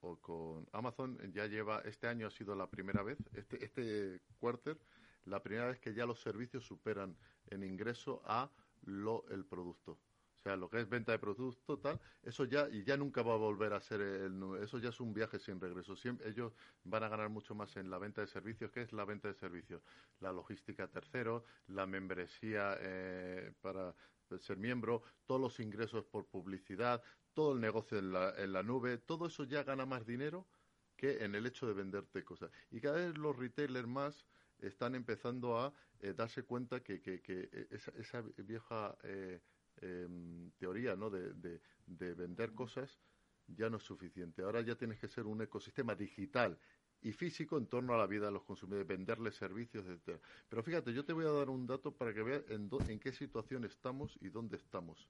o 0.01 0.15
con 0.17 0.67
Amazon 0.71 1.17
ya 1.33 1.45
lleva, 1.47 1.81
este 1.81 2.07
año 2.07 2.27
ha 2.27 2.31
sido 2.31 2.55
la 2.55 2.69
primera 2.69 3.03
vez, 3.03 3.17
este, 3.33 3.63
este 3.63 4.21
quarter, 4.39 4.77
la 5.25 5.43
primera 5.43 5.67
vez 5.67 5.79
que 5.79 5.93
ya 5.93 6.05
los 6.05 6.21
servicios 6.21 6.65
superan 6.65 7.17
en 7.47 7.63
ingreso 7.63 8.21
a 8.25 8.49
lo, 8.83 9.25
el 9.29 9.45
producto. 9.45 9.99
O 10.39 10.41
sea, 10.41 10.55
lo 10.55 10.69
que 10.69 10.79
es 10.79 10.87
venta 10.87 11.11
de 11.11 11.19
producto, 11.19 11.79
tal, 11.79 11.99
eso 12.23 12.45
ya, 12.45 12.69
y 12.69 12.83
ya 12.85 12.95
nunca 12.95 13.21
va 13.23 13.33
a 13.33 13.37
volver 13.37 13.73
a 13.73 13.81
ser 13.81 13.99
el, 13.99 14.41
eso 14.61 14.79
ya 14.79 14.87
es 14.89 14.99
un 15.01 15.13
viaje 15.13 15.37
sin 15.37 15.59
regreso. 15.59 15.95
Ellos 16.23 16.53
van 16.83 17.03
a 17.03 17.09
ganar 17.09 17.29
mucho 17.29 17.53
más 17.55 17.75
en 17.75 17.89
la 17.89 17.97
venta 17.97 18.21
de 18.21 18.27
servicios. 18.27 18.71
¿Qué 18.71 18.81
es 18.81 18.93
la 18.93 19.03
venta 19.03 19.27
de 19.27 19.33
servicios? 19.33 19.83
La 20.21 20.31
logística 20.31 20.87
tercero, 20.87 21.43
la 21.67 21.85
membresía 21.85 22.77
eh, 22.79 23.51
para 23.59 23.93
ser 24.39 24.57
miembro, 24.57 25.03
todos 25.25 25.41
los 25.41 25.59
ingresos 25.59 26.05
por 26.05 26.27
publicidad, 26.27 27.03
todo 27.33 27.53
el 27.53 27.59
negocio 27.59 27.97
en 27.97 28.13
la, 28.13 28.33
en 28.37 28.53
la 28.53 28.63
nube, 28.63 28.97
todo 28.97 29.27
eso 29.27 29.43
ya 29.43 29.63
gana 29.63 29.85
más 29.85 30.05
dinero 30.05 30.47
que 30.95 31.23
en 31.23 31.35
el 31.35 31.45
hecho 31.47 31.67
de 31.67 31.73
venderte 31.73 32.23
cosas. 32.23 32.51
Y 32.69 32.79
cada 32.79 32.97
vez 32.97 33.17
los 33.17 33.35
retailers 33.35 33.87
más 33.87 34.25
están 34.59 34.95
empezando 34.95 35.57
a 35.57 35.73
eh, 35.99 36.13
darse 36.13 36.43
cuenta 36.43 36.81
que, 36.81 37.01
que, 37.01 37.21
que 37.21 37.67
esa, 37.71 37.91
esa 37.91 38.21
vieja 38.37 38.97
eh, 39.03 39.41
Em, 39.81 40.51
teoría 40.57 40.95
¿no? 40.95 41.09
De, 41.09 41.33
de, 41.33 42.13
vender 42.13 42.53
cosas 42.53 42.99
ya 43.47 43.69
no 43.69 43.77
es 43.77 43.83
suficiente. 43.83 44.41
Ahora 44.41 44.61
ya 44.61 44.75
tienes 44.75 44.99
que 44.99 45.07
ser 45.07 45.25
un 45.25 45.41
ecosistema 45.41 45.95
digital 45.95 46.57
y 47.01 47.13
físico 47.13 47.57
en 47.57 47.67
torno 47.67 47.93
a 47.93 47.97
la 47.97 48.05
vida 48.05 48.25
de 48.25 48.31
los 48.31 48.43
consumidores, 48.43 48.87
venderles 48.87 49.35
servicios, 49.35 49.85
etcétera. 49.85 50.19
Pero 50.49 50.63
fíjate, 50.63 50.93
yo 50.93 51.05
te 51.05 51.13
voy 51.13 51.25
a 51.25 51.31
dar 51.31 51.49
un 51.49 51.65
dato 51.65 51.95
para 51.95 52.13
que 52.13 52.21
veas 52.23 52.43
en, 52.49 52.69
en 52.87 52.99
qué 52.99 53.13
situación 53.13 53.63
estamos 53.63 54.17
y 54.21 54.29
dónde 54.29 54.57
estamos. 54.57 55.09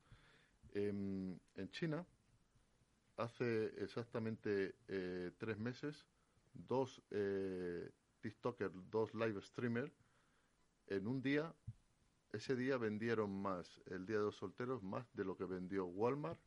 Em, 0.74 1.38
en 1.56 1.72
China, 1.72 2.06
hace 3.18 3.74
exactamente 3.84 4.76
eh, 4.88 5.32
tres 5.38 5.58
meses, 5.58 6.06
dos 6.54 7.02
eh, 7.10 7.90
TikTokers, 8.22 8.74
dos 8.90 9.14
live 9.16 9.42
streamers, 9.42 9.92
en 10.88 11.08
un 11.08 11.22
día 11.22 11.54
ese 12.32 12.56
día 12.56 12.78
vendieron 12.78 13.32
más, 13.42 13.82
el 13.88 14.06
Día 14.06 14.18
de 14.18 14.26
los 14.26 14.36
Solteros, 14.36 14.84
más 14.84 15.06
de 15.14 15.26
lo 15.26 15.36
que 15.36 15.46
vendió 15.46 15.86
Walmart 15.86 16.40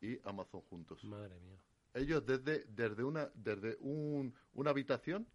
y 0.00 0.18
Amazon 0.26 0.60
juntos. 0.62 1.04
Madre 1.04 1.38
mía. 1.40 1.62
Ellos 1.94 2.24
desde, 2.24 2.64
desde, 2.64 3.04
una, 3.04 3.30
desde 3.34 3.76
un, 3.80 4.34
una 4.54 4.70
habitación 4.70 5.26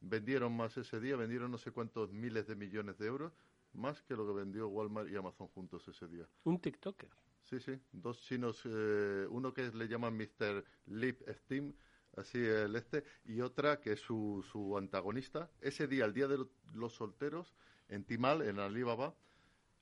vendieron 0.00 0.56
más 0.56 0.76
ese 0.76 1.00
día, 1.00 1.16
vendieron 1.16 1.50
no 1.50 1.58
sé 1.58 1.72
cuántos 1.72 2.12
miles 2.12 2.46
de 2.46 2.54
millones 2.54 2.98
de 2.98 3.06
euros, 3.06 3.32
más 3.72 4.00
que 4.02 4.14
lo 4.14 4.26
que 4.26 4.32
vendió 4.32 4.68
Walmart 4.68 5.08
y 5.10 5.16
Amazon 5.16 5.48
juntos 5.48 5.86
ese 5.88 6.06
día. 6.06 6.28
¿Un 6.44 6.60
TikToker? 6.60 7.10
Sí, 7.42 7.60
sí, 7.60 7.80
dos 7.92 8.20
chinos, 8.20 8.62
eh, 8.66 9.26
uno 9.30 9.52
que 9.54 9.70
le 9.70 9.88
llaman 9.88 10.16
Mr. 10.16 10.64
Lip 10.86 11.22
Steam, 11.28 11.74
así 12.16 12.38
el 12.38 12.76
este, 12.76 13.04
y 13.24 13.40
otra 13.40 13.80
que 13.80 13.92
es 13.92 14.00
su, 14.00 14.44
su 14.52 14.76
antagonista. 14.76 15.50
Ese 15.60 15.88
día, 15.88 16.04
el 16.04 16.12
Día 16.12 16.28
de 16.28 16.46
los 16.74 16.94
Solteros, 16.94 17.54
en 17.88 18.04
Timal, 18.04 18.42
en 18.42 18.58
Alibaba, 18.58 19.14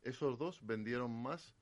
esos 0.03 0.39
dos 0.39 0.65
vendieron 0.65 1.11
más 1.11 1.55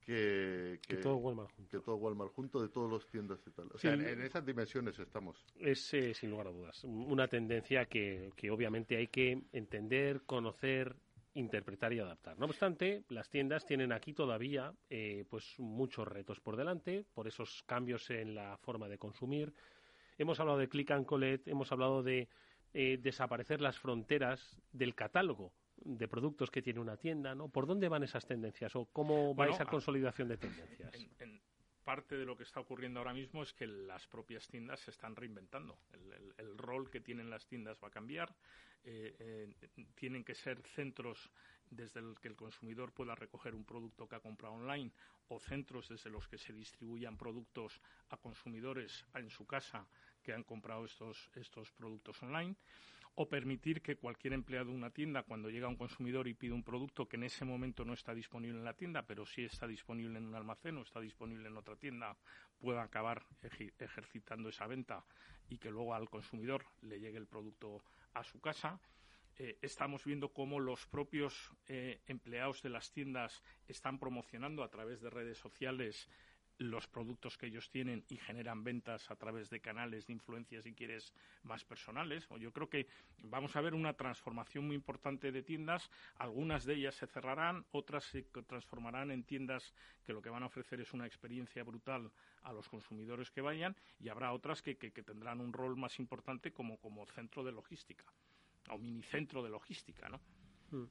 que, 0.00 0.80
que, 0.86 0.96
todo 0.96 1.16
Walmart 1.16 1.50
junto. 1.52 1.70
Que 1.70 1.84
todo 1.84 1.96
Walmart 1.96 2.32
junto 2.32 2.60
de 2.60 2.68
todas 2.68 2.92
las 2.92 3.06
tiendas 3.06 3.38
y 3.46 3.50
tal. 3.50 3.68
O 3.72 3.78
sea, 3.78 3.92
en, 3.92 4.22
esas 4.22 4.44
dimensiones 4.44 4.98
estamos. 4.98 5.44
Es, 5.58 5.92
eh, 5.94 6.14
sin 6.14 6.30
lugar 6.30 6.48
a 6.48 6.50
dudas, 6.50 6.82
una 6.84 7.28
tendencia 7.28 7.84
que, 7.86 8.30
que 8.34 8.50
obviamente 8.50 8.96
hay 8.96 9.08
que 9.08 9.42
entender, 9.52 10.22
conocer, 10.22 10.96
interpretar 11.34 11.92
y 11.92 12.00
adaptar. 12.00 12.38
No 12.38 12.46
obstante, 12.46 13.04
las 13.08 13.28
tiendas 13.28 13.66
tienen 13.66 13.92
aquí 13.92 14.12
todavía 14.12 14.74
eh, 14.88 15.24
pues 15.28 15.54
muchos 15.58 16.08
retos 16.08 16.40
por 16.40 16.56
delante, 16.56 17.04
por 17.14 17.28
esos 17.28 17.62
cambios 17.64 18.10
en 18.10 18.34
la 18.34 18.56
forma 18.56 18.88
de 18.88 18.98
consumir. 18.98 19.52
Hemos 20.18 20.40
hablado 20.40 20.58
de 20.58 20.68
click 20.68 20.90
and 20.90 21.06
collect, 21.06 21.46
hemos 21.46 21.70
hablado 21.72 22.02
de 22.02 22.28
eh, 22.74 22.98
desaparecer 23.00 23.60
las 23.60 23.78
fronteras 23.78 24.60
del 24.72 24.94
catálogo 24.94 25.52
de 25.82 26.08
productos 26.08 26.50
que 26.50 26.62
tiene 26.62 26.80
una 26.80 26.96
tienda, 26.96 27.34
¿no? 27.34 27.48
¿Por 27.48 27.66
dónde 27.66 27.88
van 27.88 28.02
esas 28.02 28.26
tendencias 28.26 28.74
o 28.76 28.86
cómo 28.86 29.34
va 29.34 29.48
esa 29.48 29.66
consolidación 29.66 30.28
de 30.28 30.36
tendencias? 30.36 30.92
parte 31.90 32.16
de 32.16 32.24
lo 32.24 32.36
que 32.36 32.44
está 32.44 32.60
ocurriendo 32.60 33.00
ahora 33.00 33.12
mismo 33.12 33.42
es 33.42 33.52
que 33.52 33.66
las 33.66 34.06
propias 34.06 34.46
tiendas 34.46 34.78
se 34.78 34.92
están 34.92 35.16
reinventando. 35.16 35.76
El, 36.38 36.56
rol 36.56 36.88
que 36.88 37.00
tienen 37.00 37.30
las 37.30 37.46
tiendas 37.46 37.78
va 37.82 37.88
a 37.88 37.90
cambiar. 37.90 38.32
Eh, 38.84 39.16
eh, 39.18 39.84
tienen 39.96 40.22
que 40.22 40.36
ser 40.36 40.62
centros 40.74 41.30
desde 41.68 41.98
el 41.98 42.14
que 42.20 42.28
el 42.28 42.36
consumidor 42.36 42.92
pueda 42.92 43.16
recoger 43.16 43.56
un 43.56 43.64
producto 43.64 44.08
que 44.08 44.14
ha 44.14 44.20
comprado 44.20 44.54
online 44.54 44.92
o 45.28 45.40
centros 45.40 45.88
desde 45.88 46.10
los 46.10 46.28
que 46.28 46.38
se 46.38 46.52
distribuyan 46.52 47.16
productos 47.16 47.80
a 48.10 48.16
consumidores 48.16 49.04
en 49.14 49.28
su 49.28 49.44
casa 49.46 49.86
que 50.22 50.32
han 50.32 50.44
comprado 50.44 50.84
estos, 50.84 51.30
estos 51.34 51.72
productos 51.72 52.22
online 52.22 52.54
o 53.20 53.28
permitir 53.28 53.82
que 53.82 53.96
cualquier 53.96 54.32
empleado 54.32 54.70
de 54.70 54.76
una 54.76 54.88
tienda, 54.88 55.24
cuando 55.24 55.50
llega 55.50 55.68
un 55.68 55.76
consumidor 55.76 56.26
y 56.26 56.32
pide 56.32 56.54
un 56.54 56.62
producto 56.62 57.06
que 57.06 57.16
en 57.16 57.24
ese 57.24 57.44
momento 57.44 57.84
no 57.84 57.92
está 57.92 58.14
disponible 58.14 58.56
en 58.56 58.64
la 58.64 58.72
tienda, 58.72 59.02
pero 59.02 59.26
sí 59.26 59.44
está 59.44 59.66
disponible 59.66 60.16
en 60.16 60.24
un 60.24 60.34
almacén 60.34 60.78
o 60.78 60.80
está 60.80 61.00
disponible 61.00 61.46
en 61.46 61.56
otra 61.58 61.76
tienda, 61.76 62.16
pueda 62.58 62.82
acabar 62.82 63.26
ejercitando 63.78 64.48
esa 64.48 64.66
venta 64.66 65.04
y 65.50 65.58
que 65.58 65.70
luego 65.70 65.94
al 65.94 66.08
consumidor 66.08 66.64
le 66.80 66.98
llegue 66.98 67.18
el 67.18 67.26
producto 67.26 67.84
a 68.14 68.24
su 68.24 68.40
casa. 68.40 68.80
Eh, 69.36 69.58
estamos 69.60 70.02
viendo 70.06 70.30
cómo 70.30 70.58
los 70.58 70.86
propios 70.86 71.52
eh, 71.66 72.00
empleados 72.06 72.62
de 72.62 72.70
las 72.70 72.90
tiendas 72.90 73.42
están 73.68 73.98
promocionando 73.98 74.64
a 74.64 74.70
través 74.70 75.02
de 75.02 75.10
redes 75.10 75.36
sociales 75.36 76.08
los 76.60 76.86
productos 76.86 77.38
que 77.38 77.46
ellos 77.46 77.70
tienen 77.70 78.04
y 78.10 78.18
generan 78.18 78.62
ventas 78.62 79.10
a 79.10 79.16
través 79.16 79.48
de 79.48 79.60
canales 79.60 80.06
de 80.06 80.12
influencia, 80.12 80.60
si 80.60 80.74
quieres, 80.74 81.14
más 81.42 81.64
personales. 81.64 82.28
Yo 82.38 82.52
creo 82.52 82.68
que 82.68 82.86
vamos 83.22 83.56
a 83.56 83.62
ver 83.62 83.74
una 83.74 83.94
transformación 83.94 84.66
muy 84.66 84.76
importante 84.76 85.32
de 85.32 85.42
tiendas. 85.42 85.90
Algunas 86.16 86.66
de 86.66 86.74
ellas 86.74 86.94
se 86.94 87.06
cerrarán, 87.06 87.64
otras 87.72 88.04
se 88.04 88.22
transformarán 88.22 89.10
en 89.10 89.24
tiendas 89.24 89.72
que 90.04 90.12
lo 90.12 90.20
que 90.20 90.28
van 90.28 90.42
a 90.42 90.46
ofrecer 90.46 90.82
es 90.82 90.92
una 90.92 91.06
experiencia 91.06 91.64
brutal 91.64 92.12
a 92.42 92.52
los 92.52 92.68
consumidores 92.68 93.30
que 93.30 93.40
vayan 93.40 93.74
y 93.98 94.10
habrá 94.10 94.32
otras 94.32 94.60
que, 94.60 94.76
que, 94.76 94.92
que 94.92 95.02
tendrán 95.02 95.40
un 95.40 95.54
rol 95.54 95.76
más 95.76 95.98
importante 95.98 96.52
como, 96.52 96.78
como 96.78 97.06
centro 97.06 97.42
de 97.42 97.52
logística 97.52 98.04
o 98.68 98.76
minicentro 98.76 99.42
de 99.42 99.48
logística, 99.48 100.10
¿no? 100.10 100.20
Mm. 100.70 100.84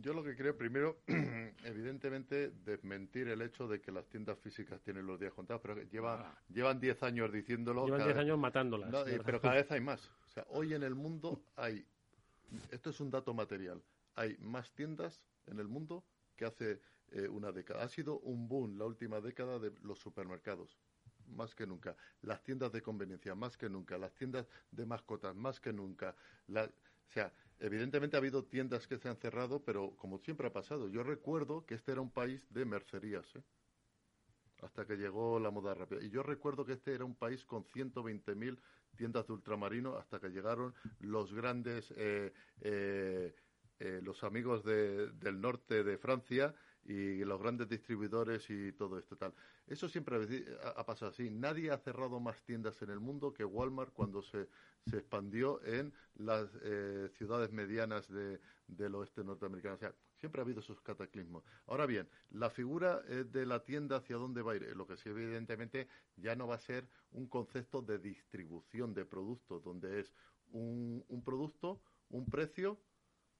Yo 0.00 0.12
lo 0.12 0.22
que 0.22 0.36
creo, 0.36 0.56
primero, 0.56 0.98
evidentemente, 1.64 2.50
desmentir 2.64 3.28
el 3.28 3.42
hecho 3.42 3.66
de 3.66 3.80
que 3.80 3.90
las 3.90 4.06
tiendas 4.06 4.38
físicas 4.38 4.80
tienen 4.82 5.06
los 5.06 5.18
días 5.18 5.32
contados, 5.32 5.62
pero 5.62 5.82
lleva, 5.82 6.20
ah. 6.20 6.38
llevan 6.52 6.78
10 6.78 7.02
años 7.02 7.32
diciéndolo. 7.32 7.86
Llevan 7.86 8.04
10 8.04 8.16
años 8.16 8.38
matándolas. 8.38 8.92
pero 9.24 9.40
cada 9.40 9.54
vez 9.54 9.70
hay 9.70 9.80
más. 9.80 10.10
O 10.26 10.28
sea, 10.28 10.46
hoy 10.50 10.74
en 10.74 10.82
el 10.82 10.94
mundo 10.94 11.42
hay, 11.56 11.84
esto 12.70 12.90
es 12.90 13.00
un 13.00 13.10
dato 13.10 13.32
material, 13.32 13.82
hay 14.14 14.36
más 14.38 14.70
tiendas 14.72 15.22
en 15.46 15.58
el 15.58 15.68
mundo 15.68 16.04
que 16.36 16.44
hace 16.44 16.80
eh, 17.12 17.28
una 17.28 17.52
década. 17.52 17.82
Ha 17.84 17.88
sido 17.88 18.18
un 18.20 18.48
boom 18.48 18.78
la 18.78 18.84
última 18.84 19.20
década 19.20 19.58
de 19.58 19.72
los 19.82 19.98
supermercados 19.98 20.76
más 21.28 21.54
que 21.54 21.66
nunca. 21.66 21.96
Las 22.22 22.42
tiendas 22.42 22.72
de 22.72 22.82
conveniencia, 22.82 23.34
más 23.34 23.56
que 23.56 23.68
nunca. 23.68 23.98
Las 23.98 24.14
tiendas 24.14 24.46
de 24.70 24.86
mascotas, 24.86 25.34
más 25.34 25.60
que 25.60 25.72
nunca. 25.72 26.14
La, 26.48 26.64
o 26.64 27.12
sea, 27.12 27.32
evidentemente 27.60 28.16
ha 28.16 28.20
habido 28.20 28.44
tiendas 28.44 28.86
que 28.86 28.98
se 28.98 29.08
han 29.08 29.16
cerrado, 29.16 29.62
pero 29.64 29.96
como 29.96 30.18
siempre 30.18 30.48
ha 30.48 30.52
pasado, 30.52 30.88
yo 30.88 31.02
recuerdo 31.02 31.64
que 31.64 31.74
este 31.74 31.92
era 31.92 32.00
un 32.00 32.10
país 32.10 32.46
de 32.50 32.64
mercerías, 32.64 33.26
¿eh? 33.36 33.42
hasta 34.62 34.86
que 34.86 34.96
llegó 34.96 35.38
la 35.38 35.50
moda 35.50 35.74
rápida. 35.74 36.02
Y 36.02 36.10
yo 36.10 36.22
recuerdo 36.22 36.64
que 36.64 36.74
este 36.74 36.94
era 36.94 37.04
un 37.04 37.14
país 37.14 37.44
con 37.44 37.64
120.000 37.64 38.58
tiendas 38.96 39.26
de 39.26 39.32
ultramarino 39.34 39.96
hasta 39.96 40.18
que 40.18 40.30
llegaron 40.30 40.74
los 41.00 41.32
grandes, 41.34 41.92
eh, 41.96 42.32
eh, 42.60 43.34
los 44.02 44.24
amigos 44.24 44.64
del 44.64 45.40
norte 45.40 45.84
de 45.84 45.98
Francia 45.98 46.54
y 46.88 47.24
los 47.24 47.40
grandes 47.40 47.68
distribuidores 47.68 48.48
y 48.48 48.72
todo 48.72 48.98
esto 48.98 49.16
tal. 49.16 49.34
Eso 49.66 49.88
siempre 49.88 50.16
ha, 50.62 50.86
pasado 50.86 51.10
así. 51.10 51.30
Nadie 51.30 51.70
ha 51.70 51.78
cerrado 51.78 52.20
más 52.20 52.40
tiendas 52.42 52.80
en 52.82 52.90
el 52.90 53.00
mundo 53.00 53.32
que 53.32 53.44
Walmart 53.44 53.92
cuando 53.92 54.22
se, 54.22 54.48
se 54.86 54.98
expandió 54.98 55.62
en 55.64 55.92
las 56.14 56.48
eh, 56.62 57.08
ciudades 57.16 57.50
medianas 57.50 58.08
de, 58.08 58.40
del 58.68 58.94
oeste 58.94 59.24
norteamericano. 59.24 59.78
Siempre 60.14 60.40
ha 60.40 60.44
habido 60.44 60.60
esos 60.60 60.80
cataclismos. 60.80 61.42
Ahora 61.66 61.86
bien, 61.86 62.08
la 62.30 62.50
figura 62.50 63.02
eh, 63.08 63.24
de 63.24 63.46
la 63.46 63.64
tienda 63.64 63.96
hacia 63.96 64.16
dónde 64.16 64.42
va 64.42 64.52
a 64.52 64.56
ir, 64.56 64.76
lo 64.76 64.86
que 64.86 64.96
sí 64.96 65.08
evidentemente 65.08 65.88
ya 66.16 66.36
no 66.36 66.46
va 66.46 66.54
a 66.54 66.60
ser 66.60 66.88
un 67.10 67.26
concepto 67.26 67.82
de 67.82 67.98
distribución 67.98 68.94
de 68.94 69.04
productos, 69.04 69.64
donde 69.64 70.00
es 70.00 70.14
un, 70.52 71.04
un 71.08 71.24
producto, 71.24 71.82
un 72.10 72.26
precio 72.26 72.78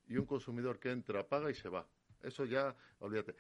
y 0.09 0.17
un 0.17 0.27
consumidor 0.27 0.81
que 0.81 0.91
entra, 0.91 1.29
paga 1.29 1.51
y 1.51 1.55
se 1.55 1.69
va 1.69 1.87
eso 2.27 2.45
ya, 2.45 2.75
olvídate. 3.01 3.35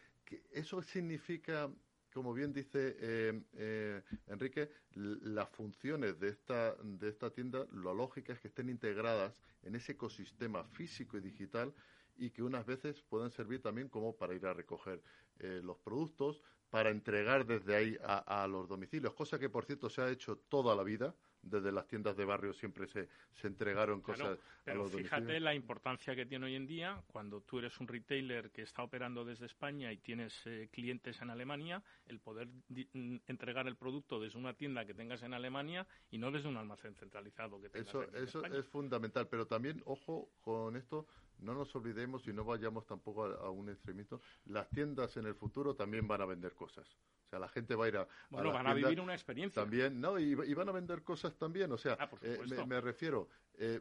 eso 0.53 0.81
significa, 0.81 1.71
como 2.13 2.33
bien 2.33 2.53
dice 2.53 2.97
eh, 3.01 3.43
eh, 3.55 4.03
Enrique, 4.29 4.71
las 4.95 5.49
funciones 5.51 6.19
de 6.19 6.29
esta, 6.29 6.75
de 6.77 7.09
esta 7.09 7.31
tienda, 7.31 7.67
lo 7.73 7.93
lógica 7.93 8.33
es 8.33 8.41
que 8.41 8.49
estén 8.49 8.69
integradas 8.71 9.35
en 9.63 9.75
ese 9.75 9.93
ecosistema 9.93 10.65
físico 10.65 11.17
y 11.17 11.21
digital 11.21 11.75
y 12.17 12.31
que 12.31 12.43
unas 12.43 12.65
veces 12.65 13.03
pueden 13.03 13.31
servir 13.31 13.61
también 13.61 13.89
como 13.89 14.17
para 14.17 14.35
ir 14.35 14.47
a 14.47 14.55
recoger 14.55 15.03
eh, 15.39 15.61
los 15.63 15.77
productos, 15.79 16.43
para 16.71 16.91
entregar 16.91 17.45
desde 17.47 17.77
ahí 17.77 17.99
a, 18.03 18.43
a, 18.43 18.47
los 18.47 18.69
domicilios, 18.69 19.15
cosa 19.15 19.39
que 19.39 19.49
por 19.49 19.65
cierto 19.65 19.91
se 19.91 20.01
ha 20.01 20.11
hecho 20.11 20.39
toda 20.49 20.75
la 20.75 20.83
vida 20.83 21.15
desde 21.49 21.73
las 21.73 21.87
tiendas 21.87 22.17
de 22.17 22.25
barrio 22.25 22.53
siempre 22.53 22.87
se, 22.87 23.09
se 23.33 23.47
entregaron 23.47 24.01
cosas 24.01 24.39
pero 24.65 24.89
fíjate 24.89 25.39
la 25.39 25.55
importancia 25.55 26.17
que 26.17 26.27
tiene 26.27 26.47
hoy 26.47 26.57
en 26.57 26.67
día 26.67 27.01
cuando 27.07 27.41
tú 27.41 27.61
eres 27.61 27.79
un 27.79 27.87
retailer 27.87 28.51
que 28.51 28.63
está 28.63 28.83
operando 28.83 29.25
desde 29.25 29.47
España 29.47 29.93
y 29.93 29.99
tienes 29.99 30.35
eh, 30.45 30.69
clientes 30.73 31.21
en 31.23 31.31
Alemania, 31.31 31.83
el 32.07 32.19
poder 32.19 32.49
mm, 32.69 33.17
entregar 33.29 33.69
el 33.69 33.77
producto 33.77 34.21
desde 34.21 34.39
una 34.39 34.55
tienda 34.55 34.85
que 34.85 34.95
tengas 34.95 35.23
en 35.23 35.35
Alemania 35.35 35.87
y 36.11 36.19
no 36.19 36.33
desde 36.33 36.49
un 36.49 36.57
almacén 36.57 36.95
centralizado 36.97 37.61
que 37.61 37.69
tengas 37.69 37.89
Eso, 37.89 38.03
eso 38.13 38.45
es 38.45 38.67
fundamental, 38.67 39.29
pero 39.29 39.47
también, 39.47 39.81
ojo 39.85 40.29
con 40.41 40.77
esto, 40.77 41.07
no 41.41 41.55
nos 41.55 41.75
olvidemos 41.75 42.27
y 42.27 42.33
no 42.33 42.45
vayamos 42.45 42.87
tampoco 42.87 43.25
a, 43.25 43.51
un 43.51 43.69
extremismo, 43.69 44.21
las 44.47 44.69
tiendas 44.71 45.17
en 45.17 45.27
el 45.27 45.35
futuro 45.35 45.75
también 45.75 46.07
van 46.07 46.21
a 46.23 46.27
vender 46.27 46.55
cosas. 46.55 46.87
O 47.27 47.29
sea, 47.29 47.39
la 47.39 47.49
gente 47.49 47.75
va 47.75 47.87
a 47.87 47.89
ir 47.89 47.97
a. 47.97 48.09
Bueno, 48.31 48.53
van 48.53 48.67
a 48.67 48.75
vivir 48.75 49.01
una 49.01 49.15
experiencia. 49.15 49.63
También, 49.63 50.01
¿no? 50.01 50.19
Y, 50.19 50.35
van 50.35 50.69
a 50.69 50.73
vender 50.73 51.03
cosas 51.03 51.37
también. 51.37 51.73
O 51.73 51.79
sea, 51.79 51.97
ah, 51.99 52.09
eh, 52.23 52.39
me, 52.67 52.81
refiero. 52.81 53.29
Eh, 53.55 53.81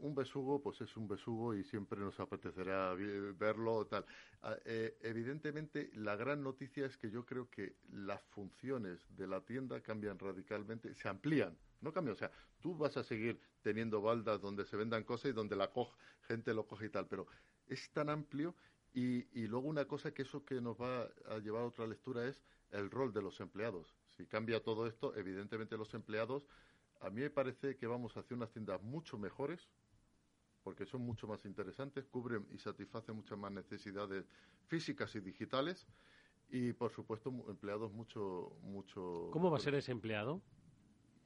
un 0.00 0.14
besugo, 0.16 0.60
pues 0.60 0.80
es 0.80 0.96
un 0.96 1.06
besugo 1.06 1.54
y 1.54 1.62
siempre 1.62 2.00
nos 2.00 2.18
apetecerá 2.18 2.94
verlo 2.94 3.86
tal. 3.86 4.04
Ah, 4.42 4.56
eh, 4.64 4.98
evidentemente, 5.00 5.90
la 5.94 6.16
gran 6.16 6.42
noticia 6.42 6.86
es 6.86 6.96
que 6.96 7.10
yo 7.10 7.24
creo 7.24 7.48
que 7.48 7.76
las 7.92 8.20
funciones 8.24 9.06
de 9.16 9.28
la 9.28 9.40
tienda 9.42 9.80
cambian 9.80 10.18
radicalmente, 10.18 10.94
se 10.94 11.08
amplían. 11.08 11.56
No 11.82 11.92
cambian, 11.92 12.14
o 12.14 12.18
sea, 12.18 12.30
tú 12.60 12.76
vas 12.76 12.96
a 12.96 13.02
seguir 13.02 13.38
teniendo 13.60 14.00
baldas 14.00 14.40
donde 14.40 14.64
se 14.64 14.76
vendan 14.76 15.04
cosas 15.04 15.30
y 15.30 15.32
donde 15.32 15.56
la 15.56 15.70
gente 16.22 16.54
lo 16.54 16.66
coge 16.66 16.86
y 16.86 16.90
tal, 16.90 17.06
pero 17.06 17.26
es 17.66 17.90
tan 17.90 18.08
amplio 18.08 18.54
y, 18.94 19.26
y, 19.38 19.46
luego 19.48 19.68
una 19.68 19.86
cosa 19.86 20.12
que 20.12 20.22
eso 20.22 20.44
que 20.44 20.60
nos 20.60 20.80
va 20.80 21.08
a 21.28 21.38
llevar 21.38 21.62
a 21.62 21.66
otra 21.66 21.86
lectura 21.86 22.26
es 22.26 22.42
el 22.70 22.90
rol 22.90 23.12
de 23.12 23.22
los 23.22 23.40
empleados. 23.40 23.94
Si 24.16 24.26
cambia 24.26 24.62
todo 24.62 24.86
esto, 24.86 25.14
evidentemente 25.16 25.76
los 25.76 25.94
empleados, 25.94 26.46
a 27.00 27.10
mí 27.10 27.20
me 27.22 27.30
parece 27.30 27.76
que 27.76 27.86
vamos 27.86 28.16
hacia 28.16 28.36
unas 28.36 28.50
tiendas 28.50 28.82
mucho 28.82 29.18
mejores, 29.18 29.68
porque 30.62 30.86
son 30.86 31.02
mucho 31.02 31.26
más 31.26 31.44
interesantes, 31.44 32.06
cubren 32.06 32.46
y 32.52 32.58
satisfacen 32.58 33.16
muchas 33.16 33.38
más 33.38 33.50
necesidades 33.50 34.24
físicas 34.66 35.14
y 35.16 35.20
digitales, 35.20 35.86
y 36.48 36.72
por 36.72 36.92
supuesto 36.92 37.30
empleados 37.48 37.92
mucho, 37.92 38.56
mucho. 38.62 39.30
¿Cómo 39.32 39.50
va 39.50 39.56
a 39.56 39.60
ser 39.60 39.74
ese 39.74 39.90
empleado? 39.90 40.42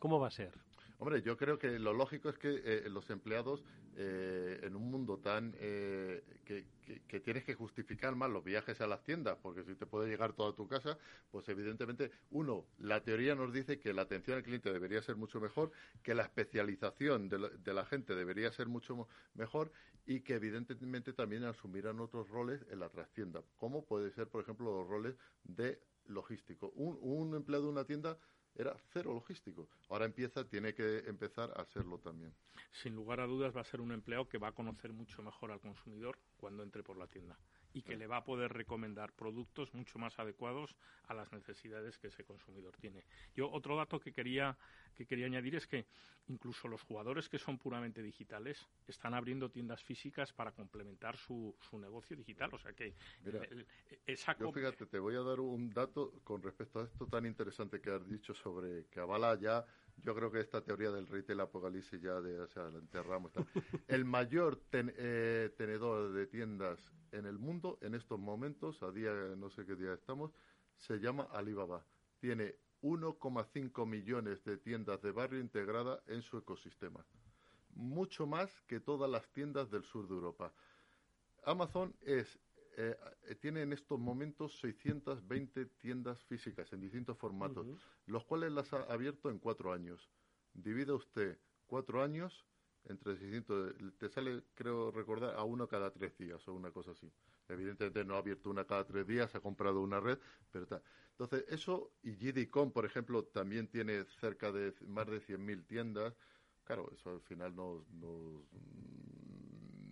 ¿Cómo 0.06 0.20
va 0.20 0.28
a 0.28 0.30
ser? 0.30 0.52
Hombre, 0.98 1.20
yo 1.20 1.36
creo 1.36 1.58
que 1.58 1.80
lo 1.80 1.92
lógico 1.92 2.28
es 2.28 2.38
que 2.38 2.62
eh, 2.64 2.88
los 2.88 3.10
empleados, 3.10 3.64
eh, 3.96 4.60
en 4.62 4.76
un 4.76 4.88
mundo 4.88 5.18
tan 5.18 5.52
eh, 5.58 6.22
que, 6.44 6.64
que, 7.08 7.18
tienes 7.18 7.42
que 7.42 7.54
justificar 7.54 8.14
más 8.14 8.30
los 8.30 8.44
viajes 8.44 8.80
a 8.80 8.86
las 8.86 9.02
tiendas, 9.02 9.36
porque 9.42 9.64
si 9.64 9.74
te 9.74 9.84
puede 9.84 10.08
llegar 10.08 10.32
toda 10.32 10.54
tu 10.54 10.68
casa, 10.68 10.96
pues 11.32 11.48
evidentemente, 11.48 12.12
uno, 12.30 12.66
la 12.78 13.02
teoría 13.02 13.34
nos 13.34 13.52
dice 13.52 13.80
que 13.80 13.92
la 13.92 14.02
atención 14.02 14.36
al 14.36 14.44
cliente 14.44 14.72
debería 14.72 15.02
ser 15.02 15.16
mucho 15.16 15.40
mejor, 15.40 15.72
que 16.04 16.14
la 16.14 16.22
especialización 16.22 17.28
de, 17.28 17.74
la 17.74 17.84
gente 17.84 18.14
debería 18.14 18.52
ser 18.52 18.68
mucho 18.68 19.08
mejor 19.34 19.72
y 20.06 20.20
que 20.20 20.34
evidentemente 20.34 21.14
también 21.14 21.42
asumirán 21.42 21.98
otros 21.98 22.28
roles 22.28 22.64
en 22.70 22.78
la 22.78 22.90
trastienda, 22.90 23.42
como 23.56 23.84
puede 23.84 24.12
ser, 24.12 24.28
por 24.28 24.44
ejemplo, 24.44 24.72
los 24.72 24.88
roles 24.88 25.16
de 25.42 25.80
logístico. 26.06 26.70
Un, 26.76 26.96
un 27.00 27.34
empleado 27.34 27.64
de 27.64 27.70
una 27.70 27.84
tienda 27.84 28.16
era 28.56 28.76
cero 28.92 29.12
logístico. 29.12 29.68
Ahora 29.88 30.04
empieza, 30.04 30.44
tiene 30.44 30.74
que 30.74 30.98
empezar 31.06 31.52
a 31.56 31.64
serlo 31.64 31.98
también. 31.98 32.34
Sin 32.72 32.94
lugar 32.94 33.20
a 33.20 33.26
dudas 33.26 33.54
va 33.56 33.60
a 33.60 33.64
ser 33.64 33.80
un 33.80 33.92
empleado 33.92 34.28
que 34.28 34.38
va 34.38 34.48
a 34.48 34.52
conocer 34.52 34.92
mucho 34.92 35.22
mejor 35.22 35.52
al 35.52 35.60
consumidor 35.60 36.18
cuando 36.36 36.62
entre 36.62 36.82
por 36.82 36.96
la 36.96 37.06
tienda 37.06 37.36
y 37.76 37.82
que 37.82 37.94
le 37.94 38.06
va 38.06 38.16
a 38.16 38.24
poder 38.24 38.54
recomendar 38.54 39.12
productos 39.12 39.74
mucho 39.74 39.98
más 39.98 40.18
adecuados 40.18 40.74
a 41.08 41.14
las 41.14 41.30
necesidades 41.30 41.98
que 41.98 42.06
ese 42.06 42.24
consumidor 42.24 42.74
tiene. 42.80 43.04
Yo 43.34 43.50
otro 43.50 43.76
dato 43.76 44.00
que 44.00 44.12
quería 44.12 44.56
que 44.94 45.04
quería 45.04 45.26
añadir 45.26 45.54
es 45.56 45.66
que 45.66 45.84
incluso 46.28 46.68
los 46.68 46.80
jugadores 46.80 47.28
que 47.28 47.38
son 47.38 47.58
puramente 47.58 48.02
digitales 48.02 48.66
están 48.88 49.12
abriendo 49.12 49.50
tiendas 49.50 49.84
físicas 49.84 50.32
para 50.32 50.52
complementar 50.52 51.18
su, 51.18 51.54
su 51.60 51.78
negocio 51.78 52.16
digital, 52.16 52.48
o 52.54 52.58
sea 52.58 52.72
que 52.72 52.94
yo 54.40 54.52
fíjate, 54.52 54.86
te 54.86 54.98
voy 54.98 55.14
a 55.16 55.20
dar 55.20 55.38
un 55.40 55.68
dato 55.68 56.12
con 56.24 56.42
respecto 56.42 56.80
a 56.80 56.84
esto 56.84 57.06
tan 57.06 57.26
interesante 57.26 57.82
que 57.82 57.90
has 57.90 58.08
dicho 58.08 58.32
sobre 58.32 58.86
que 58.86 59.00
avala 59.00 59.38
ya 59.38 59.66
yo 59.96 60.14
creo 60.14 60.30
que 60.30 60.40
esta 60.40 60.62
teoría 60.62 60.90
del 60.90 61.06
retail 61.06 61.40
apocalipsis 61.40 62.00
ya 62.00 62.20
de, 62.20 62.40
o 62.40 62.48
la 62.54 62.78
enterramos. 62.78 63.32
El 63.88 64.04
mayor 64.04 64.60
eh, 64.72 65.52
tenedor 65.56 66.12
de 66.12 66.26
tiendas 66.26 66.78
en 67.12 67.26
el 67.26 67.38
mundo 67.38 67.78
en 67.80 67.94
estos 67.94 68.18
momentos, 68.18 68.82
a 68.82 68.90
día, 68.90 69.12
no 69.36 69.50
sé 69.50 69.64
qué 69.64 69.74
día 69.74 69.94
estamos, 69.94 70.32
se 70.76 70.98
llama 70.98 71.28
Alibaba. 71.32 71.84
Tiene 72.20 72.56
1,5 72.82 73.86
millones 73.86 74.44
de 74.44 74.58
tiendas 74.58 75.00
de 75.02 75.12
barrio 75.12 75.40
integradas 75.40 76.00
en 76.06 76.22
su 76.22 76.38
ecosistema. 76.38 77.04
Mucho 77.70 78.26
más 78.26 78.50
que 78.62 78.80
todas 78.80 79.10
las 79.10 79.28
tiendas 79.32 79.70
del 79.70 79.84
sur 79.84 80.06
de 80.08 80.14
Europa. 80.14 80.52
Amazon 81.44 81.94
es 82.02 82.38
eh, 82.78 82.96
tiene 83.40 83.62
en 83.62 83.72
estos 83.72 83.98
momentos 83.98 84.58
620 84.60 85.66
tiendas 85.78 86.22
físicas 86.24 86.72
en 86.72 86.80
distintos 86.80 87.16
formatos, 87.16 87.66
los 88.06 88.24
cuales 88.24 88.52
las 88.52 88.72
ha 88.74 88.82
abierto 88.82 89.30
en 89.30 89.38
cuatro 89.38 89.72
años. 89.72 90.10
Divide 90.52 90.92
usted 90.92 91.38
cuatro 91.66 92.02
años 92.02 92.46
entre 92.88 93.16
600, 93.16 93.74
te 93.98 94.08
sale, 94.08 94.44
creo 94.54 94.90
recordar, 94.90 95.34
a 95.36 95.42
uno 95.42 95.66
cada 95.66 95.90
tres 95.90 96.16
días 96.16 96.46
o 96.46 96.52
una 96.52 96.70
cosa 96.70 96.92
así. 96.92 97.10
Evidentemente 97.48 98.04
no 98.04 98.14
ha 98.14 98.18
abierto 98.18 98.50
una 98.50 98.64
cada 98.64 98.86
tres 98.86 99.06
días, 99.06 99.34
ha 99.34 99.40
comprado 99.40 99.80
una 99.80 100.00
red, 100.00 100.18
pero 100.50 100.64
está. 100.64 100.82
Entonces, 101.10 101.44
eso, 101.48 101.92
y 102.02 102.12
GDCom, 102.12 102.72
por 102.72 102.84
ejemplo, 102.84 103.24
también 103.24 103.68
tiene 103.68 104.04
cerca 104.20 104.52
de 104.52 104.74
más 104.86 105.06
de 105.06 105.20
100.000 105.20 105.66
tiendas. 105.66 106.14
Claro, 106.64 106.90
eso 106.92 107.10
al 107.10 107.20
final 107.22 107.54
nos, 107.54 107.88
nos, 107.90 108.42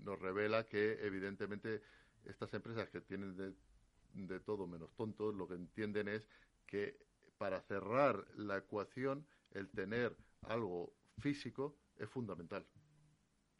nos 0.05 0.19
revela 0.19 0.67
que, 0.67 0.99
evidentemente, 1.01 1.83
estas 2.27 2.53
empresas 2.55 2.89
que 2.89 3.01
tienen 3.01 3.37
de, 3.37 4.41
todo 4.41 4.67
menos 4.67 4.95
tontos, 4.95 5.35
lo 5.35 5.49
que 5.49 5.55
entienden 5.55 6.09
es 6.09 6.29
que 6.67 6.99
para 7.39 7.61
cerrar 7.63 8.25
la 8.37 8.59
ecuación, 8.59 9.27
el 9.51 9.69
tener 9.71 10.17
algo 10.43 10.93
físico 11.19 11.77
es 11.97 12.09
fundamental. 12.09 12.67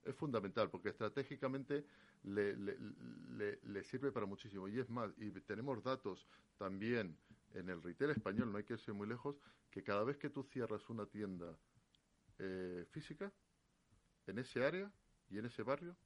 Es 0.05 0.15
fundamental 0.15 0.71
porque 0.71 0.91
estratégicamente 0.91 1.87
le, 2.23 3.85
sirve 3.85 4.13
para 4.13 4.27
muchísimo. 4.27 4.69
Y 4.69 4.79
es 4.79 4.89
más, 4.91 5.11
y 5.19 5.31
tenemos 5.41 5.83
datos 5.83 6.27
también 6.59 7.17
en 7.55 7.69
el 7.69 7.83
retail 7.83 8.11
español, 8.11 8.51
no 8.51 8.59
hay 8.59 8.65
que 8.65 8.75
irse 8.75 8.93
muy 8.93 9.09
lejos, 9.09 9.37
que 9.71 9.83
cada 9.83 10.05
vez 10.05 10.17
que 10.17 10.31
tú 10.31 10.43
cierras 10.45 10.89
una 10.89 11.07
tienda 11.07 11.59
eh, 12.39 12.85
física, 12.91 13.33
en 14.27 14.39
ese 14.39 14.65
área 14.65 14.91
y 15.31 15.39
en 15.39 15.47
ese 15.47 15.63
barrio, 15.63 15.97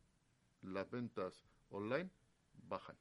las 0.63 0.91
ventas 0.91 1.45
online 1.71 2.11
bajan. 2.67 2.97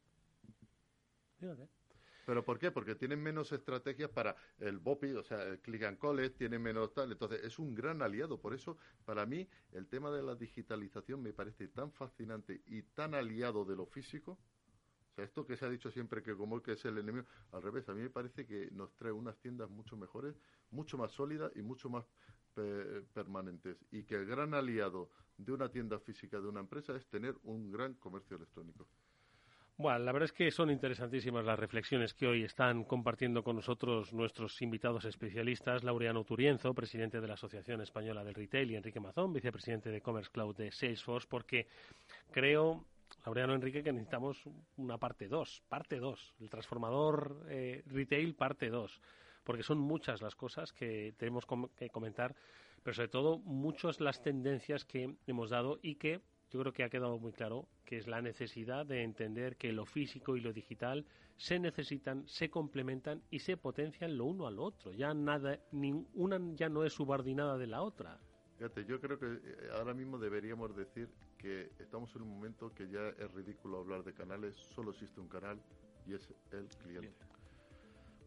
¿Pero 2.25 2.43
por 2.43 2.59
qué? 2.59 2.71
Porque 2.71 2.95
tienen 2.95 3.23
menos 3.23 3.53
estrategias 3.53 4.09
para 4.09 4.35
el 4.59 4.79
BOPI, 4.79 5.13
o 5.13 5.23
sea, 5.23 5.43
el 5.43 5.59
click 5.59 5.83
and 5.83 5.97
collect, 5.97 6.37
tiene 6.37 6.59
menos 6.59 6.93
tal. 6.93 7.11
Entonces, 7.13 7.41
es 7.43 7.57
un 7.57 7.73
gran 7.73 8.01
aliado. 8.01 8.41
Por 8.41 8.53
eso, 8.53 8.77
para 9.05 9.25
mí, 9.25 9.47
el 9.71 9.87
tema 9.87 10.11
de 10.11 10.21
la 10.21 10.35
digitalización 10.35 11.21
me 11.21 11.31
parece 11.31 11.69
tan 11.69 11.89
fascinante 11.93 12.63
y 12.65 12.81
tan 12.81 13.15
aliado 13.15 13.63
de 13.63 13.77
lo 13.77 13.85
físico. 13.85 14.37
O 15.11 15.15
sea, 15.15 15.23
esto 15.23 15.45
que 15.45 15.55
se 15.55 15.65
ha 15.65 15.69
dicho 15.69 15.89
siempre 15.89 16.21
que 16.21 16.35
como 16.35 16.61
que 16.61 16.73
es 16.73 16.83
el 16.83 16.97
enemigo, 16.97 17.25
al 17.53 17.63
revés, 17.63 17.87
a 17.87 17.93
mí 17.93 18.01
me 18.01 18.09
parece 18.09 18.45
que 18.45 18.69
nos 18.71 18.93
trae 18.97 19.13
unas 19.13 19.37
tiendas 19.39 19.69
mucho 19.69 19.95
mejores, 19.95 20.35
mucho 20.69 20.97
más 20.97 21.13
sólidas 21.13 21.51
y 21.55 21.61
mucho 21.61 21.89
más 21.89 22.05
permanentes. 23.13 23.77
Y 23.89 24.03
que 24.03 24.15
el 24.15 24.25
gran 24.25 24.53
aliado 24.53 25.11
de 25.37 25.53
una 25.53 25.71
tienda 25.71 25.97
física 25.97 26.41
de 26.41 26.47
una 26.47 26.59
empresa 26.59 26.93
es 26.97 27.07
tener 27.07 27.37
un 27.43 27.71
gran 27.71 27.93
comercio 27.93 28.35
electrónico. 28.35 28.85
Bueno, 29.79 29.99
la 29.99 30.11
verdad 30.11 30.25
es 30.25 30.33
que 30.33 30.49
son 30.49 30.71
interesantísimas 30.71 31.45
las 31.45 31.59
reflexiones 31.59 32.15
que 32.15 32.25
hoy 32.25 32.43
están 32.43 32.83
compartiendo 32.83 33.43
con 33.43 33.57
nosotros 33.57 34.11
nuestros 34.11 34.59
invitados 34.63 35.05
especialistas, 35.05 35.83
Laureano 35.83 36.23
Turienzo, 36.23 36.73
presidente 36.73 37.21
de 37.21 37.27
la 37.27 37.35
Asociación 37.35 37.81
Española 37.81 38.23
del 38.23 38.33
Retail, 38.33 38.71
y 38.71 38.75
Enrique 38.75 38.99
Mazón, 38.99 39.33
vicepresidente 39.33 39.91
de 39.91 40.01
Commerce 40.01 40.31
Cloud 40.31 40.55
de 40.55 40.71
Salesforce, 40.71 41.27
porque 41.29 41.67
creo, 42.31 42.85
Laureano 43.23 43.53
Enrique, 43.53 43.83
que 43.83 43.93
necesitamos 43.93 44.41
una 44.77 44.97
parte 44.97 45.27
2, 45.27 45.61
parte 45.69 45.99
2, 45.99 46.33
el 46.39 46.49
transformador 46.49 47.45
eh, 47.47 47.83
retail 47.85 48.33
parte 48.33 48.69
2, 48.71 48.99
porque 49.43 49.61
son 49.61 49.77
muchas 49.77 50.23
las 50.23 50.33
cosas 50.33 50.73
que 50.73 51.13
tenemos 51.19 51.45
que 51.75 51.91
comentar, 51.91 52.35
pero 52.81 52.95
sobre 52.95 53.09
todo 53.09 53.37
muchas 53.37 53.99
las 54.01 54.23
tendencias 54.23 54.85
que 54.85 55.13
hemos 55.27 55.51
dado 55.51 55.77
y 55.83 55.97
que 55.97 56.19
yo 56.49 56.59
creo 56.61 56.73
que 56.73 56.83
ha 56.83 56.89
quedado 56.89 57.19
muy 57.19 57.33
claro 57.33 57.67
que 57.85 57.97
es 57.97 58.07
la 58.07 58.21
necesidad 58.21 58.85
de 58.85 59.03
entender 59.03 59.57
que 59.57 59.71
lo 59.73 59.85
físico 59.85 60.37
y 60.37 60.41
lo 60.41 60.53
digital 60.53 61.05
se 61.35 61.59
necesitan, 61.59 62.27
se 62.27 62.49
complementan 62.49 63.21
y 63.29 63.39
se 63.39 63.57
potencian 63.57 64.17
lo 64.17 64.25
uno 64.25 64.47
al 64.47 64.59
otro. 64.59 64.91
Ya 64.93 65.13
nada, 65.13 65.59
una 66.13 66.39
ya 66.55 66.69
no 66.69 66.83
es 66.83 66.93
subordinada 66.93 67.57
de 67.57 67.67
la 67.67 67.81
otra. 67.81 68.19
Fíjate, 68.57 68.85
yo 68.85 68.99
creo 68.99 69.19
que 69.19 69.25
eh, 69.25 69.69
ahora 69.73 69.93
mismo 69.93 70.17
deberíamos 70.17 70.75
decir 70.75 71.09
que 71.37 71.69
estamos 71.79 72.15
en 72.15 72.23
un 72.23 72.29
momento 72.29 72.73
que 72.73 72.89
ya 72.89 73.09
es 73.09 73.31
ridículo 73.33 73.79
hablar 73.79 74.03
de 74.03 74.13
canales, 74.13 74.55
solo 74.55 74.91
existe 74.91 75.19
un 75.19 75.27
canal 75.27 75.61
y 76.07 76.13
es 76.13 76.33
el 76.51 76.67
cliente. 76.67 77.36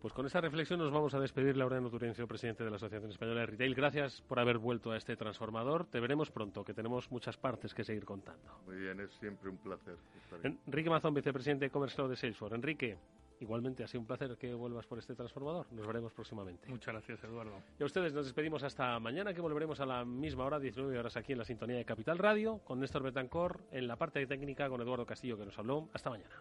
Pues 0.01 0.15
con 0.15 0.25
esa 0.25 0.41
reflexión 0.41 0.81
nos 0.81 0.91
vamos 0.91 1.13
a 1.13 1.21
despedir, 1.21 1.59
Laureano 1.59 1.91
Turencio, 1.91 2.27
presidente 2.27 2.65
de 2.65 2.71
la 2.71 2.77
Asociación 2.77 3.11
Española 3.11 3.41
de 3.41 3.47
Retail. 3.47 3.75
Gracias 3.75 4.23
por 4.23 4.39
haber 4.39 4.57
vuelto 4.57 4.93
a 4.93 4.97
este 4.97 5.15
transformador. 5.15 5.85
Te 5.85 6.01
veremos 6.01 6.31
pronto, 6.31 6.65
que 6.65 6.73
tenemos 6.73 7.11
muchas 7.11 7.37
partes 7.37 7.75
que 7.75 7.85
seguir 7.85 8.07
contando. 8.07 8.63
Muy 8.65 8.77
bien, 8.77 8.99
es 8.99 9.11
siempre 9.21 9.51
un 9.51 9.59
placer. 9.59 9.97
Enrique 10.43 10.89
Mazón, 10.89 11.13
vicepresidente 11.13 11.67
de 11.67 11.71
Commerce 11.71 11.97
Cloud 11.97 12.09
de 12.09 12.17
Salesforce. 12.17 12.55
Enrique, 12.55 12.97
igualmente 13.41 13.85
ha 13.85 13.87
sido 13.87 14.01
un 14.01 14.07
placer 14.07 14.39
que 14.39 14.55
vuelvas 14.55 14.87
por 14.87 14.99
este 14.99 15.15
transformador. 15.15 15.67
Nos 15.71 15.87
veremos 15.87 16.15
próximamente. 16.15 16.67
Muchas 16.71 16.95
gracias, 16.95 17.23
Eduardo. 17.23 17.61
Y 17.79 17.83
a 17.83 17.87
ustedes 17.87 18.15
nos 18.15 18.25
despedimos 18.25 18.63
hasta 18.63 18.99
mañana, 19.01 19.35
que 19.35 19.43
volveremos 19.43 19.81
a 19.81 19.85
la 19.85 20.07
misma 20.07 20.47
hora, 20.47 20.59
19 20.59 20.99
horas 20.99 21.19
aquí 21.19 21.33
en 21.33 21.39
la 21.39 21.45
sintonía 21.45 21.77
de 21.77 21.85
Capital 21.85 22.17
Radio, 22.17 22.61
con 22.65 22.81
Néstor 22.81 23.03
Betancor, 23.03 23.61
en 23.71 23.87
la 23.87 23.97
parte 23.97 24.27
técnica 24.27 24.67
con 24.71 24.81
Eduardo 24.81 25.05
Castillo, 25.05 25.37
que 25.37 25.45
nos 25.45 25.59
habló. 25.59 25.91
Hasta 25.93 26.09
mañana. 26.09 26.41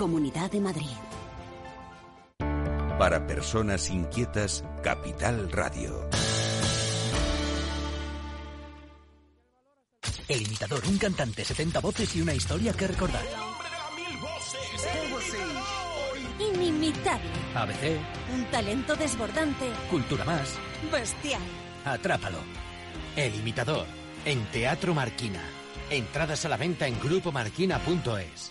Comunidad 0.00 0.50
de 0.50 0.60
Madrid. 0.62 0.96
Para 2.98 3.26
personas 3.26 3.90
inquietas, 3.90 4.64
Capital 4.82 5.52
Radio. 5.52 6.08
El 10.26 10.40
imitador, 10.40 10.80
un 10.88 10.96
cantante, 10.96 11.44
70 11.44 11.80
voces 11.80 12.16
y 12.16 12.22
una 12.22 12.32
historia 12.32 12.72
que 12.72 12.86
recordar. 12.86 13.22
Inimitable. 16.38 17.30
ABC, 17.54 18.00
Un 18.32 18.44
talento 18.50 18.96
desbordante. 18.96 19.66
Cultura 19.90 20.24
Más, 20.24 20.54
Bestial. 20.90 21.42
Atrápalo. 21.84 22.38
El 23.16 23.34
imitador, 23.34 23.84
en 24.24 24.46
Teatro 24.46 24.94
Marquina. 24.94 25.42
Entradas 25.90 26.46
a 26.46 26.48
la 26.48 26.56
venta 26.56 26.86
en 26.86 26.98
grupomarquina.es. 26.98 28.50